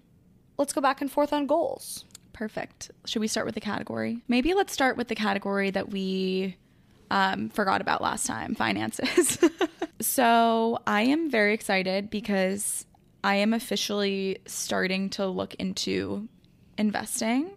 let's 0.56 0.72
go 0.72 0.80
back 0.80 1.00
and 1.00 1.10
forth 1.10 1.32
on 1.32 1.46
goals. 1.46 2.04
Perfect. 2.32 2.90
Should 3.04 3.20
we 3.20 3.28
start 3.28 3.44
with 3.46 3.54
the 3.54 3.60
category? 3.60 4.22
Maybe 4.28 4.54
let's 4.54 4.72
start 4.72 4.96
with 4.96 5.08
the 5.08 5.14
category 5.14 5.70
that 5.70 5.90
we 5.90 6.56
um, 7.10 7.50
forgot 7.50 7.80
about 7.80 8.00
last 8.00 8.26
time 8.26 8.54
finances. 8.54 9.38
so 10.00 10.78
I 10.86 11.02
am 11.02 11.30
very 11.30 11.52
excited 11.52 12.08
because 12.08 12.86
I 13.22 13.34
am 13.36 13.52
officially 13.52 14.38
starting 14.46 15.10
to 15.10 15.26
look 15.26 15.54
into 15.56 16.28
investing 16.78 17.50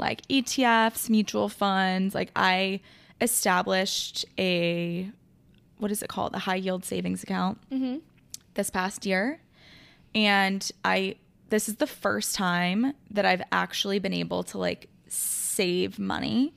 like 0.00 0.22
ETFs, 0.28 1.08
mutual 1.08 1.48
funds. 1.48 2.14
Like 2.14 2.30
I 2.34 2.80
established 3.20 4.24
a, 4.38 5.10
what 5.78 5.90
is 5.92 6.02
it 6.02 6.08
called? 6.08 6.34
A 6.34 6.38
high 6.40 6.56
yield 6.56 6.84
savings 6.84 7.22
account 7.22 7.58
this 8.54 8.70
past 8.70 9.06
year. 9.06 9.40
And 10.14 10.68
I, 10.84 11.16
this 11.50 11.68
is 11.68 11.76
the 11.76 11.86
first 11.86 12.34
time 12.34 12.94
that 13.10 13.26
I've 13.26 13.42
actually 13.52 13.98
been 13.98 14.14
able 14.14 14.42
to 14.44 14.58
like 14.58 14.88
save 15.08 15.98
money. 15.98 16.54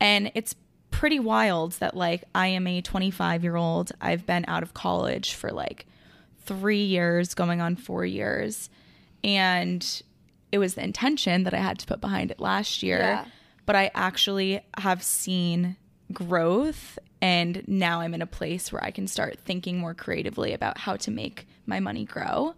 And 0.00 0.32
it's 0.34 0.54
pretty 0.90 1.20
wild 1.20 1.72
that 1.72 1.94
like 1.94 2.24
I 2.34 2.48
am 2.48 2.66
a 2.66 2.80
25 2.80 3.44
year 3.44 3.56
old. 3.56 3.92
I've 4.00 4.26
been 4.26 4.44
out 4.48 4.62
of 4.62 4.74
college 4.74 5.34
for 5.34 5.50
like 5.50 5.86
three 6.44 6.82
years, 6.82 7.34
going 7.34 7.60
on 7.60 7.76
four 7.76 8.04
years. 8.04 8.70
And 9.22 10.02
it 10.50 10.58
was 10.58 10.74
the 10.74 10.84
intention 10.84 11.44
that 11.44 11.54
I 11.54 11.58
had 11.58 11.78
to 11.80 11.86
put 11.86 12.00
behind 12.00 12.30
it 12.30 12.40
last 12.40 12.82
year. 12.82 12.98
Yeah. 12.98 13.24
But 13.66 13.76
I 13.76 13.90
actually 13.94 14.60
have 14.78 15.02
seen 15.02 15.76
growth. 16.12 16.98
And 17.20 17.66
now 17.66 18.00
I'm 18.00 18.14
in 18.14 18.22
a 18.22 18.26
place 18.26 18.72
where 18.72 18.82
I 18.82 18.90
can 18.90 19.06
start 19.08 19.38
thinking 19.40 19.78
more 19.78 19.94
creatively 19.94 20.52
about 20.52 20.78
how 20.78 20.96
to 20.96 21.10
make 21.10 21.46
my 21.66 21.80
money 21.80 22.04
grow. 22.04 22.54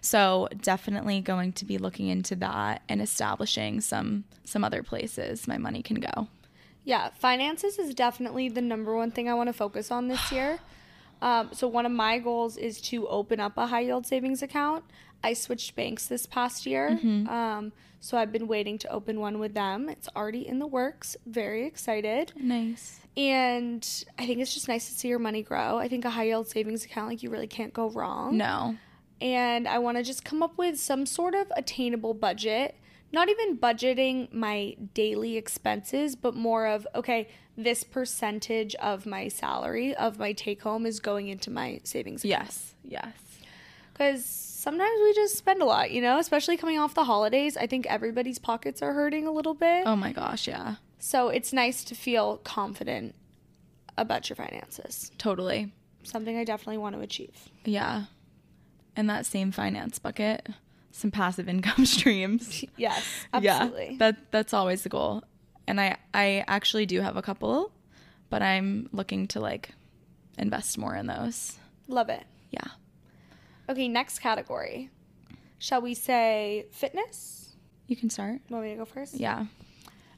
So 0.00 0.48
definitely 0.62 1.20
going 1.20 1.52
to 1.54 1.64
be 1.64 1.78
looking 1.78 2.08
into 2.08 2.34
that 2.36 2.82
and 2.88 3.00
establishing 3.02 3.80
some 3.80 4.24
some 4.44 4.64
other 4.64 4.82
places 4.82 5.46
my 5.46 5.58
money 5.58 5.82
can 5.82 6.00
go. 6.00 6.28
Yeah, 6.84 7.10
finances 7.18 7.78
is 7.78 7.94
definitely 7.94 8.48
the 8.48 8.62
number 8.62 8.96
one 8.96 9.10
thing 9.10 9.28
I 9.28 9.34
want 9.34 9.48
to 9.48 9.52
focus 9.52 9.90
on 9.90 10.08
this 10.08 10.32
year. 10.32 10.58
Um, 11.22 11.50
so 11.52 11.68
one 11.68 11.84
of 11.84 11.92
my 11.92 12.18
goals 12.18 12.56
is 12.56 12.80
to 12.80 13.06
open 13.06 13.40
up 13.40 13.58
a 13.58 13.66
high 13.66 13.80
yield 13.80 14.06
savings 14.06 14.42
account. 14.42 14.84
I 15.22 15.34
switched 15.34 15.76
banks 15.76 16.06
this 16.06 16.24
past 16.24 16.64
year, 16.64 16.98
um, 17.28 17.72
so 18.00 18.16
I've 18.16 18.32
been 18.32 18.48
waiting 18.48 18.78
to 18.78 18.88
open 18.88 19.20
one 19.20 19.38
with 19.38 19.52
them. 19.52 19.90
It's 19.90 20.08
already 20.16 20.48
in 20.48 20.60
the 20.60 20.66
works. 20.66 21.18
Very 21.26 21.66
excited, 21.66 22.32
Nice. 22.40 23.00
and 23.18 23.86
I 24.18 24.24
think 24.26 24.40
it's 24.40 24.54
just 24.54 24.66
nice 24.66 24.88
to 24.88 24.94
see 24.94 25.08
your 25.08 25.18
money 25.18 25.42
grow. 25.42 25.76
I 25.76 25.88
think 25.88 26.06
a 26.06 26.10
high 26.10 26.24
yield 26.24 26.48
savings 26.48 26.86
account, 26.86 27.08
like 27.10 27.22
you 27.22 27.28
really 27.28 27.46
can't 27.46 27.74
go 27.74 27.90
wrong 27.90 28.38
No. 28.38 28.76
And 29.20 29.68
I 29.68 29.78
want 29.78 29.96
to 29.98 30.02
just 30.02 30.24
come 30.24 30.42
up 30.42 30.56
with 30.56 30.78
some 30.78 31.06
sort 31.06 31.34
of 31.34 31.52
attainable 31.56 32.14
budget. 32.14 32.76
Not 33.12 33.28
even 33.28 33.58
budgeting 33.58 34.32
my 34.32 34.76
daily 34.94 35.36
expenses, 35.36 36.14
but 36.14 36.34
more 36.36 36.66
of, 36.66 36.86
okay, 36.94 37.28
this 37.56 37.82
percentage 37.82 38.76
of 38.76 39.04
my 39.04 39.26
salary, 39.26 39.94
of 39.96 40.18
my 40.18 40.32
take 40.32 40.62
home, 40.62 40.86
is 40.86 41.00
going 41.00 41.28
into 41.28 41.50
my 41.50 41.80
savings 41.82 42.24
account. 42.24 42.44
Yes. 42.44 42.74
Yes. 42.84 43.14
Because 43.92 44.24
sometimes 44.24 45.00
we 45.02 45.12
just 45.14 45.36
spend 45.36 45.60
a 45.60 45.64
lot, 45.64 45.90
you 45.90 46.00
know, 46.00 46.18
especially 46.18 46.56
coming 46.56 46.78
off 46.78 46.94
the 46.94 47.04
holidays. 47.04 47.56
I 47.56 47.66
think 47.66 47.86
everybody's 47.86 48.38
pockets 48.38 48.80
are 48.80 48.92
hurting 48.92 49.26
a 49.26 49.32
little 49.32 49.54
bit. 49.54 49.82
Oh 49.86 49.96
my 49.96 50.12
gosh, 50.12 50.46
yeah. 50.46 50.76
So 50.98 51.28
it's 51.28 51.52
nice 51.52 51.82
to 51.84 51.94
feel 51.94 52.38
confident 52.38 53.14
about 53.98 54.28
your 54.30 54.36
finances. 54.36 55.10
Totally. 55.18 55.72
Something 56.04 56.38
I 56.38 56.44
definitely 56.44 56.78
want 56.78 56.94
to 56.94 57.02
achieve. 57.02 57.50
Yeah. 57.64 58.04
In 58.96 59.06
that 59.06 59.24
same 59.26 59.52
finance 59.52 59.98
bucket, 59.98 60.48
some 60.90 61.10
passive 61.10 61.48
income 61.48 61.86
streams. 61.96 62.64
Yes, 62.76 63.04
absolutely. 63.32 63.90
Yeah. 63.92 63.96
That 63.98 64.30
that's 64.32 64.52
always 64.52 64.82
the 64.82 64.88
goal. 64.88 65.22
And 65.66 65.80
I 65.80 65.96
I 66.12 66.44
actually 66.48 66.86
do 66.86 67.00
have 67.00 67.16
a 67.16 67.22
couple, 67.22 67.72
but 68.28 68.42
I'm 68.42 68.88
looking 68.92 69.26
to 69.28 69.40
like 69.40 69.70
invest 70.38 70.78
more 70.78 70.96
in 70.96 71.06
those. 71.06 71.58
Love 71.88 72.08
it. 72.08 72.24
Yeah. 72.50 72.66
Okay, 73.68 73.86
next 73.88 74.18
category. 74.18 74.90
Shall 75.58 75.80
we 75.80 75.94
say 75.94 76.66
fitness? 76.72 77.54
You 77.86 77.96
can 77.96 78.10
start. 78.10 78.40
Want 78.48 78.64
me 78.64 78.70
to 78.70 78.76
go 78.76 78.84
first? 78.84 79.14
Yeah. 79.14 79.46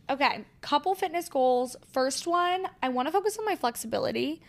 Okay, 0.09 0.45
couple 0.61 0.95
fitness 0.95 1.29
goals. 1.29 1.77
First 1.93 2.27
one, 2.27 2.67
I 2.83 2.89
want 2.91 3.09
to 3.09 3.13
focus 3.13 3.39
on 3.39 3.45
my 3.45 3.57
flexibility. 3.57 4.43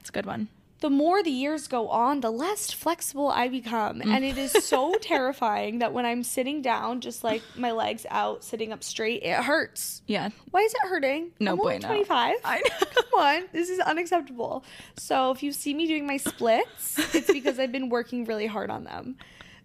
It's 0.00 0.08
a 0.08 0.12
good 0.12 0.26
one. 0.26 0.48
The 0.80 0.90
more 0.90 1.22
the 1.22 1.30
years 1.30 1.68
go 1.68 1.88
on, 1.88 2.20
the 2.20 2.30
less 2.30 2.70
flexible 2.70 3.28
I 3.28 3.48
become. 3.48 4.00
Mm. 4.00 4.06
And 4.06 4.24
it 4.24 4.38
is 4.38 4.52
so 4.52 4.94
terrifying 5.00 5.80
that 5.80 5.92
when 5.92 6.06
I'm 6.06 6.22
sitting 6.22 6.62
down, 6.62 7.00
just 7.00 7.22
like 7.22 7.42
my 7.54 7.70
legs 7.70 8.06
out, 8.08 8.42
sitting 8.42 8.72
up 8.72 8.82
straight, 8.82 9.22
it 9.22 9.36
hurts. 9.44 10.00
Yeah. 10.06 10.30
Why 10.50 10.60
is 10.60 10.72
it 10.72 10.88
hurting? 10.88 11.32
No 11.38 11.52
I'm 11.52 11.60
only 11.60 11.78
bueno. 11.78 11.88
25. 11.88 12.36
I 12.44 12.56
know. 12.56 12.86
Come 12.94 13.20
on, 13.20 13.48
this 13.52 13.68
is 13.68 13.78
unacceptable. 13.80 14.64
So 14.96 15.30
if 15.32 15.42
you 15.42 15.52
see 15.52 15.74
me 15.74 15.86
doing 15.86 16.06
my 16.06 16.16
splits, 16.16 16.98
it's 17.14 17.30
because 17.32 17.58
I've 17.58 17.72
been 17.72 17.90
working 17.90 18.24
really 18.24 18.46
hard 18.46 18.70
on 18.70 18.84
them. 18.84 19.16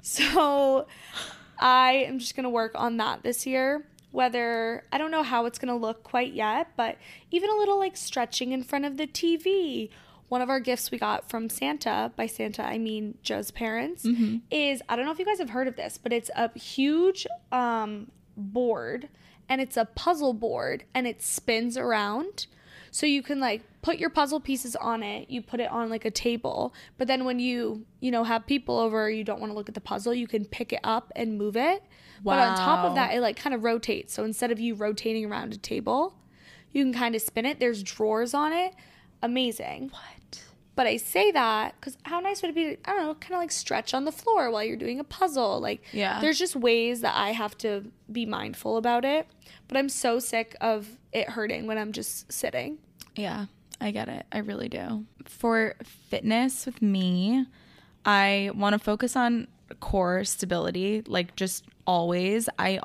So 0.01 0.85
I 1.59 2.05
am 2.07 2.19
just 2.19 2.35
gonna 2.35 2.49
work 2.49 2.73
on 2.75 2.97
that 2.97 3.23
this 3.23 3.47
year. 3.47 3.87
Whether 4.11 4.83
I 4.91 4.97
don't 4.97 5.11
know 5.11 5.23
how 5.23 5.45
it's 5.45 5.59
gonna 5.59 5.75
look 5.77 6.03
quite 6.03 6.33
yet, 6.33 6.69
but 6.75 6.97
even 7.31 7.49
a 7.49 7.55
little 7.55 7.79
like 7.79 7.95
stretching 7.97 8.51
in 8.51 8.63
front 8.63 8.85
of 8.85 8.97
the 8.97 9.07
TV. 9.07 9.89
One 10.27 10.41
of 10.41 10.49
our 10.49 10.59
gifts 10.59 10.89
we 10.91 10.97
got 10.97 11.29
from 11.29 11.49
Santa, 11.49 12.11
by 12.15 12.25
Santa 12.25 12.63
I 12.63 12.77
mean 12.77 13.17
Joe's 13.21 13.51
parents, 13.51 14.05
is 14.51 14.81
I 14.89 14.95
don't 14.95 15.05
know 15.05 15.11
if 15.11 15.19
you 15.19 15.25
guys 15.25 15.39
have 15.39 15.51
heard 15.51 15.67
of 15.67 15.75
this, 15.75 15.99
but 16.01 16.11
it's 16.11 16.31
a 16.35 16.57
huge 16.57 17.27
um, 17.51 18.11
board 18.35 19.09
and 19.47 19.61
it's 19.61 19.77
a 19.77 19.85
puzzle 19.85 20.33
board 20.33 20.83
and 20.93 21.05
it 21.05 21.21
spins 21.21 21.77
around. 21.77 22.47
So 22.89 23.05
you 23.05 23.21
can 23.21 23.39
like 23.39 23.61
put 23.81 23.97
your 23.97 24.09
puzzle 24.09 24.39
pieces 24.39 24.75
on 24.77 25.03
it, 25.03 25.29
you 25.29 25.41
put 25.41 25.59
it 25.59 25.69
on 25.69 25.89
like 25.89 26.05
a 26.05 26.11
table, 26.11 26.73
but 26.97 27.07
then 27.07 27.25
when 27.25 27.39
you, 27.39 27.85
you 27.99 28.09
know, 28.09 28.23
have 28.23 28.47
people 28.47 28.79
over, 28.79 29.09
you 29.09 29.23
don't 29.23 29.39
want 29.39 29.51
to 29.51 29.55
look 29.55 29.67
at 29.69 29.75
the 29.75 29.81
puzzle, 29.81 30.13
you 30.13 30.27
can 30.27 30.45
pick 30.45 30.73
it 30.73 30.79
up 30.83 31.11
and 31.15 31.37
move 31.37 31.55
it. 31.55 31.83
Wow. 32.23 32.33
But 32.33 32.39
on 32.39 32.57
top 32.57 32.85
of 32.85 32.95
that, 32.95 33.13
it 33.13 33.19
like 33.19 33.35
kind 33.35 33.53
of 33.53 33.63
rotates. 33.63 34.13
So 34.13 34.23
instead 34.23 34.49
of 34.49 34.59
you 34.59 34.75
rotating 34.75 35.25
around 35.25 35.53
a 35.53 35.57
table, 35.57 36.15
you 36.71 36.83
can 36.83 36.93
kind 36.93 37.15
of 37.15 37.21
spin 37.21 37.45
it. 37.45 37.59
There's 37.59 37.83
drawers 37.83 38.33
on 38.33 38.53
it. 38.53 38.73
Amazing. 39.25 39.89
What? 39.89 40.43
But 40.75 40.87
I 40.87 40.97
say 40.97 41.31
that 41.31 41.75
because 41.79 41.97
how 42.03 42.19
nice 42.19 42.41
would 42.41 42.51
it 42.51 42.55
be 42.55 42.63
to, 42.75 42.77
I 42.89 42.93
don't 42.93 43.05
know, 43.05 43.13
kind 43.15 43.33
of 43.33 43.39
like 43.39 43.51
stretch 43.51 43.93
on 43.93 44.03
the 44.03 44.11
floor 44.11 44.51
while 44.51 44.63
you're 44.63 44.75
doing 44.77 44.99
a 44.99 45.05
puzzle? 45.05 45.59
Like, 45.61 45.81
Yeah. 45.93 46.19
there's 46.19 46.37
just 46.37 46.55
ways 46.55 46.99
that 47.01 47.15
I 47.15 47.31
have 47.31 47.57
to 47.59 47.85
be 48.11 48.25
mindful 48.25 48.75
about 48.77 49.05
it. 49.05 49.27
But 49.69 49.77
I'm 49.77 49.87
so 49.89 50.19
sick 50.19 50.55
of 50.61 50.97
it 51.13 51.29
hurting 51.29 51.65
when 51.65 51.77
I'm 51.77 51.91
just 51.93 52.31
sitting. 52.31 52.77
Yeah, 53.15 53.45
I 53.79 53.91
get 53.91 54.09
it. 54.09 54.25
I 54.33 54.39
really 54.39 54.67
do. 54.67 55.05
For 55.23 55.75
fitness 55.83 56.65
with 56.65 56.81
me, 56.81 57.45
I 58.05 58.51
want 58.53 58.73
to 58.73 58.79
focus 58.79 59.15
on 59.15 59.47
core 59.79 60.23
stability, 60.25 61.03
like 61.07 61.35
just 61.37 61.63
always. 61.87 62.49
I 62.59 62.79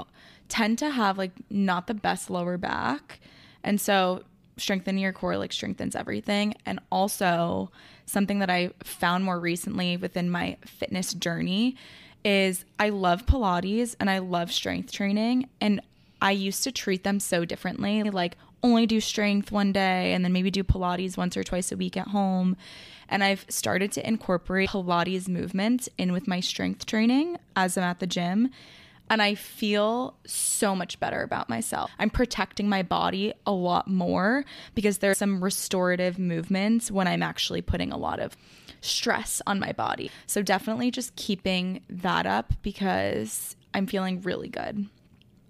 tend 0.49 0.79
to 0.79 0.91
have 0.91 1.19
like 1.19 1.33
not 1.51 1.89
the 1.89 1.95
best 1.95 2.31
lower 2.31 2.57
back. 2.57 3.19
And 3.65 3.81
so 3.81 4.23
strengthening 4.61 5.03
your 5.03 5.13
core 5.13 5.37
like 5.37 5.53
strengthens 5.53 5.97
everything. 5.97 6.55
And 6.67 6.81
also 6.91 7.71
something 8.07 8.41
that 8.41 8.51
I 8.51 8.71
found 8.83 9.25
more 9.25 9.39
recently 9.39 9.97
within 9.97 10.31
my 10.31 10.57
fitness 10.65 11.15
journey 11.15 11.77
is 12.25 12.65
I 12.79 12.91
love 12.91 13.27
Pilates 13.27 13.97
and 13.99 14.11
I 14.11 14.19
love 14.19 14.53
strength 14.53 14.93
training. 14.93 15.49
And 15.61 15.81
I 16.21 16.33
used 16.33 16.65
to 16.65 16.73
treat 16.73 17.05
them 17.05 17.21
so 17.21 17.45
differently, 17.45 18.03
like 18.03 18.37
only 18.63 18.87
do 18.87 19.01
strength 19.01 19.51
one 19.51 19.73
day 19.73 20.13
and 20.13 20.25
then 20.25 20.33
maybe 20.33 20.51
do 20.51 20.63
Pilates 20.63 21.17
once 21.17 21.37
or 21.37 21.45
twice 21.45 21.73
a 21.73 21.77
week 21.77 21.97
at 21.97 22.09
home. 22.09 22.57
And 23.09 23.25
I've 23.25 23.47
started 23.49 23.91
to 23.93 24.07
incorporate 24.07 24.71
Pilates 24.71 25.29
movement 25.29 25.89
in 25.99 26.13
with 26.13 26.29
my 26.29 26.41
strength 26.41 26.87
training 26.87 27.39
as 27.57 27.77
I'm 27.77 27.85
at 27.85 28.01
the 28.01 28.07
gym. 28.07 28.51
And 29.11 29.21
I 29.21 29.35
feel 29.35 30.17
so 30.25 30.75
much 30.75 30.99
better 31.01 31.23
about 31.23 31.49
myself. 31.49 31.91
I'm 31.99 32.11
protecting 32.11 32.69
my 32.69 32.83
body 32.83 33.35
a 33.45 33.53
lot 33.53 33.89
more 33.89 34.45
because 34.75 34.99
there's 34.99 35.19
some 35.19 35.43
restorative 35.43 36.19
movements 36.19 36.91
when 36.91 37.09
I'm 37.09 37.23
actually 37.23 37.61
putting 37.61 37.93
a 37.93 37.97
lot 37.99 38.21
of 38.21 38.37
stress 38.81 39.43
on 39.47 39.59
my 39.59 39.73
body. 39.73 40.11
So 40.27 40.43
definitely 40.43 40.91
just 40.91 41.17
keeping 41.17 41.83
that 41.91 42.25
up 42.25 42.55
because 42.63 43.57
I'm 43.75 43.87
feeling 43.87 44.23
really 44.23 44.49
good. 44.49 44.87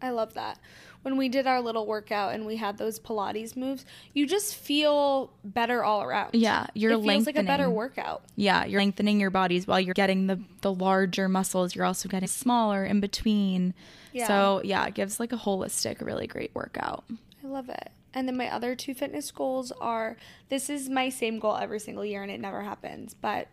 I 0.03 0.11
love 0.11 0.35
that. 0.35 0.59
When 1.03 1.17
we 1.17 1.31
did 1.31 1.47
our 1.47 1.61
little 1.63 1.87
workout 1.87 2.35
and 2.35 2.45
we 2.45 2.57
had 2.57 2.77
those 2.77 3.01
Pilates 3.01 3.57
moves, 3.57 3.87
you 4.13 4.27
just 4.27 4.55
feel 4.55 5.33
better 5.43 5.83
all 5.83 6.03
around. 6.03 6.35
Yeah, 6.35 6.67
you're 6.75 6.93
it 6.93 7.03
feels 7.03 7.27
like 7.27 7.39
a 7.39 7.43
better 7.43 7.71
workout. 7.71 8.23
Yeah, 8.37 8.67
you're 8.67 8.81
lengthening 8.81 9.19
your 9.19 9.31
bodies 9.31 9.67
while 9.67 9.81
you're 9.81 9.95
getting 9.95 10.27
the 10.27 10.41
the 10.61 10.73
larger 10.73 11.29
muscles. 11.29 11.75
You're 11.75 11.87
also 11.87 12.09
getting 12.09 12.29
smaller 12.29 12.85
in 12.85 13.01
between. 13.01 13.73
Yeah. 14.13 14.27
So 14.27 14.61
yeah, 14.65 14.87
it 14.87 14.95
gives 14.95 15.19
like 15.19 15.33
a 15.33 15.39
holistic, 15.39 16.05
really 16.05 16.27
great 16.27 16.51
workout. 16.55 17.05
I 17.43 17.47
love 17.47 17.69
it. 17.71 17.91
And 18.13 18.27
then 18.27 18.37
my 18.37 18.53
other 18.53 18.75
two 18.75 18.93
fitness 18.95 19.31
goals 19.31 19.73
are 19.81 20.17
this 20.49 20.69
is 20.69 20.89
my 20.89 21.09
same 21.09 21.39
goal 21.39 21.57
every 21.57 21.79
single 21.79 22.05
year 22.05 22.23
and 22.23 22.31
it 22.31 22.41
never 22.41 22.63
happens, 22.63 23.15
but 23.15 23.49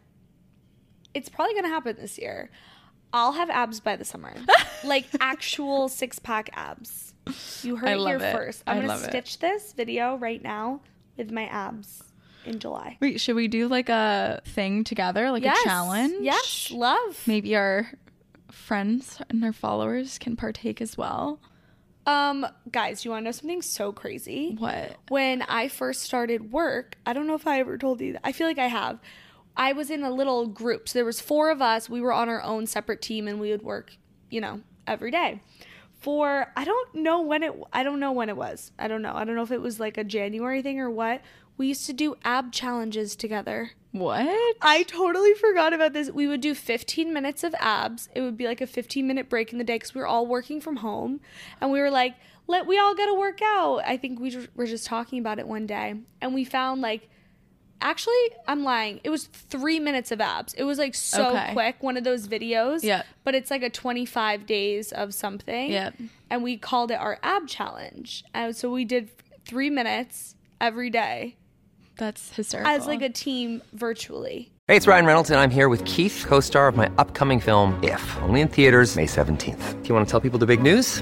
it's 1.14 1.30
probably 1.30 1.54
going 1.54 1.66
to 1.66 1.70
happen 1.70 1.96
this 2.00 2.18
year. 2.18 2.50
I'll 3.14 3.34
have 3.34 3.50
abs 3.50 3.80
by 3.80 3.96
the 3.96 4.06
summer. 4.06 4.34
like 4.84 5.06
actual 5.20 5.90
six 5.90 6.20
pack 6.20 6.50
abs. 6.54 7.14
You 7.64 7.76
heard 7.76 7.90
it 7.90 8.00
here 8.00 8.18
it. 8.18 8.32
first. 8.32 8.64
I'm 8.68 8.78
I 8.78 8.80
going 8.80 8.88
to 8.88 8.94
love 8.94 9.04
it. 9.04 9.10
stitch 9.10 9.40
this 9.40 9.74
video 9.74 10.16
right 10.18 10.42
now 10.42 10.82
with 11.18 11.32
my 11.32 11.46
abs 11.46 12.04
in 12.46 12.60
July. 12.60 12.98
Wait, 13.02 13.20
should 13.20 13.36
we 13.36 13.48
do 13.48 13.68
like 13.68 13.90
a 13.90 14.42
thing 14.46 14.84
together, 14.84 15.32
like 15.32 15.44
yes. 15.44 15.60
a 15.62 15.64
challenge? 15.64 16.16
Yes, 16.22 16.72
love. 16.72 17.22
Maybe 17.26 17.56
our 17.56 17.92
friends 18.52 19.22
and 19.30 19.44
our 19.44 19.54
followers 19.54 20.18
can 20.18 20.36
partake 20.36 20.82
as 20.82 20.98
well. 20.98 21.40
Um, 22.06 22.48
guys, 22.72 23.04
you 23.04 23.12
want 23.12 23.24
to 23.24 23.26
know 23.26 23.32
something 23.32 23.62
so 23.62 23.92
crazy? 23.92 24.56
What? 24.58 24.96
when 25.10 25.42
I 25.42 25.68
first 25.68 26.04
started 26.04 26.54
work, 26.54 26.98
I 27.06 27.12
don't 27.12 27.28
know 27.28 27.36
if 27.36 27.46
I 27.46 27.60
ever 27.60 27.78
told 27.78 28.00
you 28.00 28.14
that. 28.14 28.22
I 28.24 28.32
feel 28.32 28.48
like 28.48 28.60
I 28.60 28.68
have. 28.68 29.00
I 29.58 29.74
was 29.74 29.90
in 29.90 30.04
a 30.04 30.12
little 30.12 30.48
group. 30.48 30.88
So 30.88 31.00
there 31.00 31.06
was 31.06 31.20
four 31.20 31.50
of 31.50 31.62
us. 31.62 31.90
We 31.90 32.00
were 32.00 32.14
on 32.14 32.30
our 32.30 32.42
own 32.42 32.66
separate 32.66 33.02
team 33.02 33.28
and 33.28 33.42
we 33.42 33.52
would 33.52 33.64
work, 33.64 33.92
you 34.30 34.40
know, 34.40 34.62
every 34.86 35.12
day. 35.12 35.42
For 36.00 36.52
I 36.56 36.64
don't 36.64 36.96
know 36.96 37.22
when 37.22 37.44
it 37.44 37.54
I 37.74 37.84
don't 37.84 38.00
know 38.00 38.12
when 38.12 38.30
it 38.30 38.38
was. 38.38 38.72
I 38.78 38.88
don't 38.88 39.02
know. 39.02 39.14
I 39.16 39.24
don't 39.24 39.36
know 39.36 39.44
if 39.44 39.52
it 39.52 39.62
was 39.62 39.80
like 39.80 39.98
a 39.98 40.04
January 40.04 40.62
thing 40.62 40.80
or 40.80 40.90
what. 40.90 41.22
We 41.58 41.68
used 41.68 41.88
to 41.88 41.94
do 41.94 42.16
ab 42.24 42.52
challenges 42.52 43.16
together. 43.16 43.72
What? 43.92 44.56
I 44.62 44.84
totally 44.84 45.34
forgot 45.34 45.74
about 45.74 45.94
this. 45.94 46.12
We 46.12 46.28
would 46.28 46.42
do 46.42 46.54
15 46.54 47.12
minutes 47.12 47.44
of 47.44 47.56
abs. 47.60 48.10
It 48.14 48.22
would 48.22 48.38
be 48.38 48.46
like 48.46 48.62
a 48.62 48.68
15 48.68 49.08
minute 49.08 49.28
break 49.28 49.52
in 49.52 49.58
the 49.58 49.64
day 49.64 49.76
because 49.76 49.96
we 49.96 50.02
were 50.02 50.08
all 50.08 50.28
working 50.28 50.62
from 50.62 50.78
home. 50.78 51.20
And 51.60 51.72
we 51.72 51.80
were 51.80 51.90
like, 51.90 52.16
let 52.46 52.68
we 52.68 52.78
all 52.78 52.96
got 52.96 53.08
to 53.08 53.16
work 53.16 53.42
out. 53.42 53.82
I 53.86 53.98
think 53.98 54.20
we 54.20 54.38
were 54.56 54.68
just 54.68 54.86
talking 54.86 55.20
about 55.20 55.40
it 55.40 55.48
one 55.48 55.66
day. 55.66 55.96
And 56.22 56.34
we 56.34 56.46
found 56.46 56.82
like, 56.82 57.10
actually, 57.82 58.14
I'm 58.48 58.64
lying. 58.64 59.00
It 59.04 59.10
was 59.10 59.26
three 59.26 59.80
minutes 59.80 60.12
of 60.12 60.20
abs. 60.22 60.54
It 60.54 60.64
was 60.64 60.78
like 60.78 60.96
so 60.96 61.30
Okay. 61.30 61.50
quick, 61.54 61.76
one 61.82 61.98
of 61.98 62.04
those 62.04 62.28
videos. 62.28 62.84
Yeah. 62.84 63.04
But 63.24 63.36
it's 63.36 63.52
like 63.52 63.64
a 63.64 63.70
25 63.70 64.46
days 64.46 64.92
of 64.92 65.14
something. 65.14 65.72
Yeah. 65.72 65.92
And 66.30 66.44
we 66.44 66.58
called 66.58 66.92
it 66.92 66.96
our 66.96 67.20
ab 67.24 67.48
challenge. 67.48 68.24
And 68.34 68.56
so 68.56 68.72
we 68.72 68.86
did 68.86 69.10
three 69.46 69.70
minutes 69.70 70.36
every 70.60 70.90
day 70.90 71.36
That's 71.98 72.34
hysterical. 72.34 72.72
as 72.72 72.86
like 72.88 73.02
a 73.02 73.10
team 73.10 73.62
virtually. 73.74 74.52
Hey, 74.68 74.76
it's 74.76 74.86
Ryan 74.88 75.06
Reynolds, 75.06 75.30
and 75.30 75.40
I'm 75.40 75.50
here 75.52 75.70
with 75.70 75.86
Keith, 75.86 76.26
co 76.28 76.42
star 76.42 76.68
of 76.68 76.76
my 76.76 76.92
upcoming 76.98 77.40
film, 77.40 77.80
If, 77.84 78.18
only 78.24 78.42
in 78.42 78.50
theaters, 78.50 78.98
May 78.98 79.06
17th. 79.06 79.82
Do 79.82 79.88
you 79.88 79.96
want 79.96 80.06
to 80.06 80.12
tell 80.12 80.20
people 80.20 80.40
the 80.40 80.46
big 80.46 80.62
news? 80.62 81.02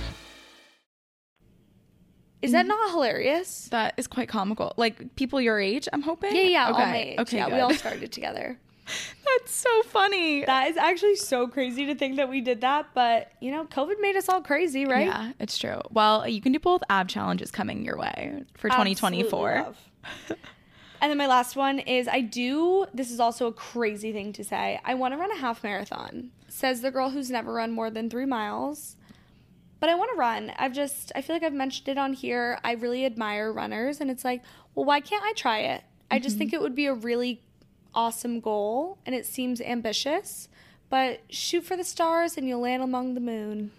Is 2.41 2.53
that 2.53 2.61
mm-hmm. 2.61 2.69
not 2.69 2.91
hilarious? 2.91 3.67
that 3.69 3.93
is 3.97 4.07
quite 4.07 4.27
comical. 4.27 4.73
Like 4.77 5.15
people 5.15 5.39
your 5.39 5.59
age, 5.59 5.87
I'm 5.93 6.01
hoping. 6.01 6.35
Yeah, 6.35 6.41
yeah, 6.41 6.67
all 6.67 6.73
my 6.73 6.97
age. 6.97 7.19
Okay. 7.19 7.37
yeah, 7.37 7.45
good. 7.45 7.55
we 7.55 7.59
all 7.59 7.73
started 7.85 8.11
together. 8.11 8.57
That's 8.85 9.53
so 9.53 9.83
funny. 9.83 10.43
That 10.45 10.69
is 10.69 10.77
actually 10.77 11.15
so 11.15 11.47
crazy 11.47 11.85
to 11.85 11.95
think 11.95 12.17
that 12.17 12.29
we 12.29 12.41
did 12.41 12.61
that, 12.61 12.87
but 12.93 13.31
you 13.39 13.51
know, 13.51 13.65
COVID 13.65 14.01
made 14.01 14.15
us 14.15 14.27
all 14.27 14.41
crazy, 14.41 14.85
right? 14.85 15.07
Yeah, 15.07 15.31
it's 15.39 15.57
true. 15.57 15.79
Well, 15.91 16.27
you 16.27 16.41
can 16.41 16.51
do 16.51 16.59
both 16.59 16.81
ab 16.89 17.07
challenges 17.07 17.51
coming 17.51 17.85
your 17.85 17.97
way 17.97 18.43
for 18.55 18.67
Absolutely 18.67 18.95
2024. 18.95 19.55
love. 19.63 19.77
and 21.01 21.09
then 21.09 21.17
my 21.17 21.27
last 21.27 21.55
one 21.55 21.79
is 21.79 22.07
I 22.07 22.21
do 22.21 22.85
this 22.93 23.11
is 23.11 23.19
also 23.19 23.47
a 23.47 23.53
crazy 23.53 24.11
thing 24.11 24.33
to 24.33 24.43
say. 24.43 24.79
I 24.83 24.95
want 24.95 25.13
to 25.13 25.17
run 25.17 25.31
a 25.31 25.37
half 25.37 25.63
marathon. 25.63 26.31
Says 26.49 26.81
the 26.81 26.91
girl 26.91 27.11
who's 27.11 27.29
never 27.29 27.53
run 27.53 27.71
more 27.71 27.89
than 27.89 28.09
3 28.09 28.25
miles. 28.25 28.97
But 29.81 29.89
I 29.89 29.95
want 29.95 30.11
to 30.13 30.17
run. 30.17 30.53
I've 30.57 30.71
just 30.71 31.11
I 31.15 31.21
feel 31.21 31.35
like 31.35 31.43
I've 31.43 31.53
mentioned 31.53 31.89
it 31.89 31.97
on 31.97 32.13
here. 32.13 32.57
I 32.63 32.73
really 32.73 33.05
admire 33.05 33.51
runners 33.51 33.99
and 33.99 34.09
it's 34.09 34.23
like, 34.23 34.43
well, 34.73 34.85
why 34.85 35.01
can't 35.01 35.23
I 35.25 35.33
try 35.33 35.59
it? 35.59 35.83
I 36.09 36.19
just 36.19 36.37
think 36.37 36.51
mm-hmm. 36.51 36.57
it 36.57 36.61
would 36.61 36.75
be 36.75 36.85
a 36.85 36.93
really 36.93 37.41
awesome 37.93 38.39
goal 38.39 38.99
and 39.05 39.13
it 39.13 39.25
seems 39.25 39.59
ambitious, 39.59 40.47
but 40.89 41.21
shoot 41.29 41.65
for 41.65 41.75
the 41.75 41.83
stars 41.83 42.37
and 42.37 42.47
you'll 42.47 42.61
land 42.61 42.83
among 42.83 43.15
the 43.15 43.19
moon. 43.19 43.71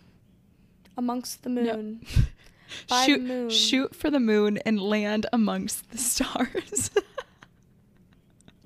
Amongst 0.99 1.45
the 1.45 1.51
moon. 1.51 2.05
By 2.89 3.07
shoot, 3.07 3.19
the 3.19 3.25
moon. 3.25 3.51
shoot 3.51 3.95
for 3.95 4.11
the 4.11 4.21
moon 4.21 4.59
and 4.59 4.81
land 4.81 5.27
amongst 5.33 5.91
the 5.91 5.99
stars. 5.99 6.91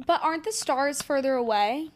But 0.06 0.22
aren't 0.22 0.44
the 0.44 0.52
stars 0.52 1.02
further 1.02 1.34
away? 1.34 1.90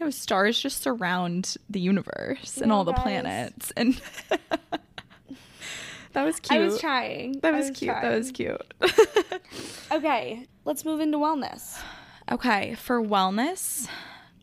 No, 0.00 0.10
stars 0.10 0.60
just 0.60 0.82
surround 0.82 1.56
the 1.70 1.80
universe 1.80 2.58
and 2.58 2.72
all 2.72 2.84
the 2.84 2.92
planets. 2.92 3.72
And 3.76 4.00
that 6.12 6.24
was 6.24 6.40
cute. 6.40 6.60
I 6.60 6.64
was 6.64 6.80
trying. 6.80 7.40
That 7.40 7.54
I 7.54 7.58
was, 7.58 7.70
cute. 7.70 7.94
That 7.94 8.16
was 8.16 8.30
cute. 8.32 8.74
Okay, 9.92 10.46
let's 10.64 10.84
move 10.84 11.00
into 11.00 11.16
wellness. 11.16 11.80
Okay, 12.30 12.74
for 12.74 13.00
wellness, 13.00 13.86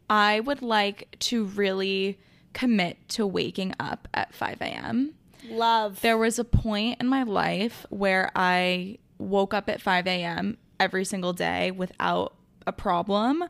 I 0.09 0.39
would 0.39 0.61
like 0.61 1.17
to 1.19 1.43
really 1.45 2.17
commit 2.53 2.97
to 3.09 3.27
waking 3.27 3.75
up 3.79 4.07
at 4.13 4.33
5 4.33 4.61
a.m. 4.61 5.15
Love. 5.49 5.99
There 6.01 6.17
was 6.17 6.39
a 6.39 6.45
point 6.45 7.01
in 7.01 7.07
my 7.07 7.23
life 7.23 7.85
where 7.89 8.31
I 8.35 8.99
woke 9.17 9.53
up 9.53 9.69
at 9.69 9.81
5 9.81 10.07
a.m. 10.07 10.57
every 10.79 11.03
single 11.03 11.33
day 11.33 11.71
without 11.71 12.33
a 12.67 12.71
problem. 12.71 13.43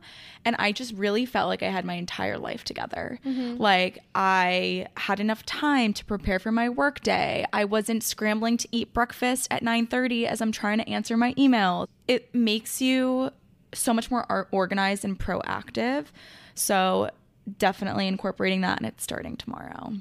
And 0.44 0.56
I 0.58 0.72
just 0.72 0.92
really 0.94 1.26
felt 1.26 1.48
like 1.48 1.62
I 1.62 1.68
had 1.70 1.84
my 1.84 1.94
entire 1.94 2.38
life 2.38 2.64
together. 2.64 3.18
Like 3.24 3.98
I 4.14 4.86
had 4.96 5.20
enough 5.20 5.44
time 5.46 5.92
to 5.94 6.04
prepare 6.04 6.38
for 6.38 6.52
my 6.52 6.68
workday. 6.68 7.44
I 7.52 7.64
wasn't 7.64 8.02
scrambling 8.02 8.56
to 8.58 8.68
eat 8.72 8.92
breakfast 8.92 9.48
at 9.50 9.62
9:30 9.62 10.26
as 10.26 10.40
I'm 10.40 10.52
trying 10.52 10.78
to 10.78 10.88
answer 10.88 11.16
my 11.16 11.34
email. 11.38 11.88
It 12.08 12.34
makes 12.34 12.80
you 12.80 13.30
so 13.72 13.92
much 13.92 14.10
more 14.10 14.48
organized 14.52 15.04
and 15.04 15.18
proactive. 15.18 16.06
So 16.54 17.10
definitely 17.58 18.06
incorporating 18.08 18.60
that 18.62 18.78
and 18.78 18.86
it's 18.86 19.02
starting 19.02 19.36
tomorrow. 19.36 19.92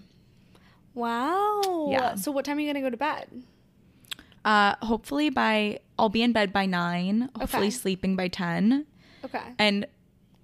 wow. 0.94 1.88
Yeah. 1.90 2.16
So 2.16 2.32
what 2.32 2.46
time 2.46 2.58
are 2.58 2.62
you 2.62 2.68
gonna 2.68 2.82
go 2.82 2.90
to 2.90 2.98
bed? 2.98 3.28
Uh, 4.46 4.76
hopefully 4.82 5.30
by 5.30 5.80
I'll 5.98 6.10
be 6.10 6.22
in 6.22 6.34
bed 6.34 6.52
by 6.52 6.66
nine. 6.66 7.30
Hopefully 7.40 7.68
Okay. 7.68 7.70
sleeping 7.72 8.16
by 8.16 8.28
ten, 8.28 8.86
Okay. 9.26 9.54
and 9.58 9.86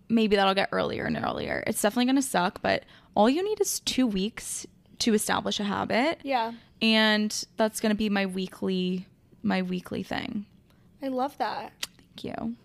maybe 0.07 0.35
that'll 0.35 0.55
get 0.55 0.69
earlier 0.71 1.05
and 1.05 1.17
earlier. 1.17 1.63
It's 1.67 1.81
definitely 1.81 2.05
gonna 2.05 2.21
suck, 2.21 2.61
but 2.61 2.83
all 3.15 3.29
you 3.29 3.43
need 3.43 3.61
is 3.61 3.79
two 3.81 4.07
weeks 4.07 4.65
to 4.99 5.13
establish 5.13 5.59
a 5.59 5.63
habit, 5.63 6.19
yeah. 6.23 6.53
and 6.81 7.45
that's 7.57 7.79
gonna 7.79 7.95
be 7.95 8.09
my 8.09 8.25
weekly 8.25 9.05
my 9.43 9.61
weekly 9.61 10.03
thing. 10.03 10.45
I 11.01 11.07
love 11.07 11.37
that. 11.37 11.71
Thank 11.97 12.23
you. 12.23 12.55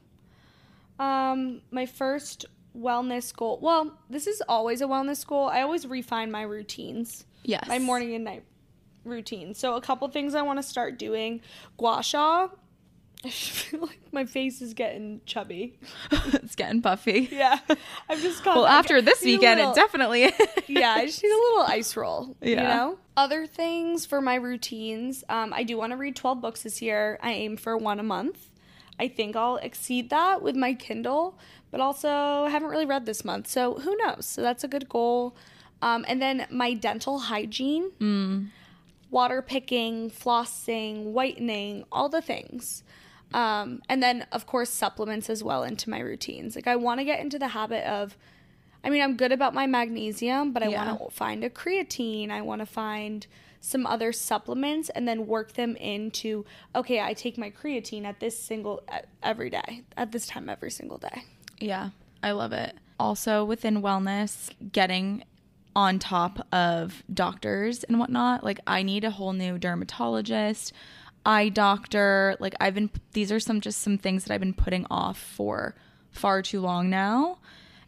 Um, 0.98 1.61
my 1.70 1.87
first 1.87 2.46
wellness 2.77 3.35
goal. 3.35 3.59
Well, 3.62 3.96
this 4.11 4.27
is 4.27 4.42
always 4.48 4.81
a 4.81 4.87
wellness 4.87 5.27
goal. 5.27 5.48
I 5.48 5.62
always 5.62 5.87
refine 5.87 6.31
my 6.31 6.42
routines. 6.42 7.24
Yes. 7.44 7.66
My 7.68 7.79
morning 7.79 8.14
and 8.14 8.24
night 8.24 8.42
routine. 9.05 9.55
So 9.55 9.77
a 9.77 9.81
couple 9.81 10.09
things 10.09 10.35
I 10.35 10.42
want 10.42 10.59
to 10.59 10.62
start 10.62 10.98
doing. 10.98 11.40
Gua 11.77 12.03
sha. 12.03 12.48
I 13.28 13.30
feel 13.30 13.80
like 13.80 14.00
my 14.12 14.24
face 14.24 14.60
is 14.60 14.74
getting 14.74 15.20
chubby. 15.26 15.78
it's 16.12 16.54
getting 16.54 16.82
puffy. 16.82 17.28
Yeah. 17.32 17.58
I've 18.08 18.20
just 18.20 18.44
Well, 18.44 18.66
after 18.66 19.00
this 19.02 19.22
weekend, 19.22 19.58
little- 19.60 19.72
it 19.72 19.76
definitely. 19.76 20.32
yeah, 20.66 20.92
I 20.92 21.06
just 21.06 21.22
need 21.22 21.30
a 21.30 21.34
little 21.37 21.62
ice 21.62 21.96
roll. 21.96 22.37
Yeah. 22.40 22.48
You 22.50 22.56
know? 22.56 22.98
Other 23.16 23.46
things 23.46 24.06
for 24.06 24.20
my 24.20 24.34
routines. 24.34 25.24
Um, 25.28 25.52
I 25.52 25.62
do 25.62 25.76
want 25.78 25.92
to 25.92 25.96
read 25.96 26.16
12 26.16 26.40
books 26.40 26.62
this 26.62 26.82
year. 26.82 27.18
I 27.22 27.32
aim 27.32 27.56
for 27.56 27.76
one 27.76 27.98
a 28.00 28.02
month. 28.04 28.50
I 28.98 29.08
think 29.08 29.34
I'll 29.37 29.56
exceed 29.56 30.10
that 30.10 30.42
with 30.42 30.54
my 30.56 30.74
Kindle, 30.74 31.38
but 31.70 31.80
also 31.80 32.08
I 32.08 32.50
haven't 32.50 32.68
really 32.68 32.87
read 32.87 33.06
this 33.06 33.24
month. 33.24 33.48
So 33.48 33.74
who 33.74 33.96
knows? 33.96 34.26
So 34.26 34.42
that's 34.42 34.62
a 34.64 34.68
good 34.68 34.88
goal. 34.88 35.34
Um, 35.82 36.04
and 36.08 36.22
then 36.22 36.46
my 36.50 36.74
dental 36.74 37.18
hygiene 37.18 37.90
water 39.10 39.42
picking, 39.42 40.10
flossing, 40.10 41.04
whitening, 41.12 41.84
all 41.92 42.08
the 42.08 42.22
things. 42.22 42.82
Um, 43.34 43.82
and 43.88 44.00
then, 44.02 44.26
of 44.32 44.46
course, 44.46 44.70
supplements 44.70 45.28
as 45.28 45.42
well 45.42 45.64
into 45.64 45.90
my 45.90 45.98
routines. 45.98 46.54
Like, 46.54 46.68
I 46.68 46.76
want 46.76 47.00
to 47.00 47.04
get 47.04 47.18
into 47.20 47.38
the 47.38 47.48
habit 47.48 47.84
of, 47.84 48.16
I 48.84 48.90
mean, 48.90 49.02
I'm 49.02 49.16
good 49.16 49.32
about 49.32 49.52
my 49.52 49.66
magnesium, 49.66 50.52
but 50.52 50.62
I 50.62 50.68
Yeah. 50.68 50.92
want 50.92 51.10
to 51.10 51.16
find 51.16 51.42
a 51.42 51.50
creatine. 51.50 52.30
I 52.30 52.40
want 52.42 52.60
to 52.60 52.66
find 52.66 53.26
some 53.60 53.86
other 53.86 54.12
supplements 54.12 54.88
and 54.90 55.08
then 55.08 55.26
work 55.26 55.54
them 55.54 55.74
into, 55.76 56.44
okay, 56.76 57.00
I 57.00 57.12
take 57.14 57.36
my 57.36 57.50
creatine 57.50 58.04
at 58.04 58.20
this 58.20 58.38
single, 58.38 58.82
every 59.22 59.50
day, 59.50 59.82
at 59.96 60.12
this 60.12 60.26
time 60.26 60.48
every 60.48 60.70
single 60.70 60.98
day. 60.98 61.24
Yeah, 61.58 61.90
I 62.22 62.30
love 62.32 62.52
it. 62.52 62.74
Also, 63.00 63.44
within 63.44 63.82
wellness, 63.82 64.50
getting 64.70 65.24
on 65.74 65.98
top 65.98 66.46
of 66.52 67.02
doctors 67.12 67.82
and 67.84 67.98
whatnot. 67.98 68.44
Like, 68.44 68.60
I 68.66 68.84
need 68.84 69.02
a 69.02 69.10
whole 69.10 69.32
new 69.32 69.58
dermatologist, 69.58 70.72
eye 71.26 71.48
doctor. 71.48 72.37
Like, 72.40 72.54
I've 72.60 72.74
been, 72.74 72.90
these 73.12 73.32
are 73.32 73.40
some 73.40 73.60
just 73.60 73.80
some 73.80 73.98
things 73.98 74.24
that 74.24 74.34
I've 74.34 74.40
been 74.40 74.54
putting 74.54 74.87
off 74.90 75.18
for 75.18 75.74
far 76.10 76.42
too 76.42 76.60
long 76.60 76.90
now. 76.90 77.38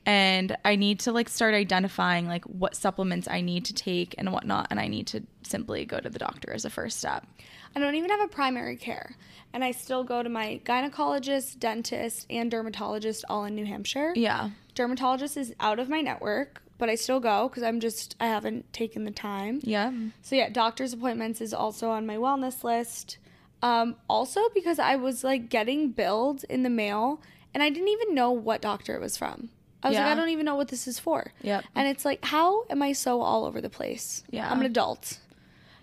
And 0.05 0.57
I 0.65 0.77
need 0.77 1.01
to 1.01 1.13
like 1.13 1.29
start 1.29 1.53
identifying 1.53 2.29
like 2.29 2.45
what 2.45 2.77
supplements 2.77 3.27
I 3.29 3.41
need 3.41 3.65
to 3.65 3.75
take 3.75 4.15
and 4.19 4.33
whatnot. 4.33 4.69
And 4.71 4.79
I 4.79 4.87
need 4.87 5.09
to 5.09 5.25
simply 5.43 5.85
go 5.85 5.99
to 5.99 6.09
the 6.09 6.21
doctor 6.21 6.53
as 6.53 6.65
a 6.65 6.71
first 6.71 6.99
step. 6.99 7.27
I 7.75 7.81
don't 7.81 7.97
even 7.97 8.11
have 8.11 8.21
a 8.21 8.29
primary 8.29 8.77
care. 8.77 9.17
And 9.53 9.65
I 9.65 9.73
still 9.73 10.05
go 10.05 10.23
to 10.23 10.29
my 10.29 10.61
gynecologist, 10.65 11.59
dentist, 11.59 12.27
and 12.31 12.51
dermatologist 12.51 13.25
all 13.29 13.45
in 13.47 13.57
New 13.57 13.67
Hampshire. 13.67 14.13
Yeah. 14.15 14.51
Dermatologist 14.77 15.37
is 15.37 15.53
out 15.59 15.81
of 15.81 15.89
my 15.89 16.01
network, 16.03 16.63
but 16.79 16.89
I 16.89 16.95
still 16.95 17.19
go 17.19 17.49
because 17.49 17.65
I'm 17.65 17.81
just, 17.81 18.15
I 18.21 18.27
haven't 18.27 18.73
taken 18.73 19.05
the 19.05 19.11
time. 19.11 19.61
Yeah. 19.65 19.93
So, 20.23 20.37
yeah, 20.37 20.51
doctor's 20.51 20.93
appointments 20.93 21.41
is 21.41 21.53
also 21.53 21.91
on 21.91 22.07
my 22.07 22.17
wellness 22.17 22.63
list. 22.63 23.19
Um, 23.63 23.97
also, 24.09 24.41
because 24.55 24.79
I 24.79 24.97
was 24.97 25.25
like 25.25 25.49
getting 25.49 25.91
billed 25.91 26.45
in 26.49 26.63
the 26.63 26.71
mail 26.71 27.21
and 27.55 27.63
I 27.63 27.71
didn't 27.71 27.89
even 27.89 28.15
know 28.15 28.31
what 28.31 28.61
doctor 28.61 28.95
it 28.95 29.01
was 29.01 29.17
from. 29.17 29.51
I 29.83 29.89
was 29.91 29.99
like, 29.99 30.07
I 30.07 30.15
don't 30.15 30.31
even 30.31 30.45
know 30.45 30.57
what 30.57 30.69
this 30.69 30.89
is 30.89 30.99
for. 30.99 31.33
Yep. 31.43 31.65
And 31.75 31.87
it's 31.89 32.05
like, 32.05 32.25
how 32.25 32.65
am 32.71 32.83
I 32.83 32.93
so 32.93 33.21
all 33.23 33.45
over 33.45 33.61
the 33.61 33.71
place? 33.71 34.25
Yeah. 34.31 34.51
I'm 34.51 34.59
an 34.61 34.67
adult. 34.67 35.21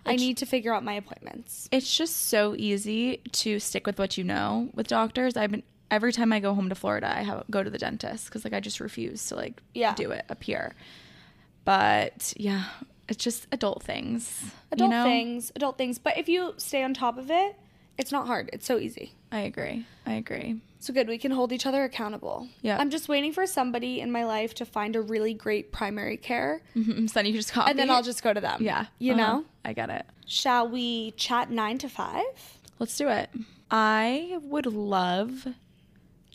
I 0.05 0.17
need 0.17 0.35
to 0.37 0.45
figure 0.45 0.73
out 0.73 0.83
my 0.83 0.93
appointments. 0.93 1.69
it's 1.71 1.95
just 1.95 2.27
so 2.27 2.53
easy 2.57 3.21
to 3.31 3.59
stick 3.59 3.87
with 3.87 3.97
what 3.97 4.17
you 4.17 4.25
know 4.25 4.69
with 4.73 4.87
doctors. 4.87 5.37
I've 5.37 5.51
been 5.51 5.63
every 5.89 6.11
time 6.11 6.33
I 6.33 6.41
go 6.41 6.53
home 6.53 6.67
to 6.69 6.75
Florida, 6.75 7.07
I 7.17 7.21
have 7.21 7.45
go 7.49 7.63
to 7.63 7.69
the 7.69 7.77
dentist 7.77 8.25
because 8.25 8.43
like 8.43 8.53
I 8.53 8.59
just 8.59 8.79
refuse 8.81 9.27
to 9.27 9.35
like 9.35 9.61
Yeah. 9.73 9.95
do 9.95 10.11
it 10.11 10.25
up 10.29 10.43
here. 10.43 10.75
But 11.65 12.33
yeah, 12.35 12.65
it's 13.07 13.23
just 13.23 13.47
adult 13.51 13.83
things. 13.83 14.51
adult 14.71 14.91
you 14.91 14.97
know? 14.97 15.03
things, 15.05 15.51
adult 15.55 15.77
things. 15.77 15.97
But 15.99 16.17
if 16.17 16.27
you 16.27 16.53
stay 16.57 16.83
on 16.83 16.93
top 16.93 17.17
of 17.17 17.31
it, 17.31 17.55
it's 17.97 18.11
not 18.11 18.27
hard. 18.27 18.49
It's 18.53 18.65
so 18.65 18.77
easy. 18.77 19.13
I 19.31 19.41
agree. 19.41 19.85
I 20.05 20.13
agree. 20.13 20.59
So 20.79 20.93
good. 20.93 21.07
We 21.07 21.17
can 21.17 21.31
hold 21.31 21.51
each 21.53 21.65
other 21.65 21.83
accountable. 21.83 22.47
Yeah. 22.61 22.77
I'm 22.77 22.89
just 22.89 23.07
waiting 23.07 23.31
for 23.33 23.45
somebody 23.47 24.01
in 24.01 24.11
my 24.11 24.25
life 24.25 24.53
to 24.55 24.65
find 24.65 24.95
a 24.95 25.01
really 25.01 25.33
great 25.33 25.71
primary 25.71 26.17
care, 26.17 26.61
Mhm, 26.75 27.09
So 27.09 27.13
then 27.13 27.25
you 27.25 27.33
just 27.33 27.51
copy. 27.53 27.69
and 27.71 27.79
then 27.79 27.89
I'll 27.89 28.03
just 28.03 28.21
go 28.23 28.33
to 28.33 28.41
them. 28.41 28.61
yeah, 28.63 28.87
You 28.99 29.13
uh-huh. 29.13 29.21
know. 29.21 29.45
I 29.63 29.73
get 29.73 29.89
it. 29.89 30.05
Shall 30.25 30.67
we 30.67 31.11
chat 31.11 31.49
nine 31.51 31.77
to 31.79 31.87
five? 31.89 32.23
Let's 32.79 32.97
do 32.97 33.07
it. 33.07 33.29
I 33.71 34.39
would 34.43 34.65
love 34.65 35.47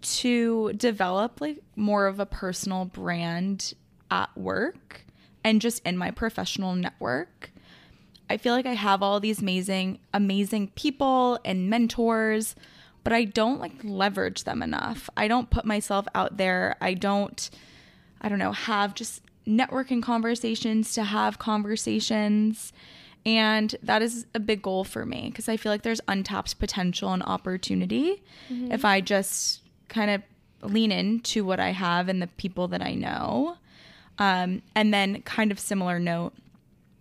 to 0.00 0.72
develop 0.74 1.40
like 1.40 1.58
more 1.76 2.06
of 2.06 2.20
a 2.20 2.26
personal 2.26 2.84
brand 2.84 3.74
at 4.10 4.30
work 4.36 5.02
and 5.44 5.60
just 5.60 5.84
in 5.84 5.98
my 5.98 6.10
professional 6.10 6.74
network. 6.74 7.50
I 8.30 8.36
feel 8.36 8.54
like 8.54 8.66
I 8.66 8.74
have 8.74 9.02
all 9.02 9.20
these 9.20 9.40
amazing 9.40 9.98
amazing 10.12 10.68
people 10.68 11.38
and 11.44 11.70
mentors, 11.70 12.54
but 13.04 13.12
I 13.12 13.24
don't 13.24 13.60
like 13.60 13.72
leverage 13.82 14.44
them 14.44 14.62
enough. 14.62 15.08
I 15.16 15.28
don't 15.28 15.50
put 15.50 15.64
myself 15.64 16.06
out 16.14 16.36
there. 16.36 16.76
I 16.80 16.94
don't 16.94 17.50
I 18.20 18.28
don't 18.28 18.38
know, 18.38 18.52
have 18.52 18.94
just 18.94 19.22
networking 19.46 20.02
conversations 20.02 20.92
to 20.94 21.04
have 21.04 21.38
conversations. 21.38 22.72
And 23.24 23.74
that 23.82 24.02
is 24.02 24.26
a 24.34 24.40
big 24.40 24.62
goal 24.62 24.84
for 24.84 25.04
me 25.04 25.28
because 25.30 25.48
I 25.48 25.56
feel 25.56 25.70
like 25.72 25.82
there's 25.82 26.00
untapped 26.08 26.58
potential 26.58 27.12
and 27.12 27.22
opportunity 27.22 28.22
if 28.72 28.84
I 28.84 29.00
just 29.00 29.62
kind 29.88 30.10
of 30.10 30.22
lean 30.62 30.90
into 30.92 31.44
what 31.44 31.60
I 31.60 31.70
have 31.70 32.08
and 32.08 32.22
the 32.22 32.26
people 32.26 32.68
that 32.68 32.82
I 32.82 32.94
know. 32.94 33.56
Um, 34.18 34.62
and 34.74 34.92
then, 34.92 35.22
kind 35.22 35.52
of 35.52 35.60
similar 35.60 36.00
note, 36.00 36.32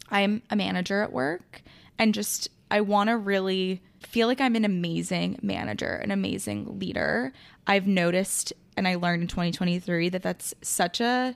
I'm 0.10 0.42
a 0.50 0.56
manager 0.56 1.02
at 1.02 1.12
work 1.12 1.62
and 1.98 2.14
just 2.14 2.50
I 2.70 2.82
want 2.82 3.10
to 3.10 3.18
really 3.18 3.82
feel 4.02 4.28
like 4.28 4.42
I'm 4.42 4.56
an 4.56 4.66
amazing 4.66 5.40
manager, 5.42 5.96
an 5.96 6.12
amazing 6.12 6.80
leader. 6.80 7.34
I've 7.66 7.88
noticed 7.88 8.54
and 8.76 8.88
I 8.88 8.96
learned 8.96 9.24
in 9.24 9.28
2023 9.28 10.10
that 10.10 10.22
that's 10.22 10.54
such 10.62 11.02
a 11.02 11.36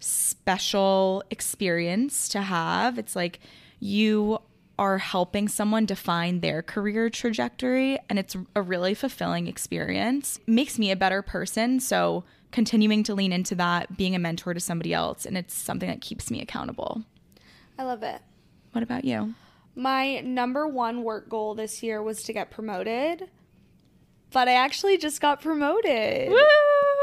special 0.00 1.22
experience 1.30 2.28
to 2.30 2.42
have. 2.42 2.98
It's 2.98 3.14
like 3.14 3.38
you 3.78 4.38
are 4.78 4.98
helping 4.98 5.48
someone 5.48 5.86
define 5.86 6.40
their 6.40 6.62
career 6.62 7.08
trajectory 7.08 7.98
and 8.08 8.18
it's 8.18 8.36
a 8.56 8.62
really 8.62 8.94
fulfilling 8.94 9.46
experience. 9.46 10.40
Makes 10.46 10.78
me 10.78 10.90
a 10.90 10.96
better 10.96 11.22
person, 11.22 11.78
so 11.78 12.24
continuing 12.50 13.02
to 13.04 13.14
lean 13.14 13.32
into 13.32 13.54
that, 13.54 13.96
being 13.96 14.14
a 14.14 14.18
mentor 14.18 14.54
to 14.54 14.60
somebody 14.60 14.92
else 14.92 15.24
and 15.24 15.38
it's 15.38 15.54
something 15.54 15.88
that 15.88 16.00
keeps 16.00 16.30
me 16.30 16.40
accountable. 16.40 17.02
I 17.78 17.84
love 17.84 18.02
it. 18.02 18.20
What 18.72 18.82
about 18.82 19.04
you? 19.04 19.34
My 19.74 20.20
number 20.20 20.66
one 20.66 21.02
work 21.02 21.28
goal 21.28 21.54
this 21.54 21.82
year 21.82 22.02
was 22.02 22.22
to 22.24 22.32
get 22.32 22.50
promoted, 22.50 23.30
but 24.30 24.48
I 24.48 24.52
actually 24.52 24.98
just 24.98 25.20
got 25.20 25.40
promoted. 25.40 26.32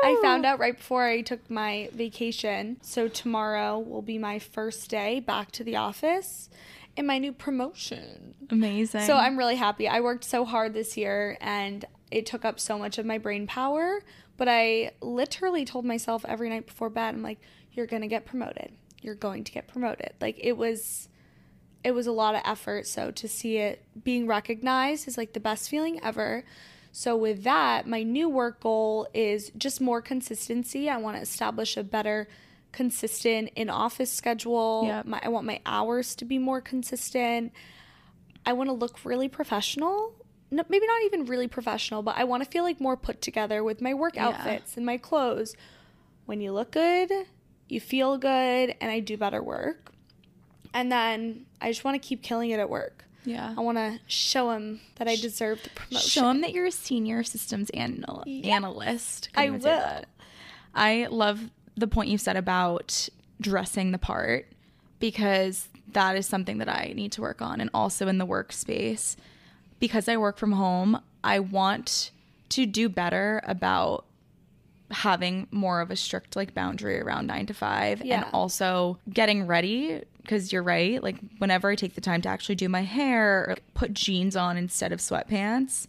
I 0.03 0.17
found 0.21 0.45
out 0.45 0.59
right 0.59 0.77
before 0.77 1.03
I 1.05 1.21
took 1.21 1.49
my 1.49 1.89
vacation. 1.93 2.77
So 2.81 3.07
tomorrow 3.07 3.77
will 3.79 4.01
be 4.01 4.17
my 4.17 4.39
first 4.39 4.89
day 4.89 5.19
back 5.19 5.51
to 5.53 5.63
the 5.63 5.75
office 5.75 6.49
in 6.95 7.05
my 7.05 7.17
new 7.17 7.31
promotion. 7.31 8.35
Amazing. 8.49 9.01
So 9.01 9.15
I'm 9.15 9.37
really 9.37 9.55
happy. 9.55 9.87
I 9.87 9.99
worked 10.01 10.23
so 10.23 10.45
hard 10.45 10.73
this 10.73 10.95
year 10.95 11.37
and 11.41 11.85
it 12.11 12.25
took 12.25 12.45
up 12.45 12.59
so 12.59 12.77
much 12.77 12.97
of 12.97 13.05
my 13.05 13.17
brain 13.17 13.45
power, 13.45 14.01
but 14.37 14.47
I 14.47 14.91
literally 15.01 15.65
told 15.65 15.85
myself 15.85 16.25
every 16.27 16.49
night 16.49 16.65
before 16.65 16.89
bed, 16.89 17.13
I'm 17.13 17.23
like, 17.23 17.39
you're 17.73 17.87
going 17.87 18.01
to 18.01 18.07
get 18.07 18.25
promoted. 18.25 18.71
You're 19.01 19.15
going 19.15 19.43
to 19.45 19.51
get 19.51 19.67
promoted. 19.67 20.13
Like 20.19 20.37
it 20.39 20.57
was 20.57 21.07
it 21.83 21.91
was 21.91 22.07
a 22.07 22.11
lot 22.11 22.35
of 22.35 22.41
effort. 22.45 22.87
So 22.87 23.11
to 23.11 23.27
see 23.27 23.57
it 23.57 23.83
being 24.03 24.27
recognized 24.27 25.07
is 25.07 25.17
like 25.17 25.33
the 25.33 25.39
best 25.39 25.69
feeling 25.69 25.99
ever. 26.03 26.43
So 26.91 27.15
with 27.15 27.43
that, 27.43 27.87
my 27.87 28.03
new 28.03 28.27
work 28.27 28.59
goal 28.61 29.07
is 29.13 29.51
just 29.57 29.79
more 29.79 30.01
consistency. 30.01 30.89
I 30.89 30.97
want 30.97 31.15
to 31.17 31.21
establish 31.21 31.77
a 31.77 31.83
better 31.83 32.27
consistent 32.71 33.49
in 33.55 33.69
office 33.69 34.11
schedule. 34.11 34.83
Yep. 34.85 35.05
My, 35.05 35.19
I 35.23 35.29
want 35.29 35.45
my 35.45 35.61
hours 35.65 36.15
to 36.15 36.25
be 36.25 36.37
more 36.37 36.61
consistent. 36.61 37.53
I 38.45 38.53
want 38.53 38.69
to 38.69 38.73
look 38.73 39.05
really 39.05 39.29
professional. 39.29 40.13
No, 40.51 40.63
maybe 40.67 40.87
not 40.87 41.03
even 41.03 41.25
really 41.25 41.47
professional, 41.47 42.01
but 42.01 42.17
I 42.17 42.23
want 42.23 42.43
to 42.43 42.49
feel 42.49 42.63
like 42.63 42.81
more 42.81 42.97
put 42.97 43.21
together 43.21 43.63
with 43.63 43.81
my 43.81 43.93
work 43.93 44.15
Yeah. 44.15 44.29
outfits 44.29 44.75
and 44.77 44.85
my 44.85 44.97
clothes. 44.97 45.55
When 46.25 46.41
you 46.41 46.51
look 46.51 46.71
good, 46.71 47.11
you 47.69 47.79
feel 47.79 48.17
good, 48.17 48.75
and 48.81 48.91
I 48.91 48.99
do 48.99 49.17
better 49.17 49.41
work. 49.41 49.91
And 50.73 50.91
then 50.91 51.45
I 51.61 51.69
just 51.69 51.83
want 51.83 52.01
to 52.01 52.07
keep 52.07 52.21
killing 52.21 52.49
it 52.51 52.59
at 52.59 52.69
work. 52.69 53.05
Yeah. 53.25 53.53
I 53.57 53.61
want 53.61 53.77
to 53.77 53.99
show 54.07 54.51
him 54.51 54.79
that 54.95 55.07
I 55.07 55.15
deserve 55.15 55.61
the 55.63 55.69
promotion. 55.71 56.09
Show 56.09 56.21
them 56.23 56.41
that 56.41 56.53
you're 56.53 56.65
a 56.67 56.71
senior 56.71 57.23
systems 57.23 57.69
anal- 57.73 58.23
analyst. 58.43 59.29
I 59.35 59.41
Couldn't 59.47 59.47
even 59.55 59.61
say 59.61 59.69
will. 59.71 59.79
that. 59.79 60.07
I 60.75 61.07
love 61.09 61.49
the 61.75 61.87
point 61.87 62.09
you 62.09 62.17
said 62.17 62.37
about 62.37 63.09
dressing 63.41 63.91
the 63.91 63.97
part 63.97 64.47
because 64.99 65.67
that 65.93 66.15
is 66.15 66.27
something 66.27 66.59
that 66.59 66.69
I 66.69 66.93
need 66.95 67.11
to 67.13 67.21
work 67.21 67.41
on 67.41 67.59
and 67.61 67.69
also 67.73 68.07
in 68.07 68.17
the 68.19 68.27
workspace. 68.27 69.15
Because 69.79 70.07
I 70.07 70.17
work 70.17 70.37
from 70.37 70.51
home, 70.53 71.01
I 71.23 71.39
want 71.39 72.11
to 72.49 72.65
do 72.65 72.89
better 72.89 73.41
about 73.45 74.05
having 74.91 75.47
more 75.51 75.81
of 75.81 75.91
a 75.91 75.95
strict 75.95 76.35
like 76.35 76.53
boundary 76.53 76.99
around 76.99 77.27
9 77.27 77.45
to 77.47 77.53
5 77.53 78.03
Yeah. 78.03 78.23
and 78.23 78.33
also 78.33 78.97
getting 79.11 79.45
ready 79.45 80.03
because 80.21 80.51
you're 80.51 80.63
right 80.63 81.01
like 81.03 81.17
whenever 81.37 81.69
I 81.69 81.75
take 81.75 81.95
the 81.95 82.01
time 82.01 82.21
to 82.23 82.29
actually 82.29 82.55
do 82.55 82.69
my 82.69 82.81
hair 82.81 83.45
or 83.49 83.55
put 83.75 83.93
jeans 83.93 84.35
on 84.35 84.57
instead 84.57 84.91
of 84.91 84.99
sweatpants 84.99 85.87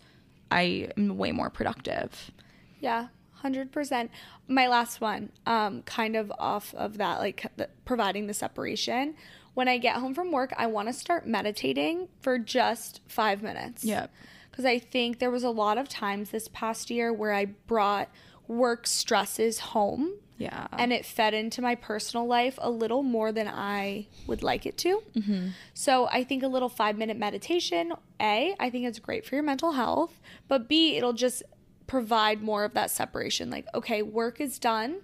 I 0.51 0.88
am 0.96 1.16
way 1.16 1.30
more 1.30 1.48
productive. 1.48 2.32
Yeah, 2.80 3.07
hundred 3.34 3.70
percent. 3.70 4.11
My 4.48 4.66
last 4.66 5.01
one, 5.01 5.30
um, 5.46 5.82
kind 5.82 6.16
of 6.16 6.32
off 6.40 6.74
of 6.74 6.98
that, 6.98 7.20
like 7.20 7.46
the, 7.57 7.68
providing 7.84 8.26
the 8.26 8.34
separation. 8.34 9.14
When 9.55 9.68
I 9.68 9.78
get 9.78 9.96
home 9.96 10.12
from 10.12 10.32
work, 10.32 10.53
I 10.57 10.66
want 10.66 10.88
to 10.88 10.92
start 10.92 11.24
meditating 11.26 12.09
for 12.20 12.36
just 12.38 13.01
five 13.07 13.42
minutes. 13.44 13.84
yeah 13.84 14.09
Because 14.51 14.64
I 14.64 14.80
think 14.80 15.20
there 15.20 15.30
was 15.30 15.44
a 15.44 15.51
lot 15.51 15.78
of 15.78 15.88
times 15.88 16.30
this 16.30 16.48
past 16.53 16.90
year 16.90 17.12
where 17.12 17.32
I 17.32 17.44
brought 17.44 18.09
work 18.51 18.86
stresses 18.86 19.61
home. 19.61 20.12
Yeah. 20.36 20.66
And 20.72 20.92
it 20.92 21.05
fed 21.05 21.34
into 21.34 21.61
my 21.61 21.74
personal 21.74 22.26
life 22.26 22.59
a 22.61 22.70
little 22.70 23.03
more 23.03 23.30
than 23.30 23.46
I 23.46 24.09
would 24.26 24.42
like 24.42 24.64
it 24.64 24.78
to. 24.78 25.03
Mm-hmm. 25.14 25.48
So 25.74 26.09
I 26.11 26.24
think 26.24 26.42
a 26.42 26.48
little 26.48 26.70
five 26.70 26.96
minute 26.96 27.18
meditation, 27.18 27.92
A, 28.20 28.57
I 28.59 28.70
think 28.70 28.86
it's 28.86 28.98
great 28.98 29.26
for 29.26 29.34
your 29.34 29.44
mental 29.44 29.72
health, 29.72 30.18
but 30.48 30.66
B, 30.66 30.96
it'll 30.96 31.12
just 31.12 31.42
provide 31.86 32.42
more 32.42 32.64
of 32.64 32.72
that 32.74 32.90
separation. 32.90 33.51
Like, 33.51 33.66
okay, 33.74 34.03
work 34.03 34.40
is 34.40 34.59
done. 34.59 35.01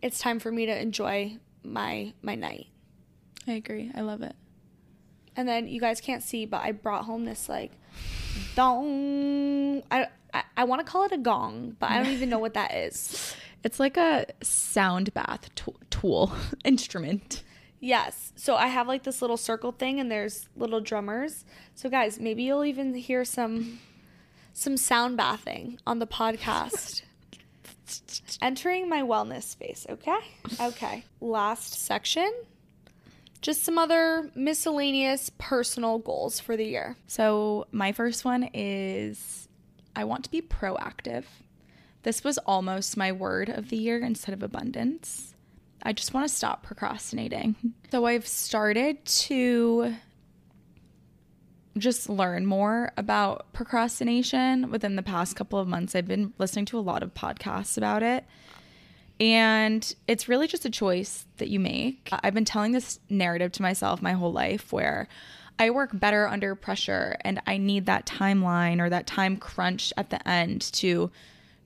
It's 0.00 0.18
time 0.18 0.40
for 0.40 0.50
me 0.50 0.66
to 0.66 0.76
enjoy 0.76 1.38
my 1.62 2.12
my 2.22 2.34
night. 2.34 2.68
I 3.46 3.52
agree. 3.52 3.92
I 3.94 4.00
love 4.00 4.22
it. 4.22 4.34
And 5.36 5.46
then 5.46 5.68
you 5.68 5.80
guys 5.80 6.00
can't 6.00 6.22
see, 6.22 6.46
but 6.46 6.62
I 6.62 6.72
brought 6.72 7.04
home 7.04 7.24
this 7.24 7.48
like 7.48 7.72
dong. 8.54 9.82
I 9.90 10.08
I, 10.34 10.42
I 10.58 10.64
want 10.64 10.84
to 10.84 10.90
call 10.90 11.04
it 11.04 11.12
a 11.12 11.18
gong, 11.18 11.76
but 11.78 11.90
I 11.90 12.02
don't 12.02 12.12
even 12.12 12.28
know 12.28 12.38
what 12.38 12.54
that 12.54 12.74
is. 12.74 13.34
It's 13.64 13.80
like 13.80 13.96
a 13.96 14.26
sound 14.42 15.14
bath 15.14 15.48
tool 15.88 16.30
instrument. 16.66 17.42
Yes. 17.80 18.34
So 18.36 18.56
I 18.56 18.66
have 18.66 18.86
like 18.86 19.04
this 19.04 19.22
little 19.22 19.38
circle 19.38 19.72
thing 19.72 20.00
and 20.00 20.10
there's 20.10 20.50
little 20.54 20.82
drummers. 20.82 21.46
So 21.74 21.88
guys, 21.88 22.20
maybe 22.20 22.42
you'll 22.42 22.66
even 22.66 22.94
hear 22.94 23.24
some 23.24 23.80
some 24.52 24.76
sound 24.76 25.16
bathing 25.16 25.78
on 25.86 25.98
the 25.98 26.06
podcast. 26.06 27.02
Entering 28.42 28.86
my 28.86 29.00
wellness 29.00 29.44
space, 29.44 29.86
okay? 29.88 30.18
Okay. 30.60 31.04
Last 31.22 31.72
section. 31.74 32.30
Just 33.40 33.62
some 33.64 33.78
other 33.78 34.30
miscellaneous 34.34 35.30
personal 35.38 35.98
goals 35.98 36.38
for 36.38 36.54
the 36.56 36.64
year. 36.64 36.96
So, 37.06 37.66
my 37.72 37.92
first 37.92 38.24
one 38.24 38.48
is 38.54 39.48
I 39.96 40.04
want 40.04 40.24
to 40.24 40.30
be 40.30 40.42
proactive. 40.42 41.24
This 42.02 42.22
was 42.22 42.38
almost 42.38 42.96
my 42.96 43.12
word 43.12 43.48
of 43.48 43.70
the 43.70 43.76
year 43.76 43.98
instead 43.98 44.34
of 44.34 44.42
abundance. 44.42 45.34
I 45.82 45.92
just 45.92 46.14
want 46.14 46.28
to 46.28 46.34
stop 46.34 46.62
procrastinating. 46.62 47.56
So, 47.90 48.06
I've 48.06 48.26
started 48.26 49.04
to 49.04 49.94
just 51.76 52.08
learn 52.08 52.46
more 52.46 52.92
about 52.96 53.52
procrastination 53.52 54.70
within 54.70 54.96
the 54.96 55.02
past 55.02 55.36
couple 55.36 55.58
of 55.58 55.66
months. 55.66 55.94
I've 55.94 56.06
been 56.06 56.32
listening 56.38 56.66
to 56.66 56.78
a 56.78 56.80
lot 56.80 57.02
of 57.02 57.14
podcasts 57.14 57.76
about 57.76 58.02
it. 58.02 58.24
And 59.20 59.94
it's 60.08 60.28
really 60.28 60.48
just 60.48 60.64
a 60.64 60.70
choice 60.70 61.24
that 61.36 61.48
you 61.48 61.60
make. 61.60 62.08
I've 62.12 62.34
been 62.34 62.44
telling 62.44 62.72
this 62.72 62.98
narrative 63.08 63.52
to 63.52 63.62
myself 63.62 64.02
my 64.02 64.12
whole 64.12 64.32
life 64.32 64.72
where 64.72 65.08
I 65.58 65.70
work 65.70 65.90
better 65.92 66.26
under 66.26 66.54
pressure 66.54 67.16
and 67.20 67.40
I 67.46 67.58
need 67.58 67.86
that 67.86 68.06
timeline 68.06 68.80
or 68.80 68.90
that 68.90 69.06
time 69.06 69.36
crunch 69.36 69.92
at 69.96 70.10
the 70.10 70.26
end 70.28 70.62
to 70.74 71.10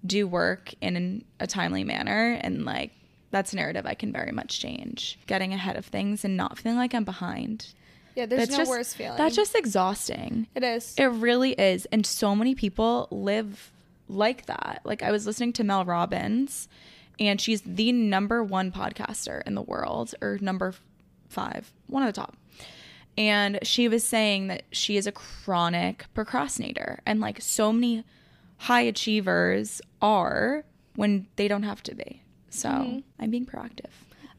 do 0.04 0.26
work 0.26 0.74
in 0.80 1.24
a 1.40 1.46
timely 1.46 1.84
manner. 1.84 2.38
And 2.40 2.64
like, 2.64 2.92
that's 3.30 3.52
a 3.52 3.56
narrative 3.56 3.86
I 3.86 3.94
can 3.94 4.12
very 4.12 4.32
much 4.32 4.60
change. 4.60 5.18
Getting 5.26 5.52
ahead 5.52 5.76
of 5.76 5.86
things 5.86 6.24
and 6.24 6.36
not 6.36 6.58
feeling 6.58 6.78
like 6.78 6.94
I'm 6.94 7.04
behind. 7.04 7.72
Yeah, 8.14 8.26
there's 8.26 8.48
That's 8.48 8.52
no 8.52 8.58
just, 8.58 8.70
worse 8.70 8.94
feeling. 8.94 9.16
That's 9.16 9.36
just 9.36 9.54
exhausting. 9.54 10.48
it 10.54 10.64
is. 10.64 10.94
It 10.98 11.04
really 11.04 11.52
is. 11.52 11.86
And 11.86 12.04
so 12.04 12.34
many 12.34 12.54
people 12.54 13.06
live 13.10 13.70
like 14.08 14.46
that. 14.46 14.80
Like 14.84 15.02
I 15.02 15.12
was 15.12 15.26
listening 15.26 15.52
to 15.54 15.64
Mel 15.64 15.84
Robbins 15.84 16.68
and 17.20 17.40
she's 17.40 17.62
the 17.62 17.92
number 17.92 18.42
one 18.42 18.72
podcaster 18.72 19.42
in 19.46 19.54
the 19.54 19.62
world 19.62 20.14
or 20.20 20.38
number 20.40 20.74
five, 21.28 21.72
one 21.86 22.02
of 22.02 22.12
the 22.12 22.20
top. 22.20 22.36
And 23.18 23.58
she 23.64 23.88
was 23.88 24.04
saying 24.04 24.46
that 24.46 24.62
she 24.70 24.96
is 24.96 25.08
a 25.08 25.12
chronic 25.12 26.06
procrastinator 26.14 27.00
and 27.04 27.20
like 27.20 27.40
so 27.40 27.72
many 27.72 28.04
high 28.58 28.82
achievers 28.82 29.82
are 30.00 30.64
when 30.94 31.26
they 31.34 31.48
don't 31.48 31.64
have 31.64 31.82
to 31.82 31.96
be. 31.96 32.22
So 32.48 32.68
mm-hmm. 32.68 32.98
I'm 33.18 33.30
being 33.30 33.44
proactive. 33.44 33.90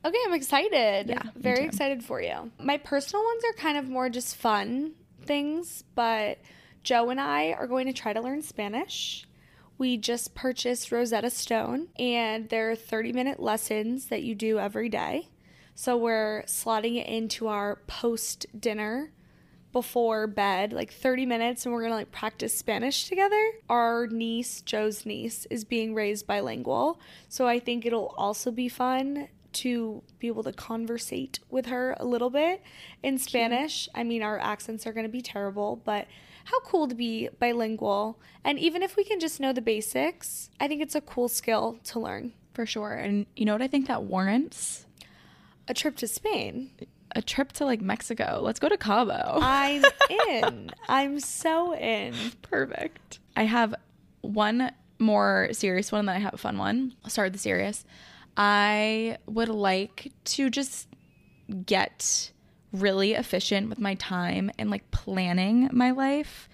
Okay, 0.06 0.18
I'm 0.26 0.34
excited. 0.34 1.10
Yeah, 1.10 1.24
Very 1.36 1.66
excited 1.66 2.06
for 2.06 2.22
you. 2.22 2.52
My 2.58 2.78
personal 2.78 3.22
ones 3.26 3.44
are 3.50 3.62
kind 3.62 3.78
of 3.78 3.90
more 3.90 4.08
just 4.08 4.38
fun 4.38 4.94
things, 5.26 5.84
but 5.94 6.38
Joe 6.82 7.10
and 7.10 7.20
I 7.20 7.52
are 7.52 7.68
going 7.68 7.88
to 7.88 7.94
try 7.94 8.14
to 8.14 8.22
learn 8.22 8.42
Spanish. 8.42 9.28
We 9.78 9.98
just 9.98 10.36
purchased 10.36 10.90
Rosetta 10.90 11.30
Stone, 11.30 11.90
and 12.00 12.48
there 12.48 12.72
are 12.72 12.76
30 12.76 13.12
minute 13.12 13.42
lessons 13.42 14.06
that 14.06 14.24
you 14.24 14.36
do 14.36 14.58
every 14.58 14.88
day. 14.88 15.28
So 15.80 15.96
we're 15.96 16.44
slotting 16.46 16.98
it 16.98 17.08
into 17.08 17.48
our 17.48 17.78
post 17.88 18.46
dinner 18.60 19.14
before 19.72 20.28
bed, 20.28 20.74
like 20.74 20.92
30 20.92 21.26
minutes, 21.26 21.66
and 21.66 21.74
we're 21.74 21.84
gonna 21.84 21.96
like 21.96 22.12
practice 22.12 22.54
Spanish 22.54 23.08
together. 23.08 23.42
Our 23.70 24.08
niece, 24.08 24.62
Joe's 24.62 25.06
niece, 25.06 25.48
is 25.50 25.64
being 25.64 25.96
raised 25.96 26.28
bilingual, 26.28 27.00
so 27.30 27.48
I 27.48 27.60
think 27.60 27.86
it'll 27.86 28.14
also 28.18 28.52
be 28.52 28.68
fun 28.68 29.30
to 29.54 30.04
be 30.20 30.28
able 30.28 30.44
to 30.44 30.52
conversate 30.52 31.40
with 31.50 31.68
her 31.68 31.96
a 31.98 32.04
little 32.04 32.30
bit 32.30 32.62
in 33.02 33.18
Spanish. 33.18 33.88
I 33.96 34.04
mean, 34.04 34.22
our 34.22 34.38
accents 34.38 34.86
are 34.86 34.92
gonna 34.92 35.08
be 35.08 35.22
terrible, 35.22 35.82
but 35.86 36.08
how 36.44 36.60
cool 36.60 36.90
to 36.90 36.96
be 36.96 37.30
bilingual. 37.40 38.20
And 38.44 38.60
even 38.60 38.84
if 38.84 38.98
we 38.98 39.06
can 39.06 39.22
just 39.22 39.40
know 39.40 39.54
the 39.54 39.62
basics, 39.62 40.50
I 40.60 40.68
think 40.68 40.82
it's 40.82 40.96
a 40.96 41.00
cool 41.00 41.30
skill 41.30 41.80
to 41.86 42.02
learn. 42.02 42.34
For 42.54 42.66
sure. 42.66 42.96
And 42.96 43.28
you 43.38 43.46
know 43.46 43.54
what 43.54 43.62
I 43.62 43.68
think 43.68 43.88
that 43.88 44.04
warrants? 44.04 44.86
A 45.70 45.74
trip 45.74 45.96
to 45.98 46.08
Spain. 46.08 46.72
A 47.16 47.22
trip 47.22 47.54
to 47.54 47.66
like 47.66 47.80
Mexico. 47.82 48.40
Let's 48.44 48.60
go 48.60 48.68
to 48.68 48.78
Cabo. 48.78 49.40
I'm 49.42 49.84
in. 50.30 50.72
I'm 50.90 51.20
so 51.22 51.74
in. 51.76 52.14
Perfect. 52.42 53.20
I 53.38 53.44
have 53.44 53.74
one 54.22 54.72
more 55.00 55.50
serious 55.54 55.92
one, 55.92 56.00
and 56.00 56.10
then 56.10 56.16
I 56.18 56.20
have 56.20 56.34
a 56.34 56.38
fun 56.38 56.58
one. 56.58 56.94
I'll 57.04 57.10
start 57.10 57.28
with 57.28 57.34
the 57.34 57.40
serious. 57.40 57.86
I 58.36 59.18
would 59.28 59.50
like 59.50 60.12
to 60.26 60.50
just 60.50 60.88
get 61.66 62.32
really 62.72 63.14
efficient 63.14 63.70
with 63.70 63.80
my 63.80 63.96
time 63.96 64.52
and 64.60 64.70
like 64.70 64.92
planning 64.92 65.70
my 65.72 65.92
life. 65.92 66.50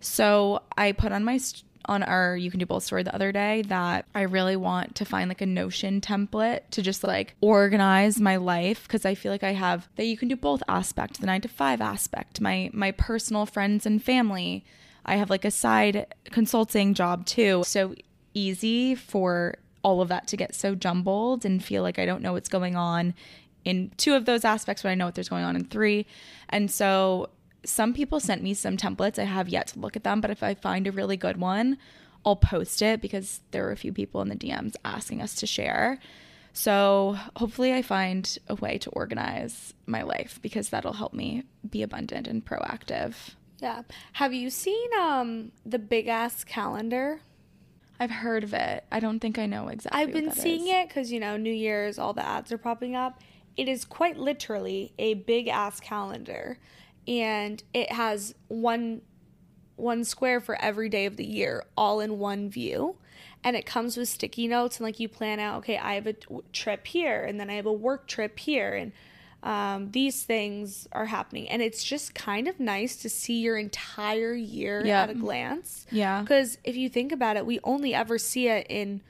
So 0.00 0.62
I 0.76 0.92
put 0.92 1.12
on 1.12 1.24
my 1.24 1.38
st- 1.38 1.64
on 1.86 2.02
our 2.02 2.36
you 2.36 2.50
can 2.50 2.60
do 2.60 2.66
both 2.66 2.82
story 2.82 3.02
the 3.02 3.14
other 3.14 3.32
day 3.32 3.62
that 3.62 4.06
I 4.14 4.22
really 4.22 4.56
want 4.56 4.94
to 4.96 5.04
find 5.04 5.28
like 5.28 5.40
a 5.40 5.46
Notion 5.46 6.00
template 6.00 6.60
to 6.70 6.82
just 6.82 7.04
like 7.04 7.34
organize 7.40 8.20
my 8.20 8.36
life 8.36 8.84
because 8.84 9.04
I 9.04 9.14
feel 9.14 9.32
like 9.32 9.42
I 9.42 9.52
have 9.52 9.88
that 9.96 10.04
you 10.04 10.16
can 10.16 10.28
do 10.28 10.36
both 10.36 10.62
aspect, 10.68 11.20
the 11.20 11.26
9 11.26 11.42
to 11.42 11.48
5 11.48 11.80
aspect, 11.80 12.40
my 12.40 12.70
my 12.72 12.90
personal 12.92 13.46
friends 13.46 13.86
and 13.86 14.02
family. 14.02 14.64
I 15.04 15.16
have 15.16 15.30
like 15.30 15.44
a 15.44 15.50
side 15.50 16.06
consulting 16.26 16.94
job 16.94 17.26
too. 17.26 17.64
So 17.66 17.94
easy 18.34 18.94
for 18.94 19.56
all 19.82 20.00
of 20.00 20.08
that 20.08 20.28
to 20.28 20.36
get 20.36 20.54
so 20.54 20.74
jumbled 20.74 21.44
and 21.44 21.62
feel 21.62 21.82
like 21.82 21.98
I 21.98 22.06
don't 22.06 22.22
know 22.22 22.32
what's 22.32 22.48
going 22.48 22.76
on 22.76 23.14
in 23.64 23.92
two 23.96 24.14
of 24.14 24.24
those 24.24 24.44
aspects, 24.44 24.82
but 24.82 24.90
I 24.90 24.94
know 24.94 25.06
what 25.06 25.14
there's 25.14 25.28
going 25.28 25.44
on 25.44 25.56
in 25.56 25.64
three. 25.64 26.06
And 26.48 26.70
so 26.70 27.30
some 27.64 27.94
people 27.94 28.20
sent 28.20 28.42
me 28.42 28.54
some 28.54 28.76
templates. 28.76 29.18
I 29.18 29.24
have 29.24 29.48
yet 29.48 29.68
to 29.68 29.78
look 29.78 29.96
at 29.96 30.04
them, 30.04 30.20
but 30.20 30.30
if 30.30 30.42
I 30.42 30.54
find 30.54 30.86
a 30.86 30.92
really 30.92 31.16
good 31.16 31.36
one, 31.36 31.78
I'll 32.24 32.36
post 32.36 32.82
it 32.82 33.00
because 33.00 33.40
there 33.50 33.64
were 33.64 33.72
a 33.72 33.76
few 33.76 33.92
people 33.92 34.20
in 34.22 34.28
the 34.28 34.36
DMs 34.36 34.74
asking 34.84 35.22
us 35.22 35.34
to 35.36 35.46
share. 35.46 35.98
So 36.52 37.16
hopefully, 37.36 37.72
I 37.72 37.82
find 37.82 38.38
a 38.48 38.54
way 38.54 38.78
to 38.78 38.90
organize 38.90 39.74
my 39.86 40.02
life 40.02 40.38
because 40.42 40.68
that'll 40.68 40.92
help 40.92 41.14
me 41.14 41.44
be 41.68 41.82
abundant 41.82 42.26
and 42.26 42.44
proactive. 42.44 43.14
Yeah. 43.58 43.82
Have 44.14 44.34
you 44.34 44.50
seen 44.50 44.88
um 45.00 45.52
the 45.64 45.78
big 45.78 46.08
ass 46.08 46.44
calendar? 46.44 47.20
I've 47.98 48.10
heard 48.10 48.42
of 48.42 48.52
it. 48.52 48.84
I 48.90 48.98
don't 48.98 49.20
think 49.20 49.38
I 49.38 49.46
know 49.46 49.68
exactly. 49.68 50.02
I've 50.02 50.12
been 50.12 50.32
seeing 50.32 50.66
is. 50.66 50.74
it 50.74 50.88
because 50.88 51.12
you 51.12 51.20
know 51.20 51.36
New 51.36 51.52
Year's, 51.52 51.98
all 51.98 52.12
the 52.12 52.26
ads 52.26 52.50
are 52.52 52.58
popping 52.58 52.96
up. 52.96 53.20
It 53.56 53.68
is 53.68 53.84
quite 53.84 54.18
literally 54.18 54.92
a 54.98 55.14
big 55.14 55.46
ass 55.48 55.78
calendar, 55.78 56.58
and 57.06 57.62
it 57.74 57.92
has 57.92 58.34
one 58.48 59.02
one 59.76 60.04
square 60.04 60.40
for 60.40 60.54
every 60.62 60.88
day 60.88 61.06
of 61.06 61.16
the 61.16 61.24
year, 61.26 61.64
all 61.76 62.00
in 62.00 62.18
one 62.18 62.48
view. 62.50 62.96
And 63.42 63.56
it 63.56 63.66
comes 63.66 63.96
with 63.96 64.08
sticky 64.08 64.46
notes, 64.46 64.76
and 64.78 64.84
like 64.84 65.00
you 65.00 65.08
plan 65.08 65.40
out, 65.40 65.58
okay, 65.58 65.76
I 65.76 65.94
have 65.94 66.06
a 66.06 66.14
trip 66.52 66.86
here, 66.86 67.24
and 67.24 67.40
then 67.40 67.50
I 67.50 67.54
have 67.54 67.66
a 67.66 67.72
work 67.72 68.06
trip 68.06 68.38
here, 68.38 68.74
and 68.74 68.92
um, 69.42 69.90
these 69.90 70.22
things 70.22 70.86
are 70.92 71.06
happening. 71.06 71.48
And 71.48 71.60
it's 71.60 71.82
just 71.82 72.14
kind 72.14 72.46
of 72.46 72.60
nice 72.60 72.94
to 72.98 73.08
see 73.10 73.40
your 73.40 73.56
entire 73.56 74.34
year 74.34 74.86
Yeah. 74.86 75.02
at 75.02 75.10
a 75.10 75.14
glance. 75.14 75.84
Yeah. 75.90 76.20
Because 76.20 76.58
if 76.62 76.76
you 76.76 76.88
think 76.88 77.10
about 77.10 77.36
it, 77.36 77.44
we 77.44 77.58
only 77.64 77.92
ever 77.94 78.18
see 78.18 78.46
it 78.46 78.68
in 78.70 79.00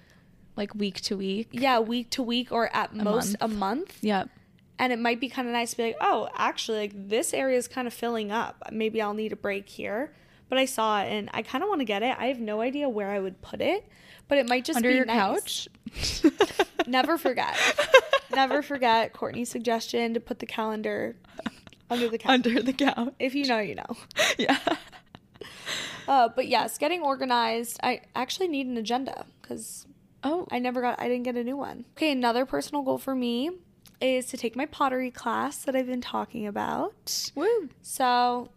like 0.56 0.74
week 0.74 1.02
to 1.02 1.16
week. 1.18 1.48
yeah, 1.52 1.78
week 1.80 2.08
to 2.10 2.22
week 2.22 2.50
or 2.50 2.74
at 2.74 2.94
most 2.94 3.04
month. 3.04 3.36
a 3.40 3.48
month. 3.48 3.98
Yep. 4.00 4.30
And 4.78 4.92
it 4.92 4.98
might 4.98 5.20
be 5.20 5.28
kind 5.28 5.46
of 5.46 5.52
nice 5.52 5.72
to 5.72 5.76
be 5.76 5.82
like, 5.84 5.96
oh, 6.00 6.28
actually, 6.34 6.78
like 6.78 7.08
this 7.08 7.32
area 7.32 7.56
is 7.56 7.68
kind 7.68 7.86
of 7.86 7.94
filling 7.94 8.32
up. 8.32 8.62
Maybe 8.72 9.00
I'll 9.00 9.14
need 9.14 9.32
a 9.32 9.36
break 9.36 9.68
here. 9.68 10.12
But 10.48 10.58
I 10.58 10.64
saw 10.64 11.00
it 11.02 11.08
and 11.08 11.30
I 11.32 11.42
kind 11.42 11.62
of 11.64 11.68
want 11.68 11.80
to 11.80 11.84
get 11.86 12.02
it. 12.02 12.14
I 12.18 12.26
have 12.26 12.40
no 12.40 12.60
idea 12.60 12.88
where 12.88 13.10
I 13.10 13.18
would 13.20 13.40
put 13.40 13.60
it, 13.60 13.86
but 14.28 14.36
it 14.38 14.46
might 14.48 14.64
just 14.64 14.76
Under 14.76 14.90
be 14.90 14.96
your 14.96 15.04
nice. 15.06 15.16
couch. 15.16 15.68
Never 16.86 17.16
forget. 17.16 17.56
Never 18.34 18.60
forget 18.62 19.12
Courtney's 19.12 19.48
suggestion 19.50 20.14
to 20.14 20.20
put 20.20 20.40
the 20.40 20.46
calendar 20.46 21.16
under 21.88 22.08
the 22.08 22.18
couch. 22.18 22.30
Under 22.30 22.62
the 22.62 22.72
couch. 22.72 23.14
if 23.18 23.34
you 23.34 23.46
know, 23.46 23.58
you 23.58 23.76
know. 23.76 23.96
Yeah. 24.38 24.58
Uh, 26.08 26.28
but 26.34 26.48
yes, 26.48 26.78
getting 26.78 27.00
organized. 27.02 27.78
I 27.82 28.00
actually 28.16 28.48
need 28.48 28.66
an 28.66 28.76
agenda 28.76 29.24
because 29.40 29.86
Oh, 30.24 30.46
I 30.50 30.58
never 30.58 30.80
got 30.80 31.00
I 31.00 31.08
didn't 31.08 31.22
get 31.24 31.36
a 31.36 31.44
new 31.44 31.56
one. 31.56 31.84
Okay, 31.96 32.12
another 32.12 32.44
personal 32.44 32.82
goal 32.82 32.98
for 32.98 33.14
me 33.14 33.50
is 34.02 34.26
to 34.26 34.36
take 34.36 34.56
my 34.56 34.66
pottery 34.66 35.10
class 35.10 35.58
that 35.64 35.76
I've 35.76 35.86
been 35.86 36.00
talking 36.00 36.46
about. 36.46 37.30
woo. 37.34 37.68
So, 37.82 38.50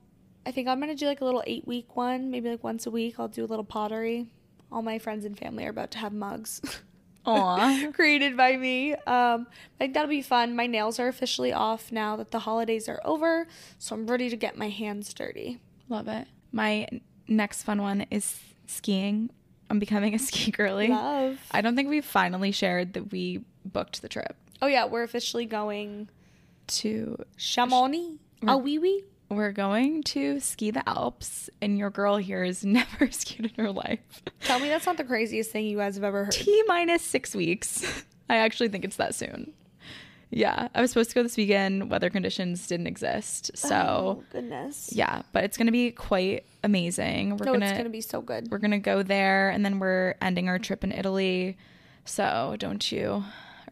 I 0.46 0.52
think 0.52 0.68
I'm 0.68 0.82
to 0.82 0.96
do 0.96 1.08
like 1.08 1.22
a 1.22 1.26
little 1.26 1.44
8-week 1.48 1.96
one, 1.96 2.30
maybe 2.32 2.50
like 2.50 2.64
once 2.64 2.86
a 2.86 2.92
week 2.92 3.16
I'll 3.20 3.28
do 3.28 3.44
a 3.44 3.48
little 3.48 3.66
pottery. 3.66 4.28
All 4.72 4.82
my 4.82 5.00
friends 5.00 5.26
and 5.26 5.38
family 5.38 5.66
are 5.66 5.70
about 5.70 5.92
to 5.92 5.98
have 6.00 6.14
mugs 6.14 6.62
Aw. 7.26 7.88
created 7.94 8.38
by 8.38 8.56
me. 8.58 8.94
Um, 8.94 9.48
I 9.48 9.78
think 9.80 9.94
that'll 9.94 10.10
be 10.10 10.22
fun. 10.22 10.56
My 10.56 10.68
nails 10.68 11.00
are 11.00 11.08
officially 11.08 11.52
off 11.54 11.92
now 11.92 12.16
that 12.18 12.32
the 12.32 12.40
holidays 12.40 12.88
are 12.88 13.02
over, 13.04 13.48
so 13.80 13.96
I'm 13.96 14.06
ready 14.08 14.30
to 14.30 14.36
get 14.36 14.58
my 14.58 14.70
hands 14.70 15.14
dirty. 15.14 15.60
Love 15.90 16.08
it. 16.08 16.28
My 16.52 16.88
next 17.28 17.64
fun 17.64 17.82
one 17.82 18.06
is 18.12 18.40
skiing. 18.68 19.30
I'm 19.70 19.80
becoming 19.80 20.14
a 20.14 20.20
ski 20.30 20.52
girly. 20.52 20.90
Love. 20.90 21.40
I 21.52 21.62
don't 21.62 21.76
think 21.76 21.90
we've 21.90 22.06
finally 22.06 22.52
shared 22.52 22.94
that 22.94 23.12
we 23.12 23.44
booked 23.66 24.02
the 24.04 24.10
trip 24.10 24.36
Oh 24.62 24.68
yeah, 24.68 24.86
we're 24.86 25.04
officially 25.04 25.46
going 25.46 26.10
to 26.68 27.18
Chamonix. 27.38 28.18
Ah 28.48 28.56
oui 28.58 28.78
oui. 28.80 29.04
we're 29.30 29.52
going 29.52 30.04
to 30.04 30.40
ski 30.40 30.72
the 30.72 30.88
Alps 30.88 31.50
and 31.62 31.78
your 31.78 31.90
girl 31.90 32.18
here 32.18 32.44
has 32.44 32.64
never 32.80 33.10
skied 33.12 33.52
in 33.58 33.64
her 33.64 33.72
life. 33.72 34.00
Tell 34.42 34.60
me 34.60 34.68
that's 34.70 34.86
not 34.86 34.98
the 34.98 35.04
craziest 35.04 35.52
thing 35.52 35.66
you 35.66 35.78
guys 35.78 35.96
have 35.96 36.04
ever 36.04 36.26
heard. 36.26 36.32
T 36.34 36.64
minus 36.68 37.02
six 37.02 37.36
weeks. 37.36 37.84
I 38.30 38.38
actually 38.38 38.70
think 38.70 38.86
it's 38.86 38.96
that 38.98 39.14
soon. 39.16 39.54
Yeah. 40.32 40.68
I 40.74 40.82
was 40.82 40.90
supposed 40.92 41.10
to 41.12 41.16
go 41.16 41.24
this 41.24 41.38
weekend. 41.38 41.92
Weather 41.92 42.10
conditions 42.10 42.66
didn't 42.68 42.88
exist. 42.88 43.52
So 43.56 43.76
Oh 43.76 44.24
goodness. 44.32 44.90
yeah, 44.92 45.22
but 45.32 45.44
it's 45.44 45.58
gonna 45.58 45.72
be 45.72 45.92
quite 45.92 46.46
amazing. 46.64 47.38
We're 47.38 47.46
No, 47.46 47.54
gonna 47.54 47.66
it's 47.68 47.78
gonna 47.78 47.90
be 47.90 48.02
so 48.02 48.22
good. 48.22 48.50
we're 48.52 48.58
gonna 48.58 48.80
go 48.80 49.04
there 49.04 49.50
and 49.50 49.64
then 49.64 49.80
we're 49.80 50.16
ending 50.22 50.50
our 50.50 50.58
trip 50.60 50.84
in 50.84 50.92
Italy. 50.92 51.58
So 52.06 52.56
don't 52.60 52.92
you 52.92 53.24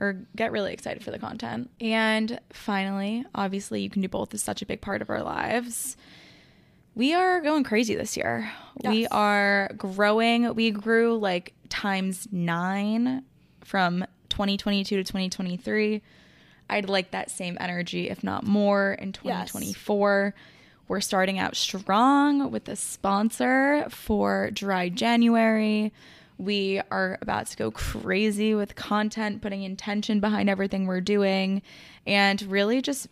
or 0.04 0.18
get 0.36 0.52
really 0.52 0.74
excited 0.74 1.02
for 1.02 1.12
the 1.12 1.18
content. 1.18 1.70
And 1.80 2.40
finally, 2.52 3.24
obviously 3.34 3.82
you 3.82 3.90
can 3.90 4.02
do 4.02 4.10
both 4.10 4.34
is 4.34 4.44
such 4.44 4.62
a 4.62 4.66
big 4.66 4.82
part 4.82 5.02
of 5.02 5.10
our 5.10 5.24
lives. 5.24 5.96
We 6.94 7.14
are 7.14 7.40
going 7.40 7.64
crazy 7.64 7.96
this 7.96 8.18
year. 8.18 8.52
We 8.84 9.08
are 9.08 9.72
growing. 9.78 10.54
We 10.56 10.72
grew 10.72 11.18
like 11.18 11.54
times 11.70 12.28
nine 12.32 13.24
from 13.62 14.06
2022 14.30 14.98
to 14.98 15.04
2023. 15.04 16.02
I'd 16.70 16.90
like 16.90 17.12
that 17.12 17.32
same 17.32 17.58
energy, 17.62 18.10
if 18.10 18.24
not 18.24 18.46
more, 18.46 18.94
in 18.94 19.14
2024. 19.14 20.36
We're 20.90 21.02
starting 21.02 21.40
out 21.40 21.56
strong 21.56 22.52
with 22.52 22.68
a 22.68 22.76
sponsor 22.76 23.86
for 23.90 24.52
Dry 24.52 24.90
January. 24.90 25.94
We 26.38 26.82
are 26.92 27.18
about 27.22 27.48
to 27.48 27.58
go 27.58 27.72
crazy 27.72 28.56
with 28.56 28.76
content, 28.76 29.42
putting 29.42 29.64
intention 29.64 30.20
behind 30.20 30.50
everything 30.50 30.88
we're 30.88 31.02
doing, 31.02 31.62
and 32.06 32.42
really 32.44 32.82
just 32.82 33.08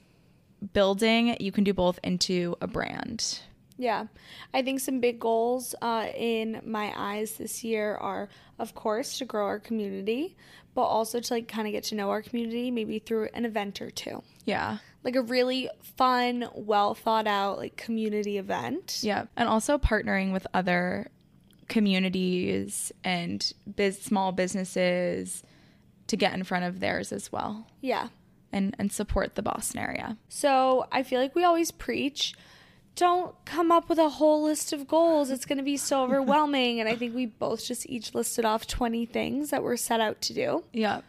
building 0.73 1.35
You 1.39 1.51
Can 1.51 1.63
Do 1.63 1.73
Both 1.73 1.99
into 2.03 2.55
a 2.61 2.67
brand. 2.67 3.39
Yeah. 3.77 4.05
I 4.53 4.61
think 4.61 4.79
some 4.79 4.99
big 4.99 5.19
goals 5.19 5.73
uh, 5.81 6.07
in 6.15 6.61
my 6.63 6.93
eyes 6.95 7.33
this 7.33 7.63
year 7.63 7.95
are, 7.95 8.29
of 8.59 8.75
course, 8.75 9.17
to 9.17 9.25
grow 9.25 9.47
our 9.47 9.59
community, 9.59 10.35
but 10.75 10.83
also 10.83 11.19
to 11.19 11.33
like 11.33 11.47
kind 11.47 11.67
of 11.67 11.71
get 11.71 11.85
to 11.85 11.95
know 11.95 12.11
our 12.11 12.21
community, 12.21 12.69
maybe 12.69 12.99
through 12.99 13.29
an 13.33 13.43
event 13.43 13.81
or 13.81 13.89
two. 13.89 14.21
Yeah. 14.45 14.77
Like 15.03 15.15
a 15.15 15.21
really 15.23 15.67
fun, 15.97 16.47
well 16.53 16.93
thought 16.93 17.25
out 17.25 17.57
like 17.57 17.75
community 17.75 18.37
event. 18.37 18.99
Yeah. 19.01 19.25
And 19.35 19.49
also 19.49 19.79
partnering 19.79 20.31
with 20.31 20.45
other 20.53 21.09
communities 21.71 22.91
and 23.03 23.53
biz- 23.75 24.01
small 24.01 24.31
businesses 24.31 25.43
to 26.07 26.17
get 26.17 26.33
in 26.33 26.43
front 26.43 26.65
of 26.65 26.79
theirs 26.79 27.11
as 27.11 27.31
well 27.31 27.67
Yeah. 27.81 28.09
and, 28.51 28.75
and 28.77 28.91
support 28.91 29.35
the 29.35 29.41
Boston 29.41 29.79
area. 29.79 30.17
So 30.29 30.87
I 30.91 31.03
feel 31.03 31.19
like 31.21 31.35
we 31.35 31.43
always 31.43 31.71
preach 31.71 32.33
don't 32.95 33.33
come 33.45 33.71
up 33.71 33.87
with 33.87 33.97
a 33.97 34.09
whole 34.09 34.43
list 34.43 34.73
of 34.73 34.85
goals. 34.85 35.29
It's 35.31 35.45
going 35.45 35.57
to 35.59 35.63
be 35.63 35.77
so 35.77 36.03
overwhelming. 36.03 36.81
and 36.81 36.89
I 36.89 36.95
think 36.97 37.15
we 37.15 37.25
both 37.25 37.65
just 37.65 37.89
each 37.89 38.13
listed 38.13 38.43
off 38.43 38.67
20 38.67 39.05
things 39.05 39.49
that 39.51 39.63
we're 39.63 39.77
set 39.77 40.01
out 40.01 40.19
to 40.23 40.33
do. 40.33 40.65
Yeah. 40.73 40.99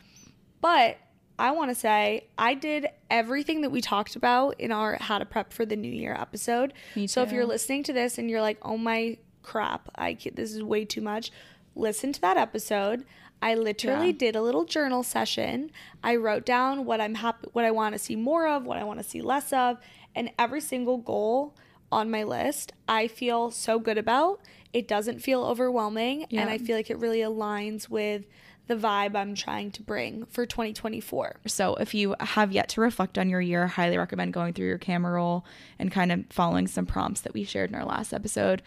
But 0.61 0.99
I 1.41 1.51
want 1.51 1.71
to 1.73 1.75
say 1.75 2.29
I 2.39 2.55
did 2.55 2.87
everything 3.11 3.63
that 3.63 3.71
we 3.71 3.81
talked 3.81 4.15
about 4.15 4.61
in 4.61 4.71
our 4.71 4.97
How 5.01 5.19
to 5.19 5.25
Prep 5.25 5.53
for 5.53 5.67
the 5.67 5.75
New 5.75 5.91
Year 5.91 6.15
episode. 6.17 6.73
So 7.07 7.23
if 7.23 7.33
you're 7.33 7.47
listening 7.47 7.83
to 7.85 7.93
this 7.93 8.17
and 8.17 8.31
you're 8.31 8.41
like, 8.43 8.59
"Oh 8.63 8.79
my 8.79 9.19
crap, 9.43 9.89
I 9.95 10.15
ca- 10.15 10.31
this 10.35 10.53
is 10.55 10.63
way 10.63 10.85
too 10.85 11.01
much," 11.01 11.31
listen 11.75 12.13
to 12.13 12.21
that 12.21 12.37
episode. 12.37 13.05
I 13.41 13.55
literally 13.57 14.09
Yeah. 14.09 14.19
did 14.19 14.37
a 14.37 14.43
little 14.43 14.65
journal 14.65 15.03
session. 15.03 15.71
I 16.03 16.15
wrote 16.17 16.47
down 16.47 16.85
what 16.85 17.01
I'm 17.01 17.17
happy, 17.17 17.49
what 17.53 17.65
I 17.65 17.73
want 17.73 17.95
to 17.95 17.99
see 17.99 18.15
more 18.15 18.47
of, 18.47 18.65
what 18.65 18.79
I 18.79 18.85
want 18.85 19.01
to 19.01 19.05
see 19.05 19.21
less 19.21 19.53
of, 19.53 19.79
and 20.15 20.31
every 20.39 20.61
single 20.61 20.99
goal 20.99 21.55
on 21.91 22.11
my 22.11 22.23
list, 22.23 22.73
I 22.89 23.09
feel 23.09 23.51
so 23.51 23.79
good 23.79 23.99
about. 23.99 24.41
It 24.73 24.87
doesn't 24.89 25.19
feel 25.21 25.45
overwhelming, 25.45 26.25
and 26.31 26.49
I 26.49 26.57
feel 26.59 26.77
like 26.77 26.89
it 26.89 26.99
really 26.99 27.19
aligns 27.19 27.89
with 27.91 28.25
the 28.69 28.77
vibe 28.77 29.17
I'm 29.17 29.35
trying 29.35 29.73
to 29.73 29.83
bring 29.83 30.25
for 30.27 30.47
2024. 30.47 31.41
So 31.47 31.75
if 31.75 31.93
you 31.95 32.15
have 32.21 32.53
yet 32.53 32.69
to 32.71 32.81
reflect 32.81 33.19
on 33.19 33.29
your 33.29 33.41
year, 33.41 33.65
I 33.65 33.67
highly 33.67 33.99
recommend 33.99 34.33
going 34.33 34.53
through 34.55 34.69
your 34.69 34.79
camera 34.79 35.13
roll 35.15 35.45
and 35.81 35.91
kind 35.91 36.13
of 36.13 36.25
following 36.31 36.69
some 36.69 36.87
prompts 36.87 37.21
that 37.23 37.35
we 37.35 37.43
shared 37.45 37.71
in 37.71 37.75
our 37.77 37.85
last 37.85 38.15
episode. 38.15 38.63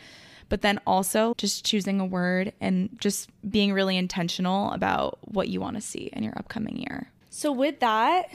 But 0.49 0.61
then 0.61 0.79
also 0.85 1.33
just 1.37 1.65
choosing 1.65 1.99
a 1.99 2.05
word 2.05 2.53
and 2.61 2.89
just 2.99 3.29
being 3.49 3.73
really 3.73 3.97
intentional 3.97 4.71
about 4.71 5.17
what 5.21 5.49
you 5.49 5.59
want 5.59 5.75
to 5.75 5.81
see 5.81 6.09
in 6.13 6.23
your 6.23 6.33
upcoming 6.37 6.77
year. 6.77 7.11
So, 7.29 7.51
with 7.51 7.79
that, 7.81 8.29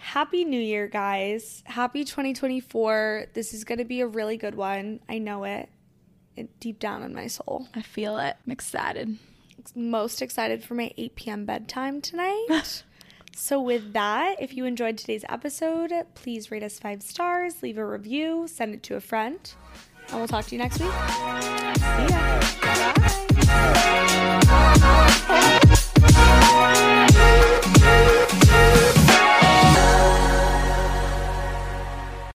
Happy 0.00 0.44
New 0.44 0.60
Year, 0.60 0.88
guys. 0.88 1.62
Happy 1.66 2.04
2024. 2.04 3.26
This 3.34 3.52
is 3.52 3.64
going 3.64 3.78
to 3.78 3.84
be 3.84 4.00
a 4.00 4.06
really 4.06 4.38
good 4.38 4.54
one. 4.54 5.00
I 5.08 5.18
know 5.18 5.44
it, 5.44 5.68
it 6.36 6.58
deep 6.58 6.80
down 6.80 7.02
in 7.02 7.14
my 7.14 7.26
soul. 7.26 7.68
I 7.74 7.82
feel 7.82 8.18
it. 8.18 8.34
I'm 8.44 8.50
excited. 8.50 9.18
Most 9.74 10.22
excited 10.22 10.64
for 10.64 10.74
my 10.74 10.92
8 10.96 11.14
p.m. 11.16 11.44
bedtime 11.44 12.00
tonight. 12.00 12.82
so, 13.36 13.60
with 13.60 13.92
that, 13.92 14.36
if 14.40 14.56
you 14.56 14.64
enjoyed 14.64 14.96
today's 14.96 15.24
episode, 15.28 15.92
please 16.14 16.50
rate 16.50 16.62
us 16.62 16.80
five 16.80 17.02
stars, 17.02 17.62
leave 17.62 17.76
a 17.76 17.86
review, 17.86 18.48
send 18.48 18.74
it 18.74 18.82
to 18.84 18.96
a 18.96 19.00
friend, 19.00 19.52
and 20.10 20.18
we'll 20.20 20.28
talk 20.28 20.46
to 20.46 20.54
you 20.54 20.58
next 20.58 20.80
week. 20.80 20.90
See 20.90 22.06
ya. 22.10 22.40
Bye. 25.28 25.56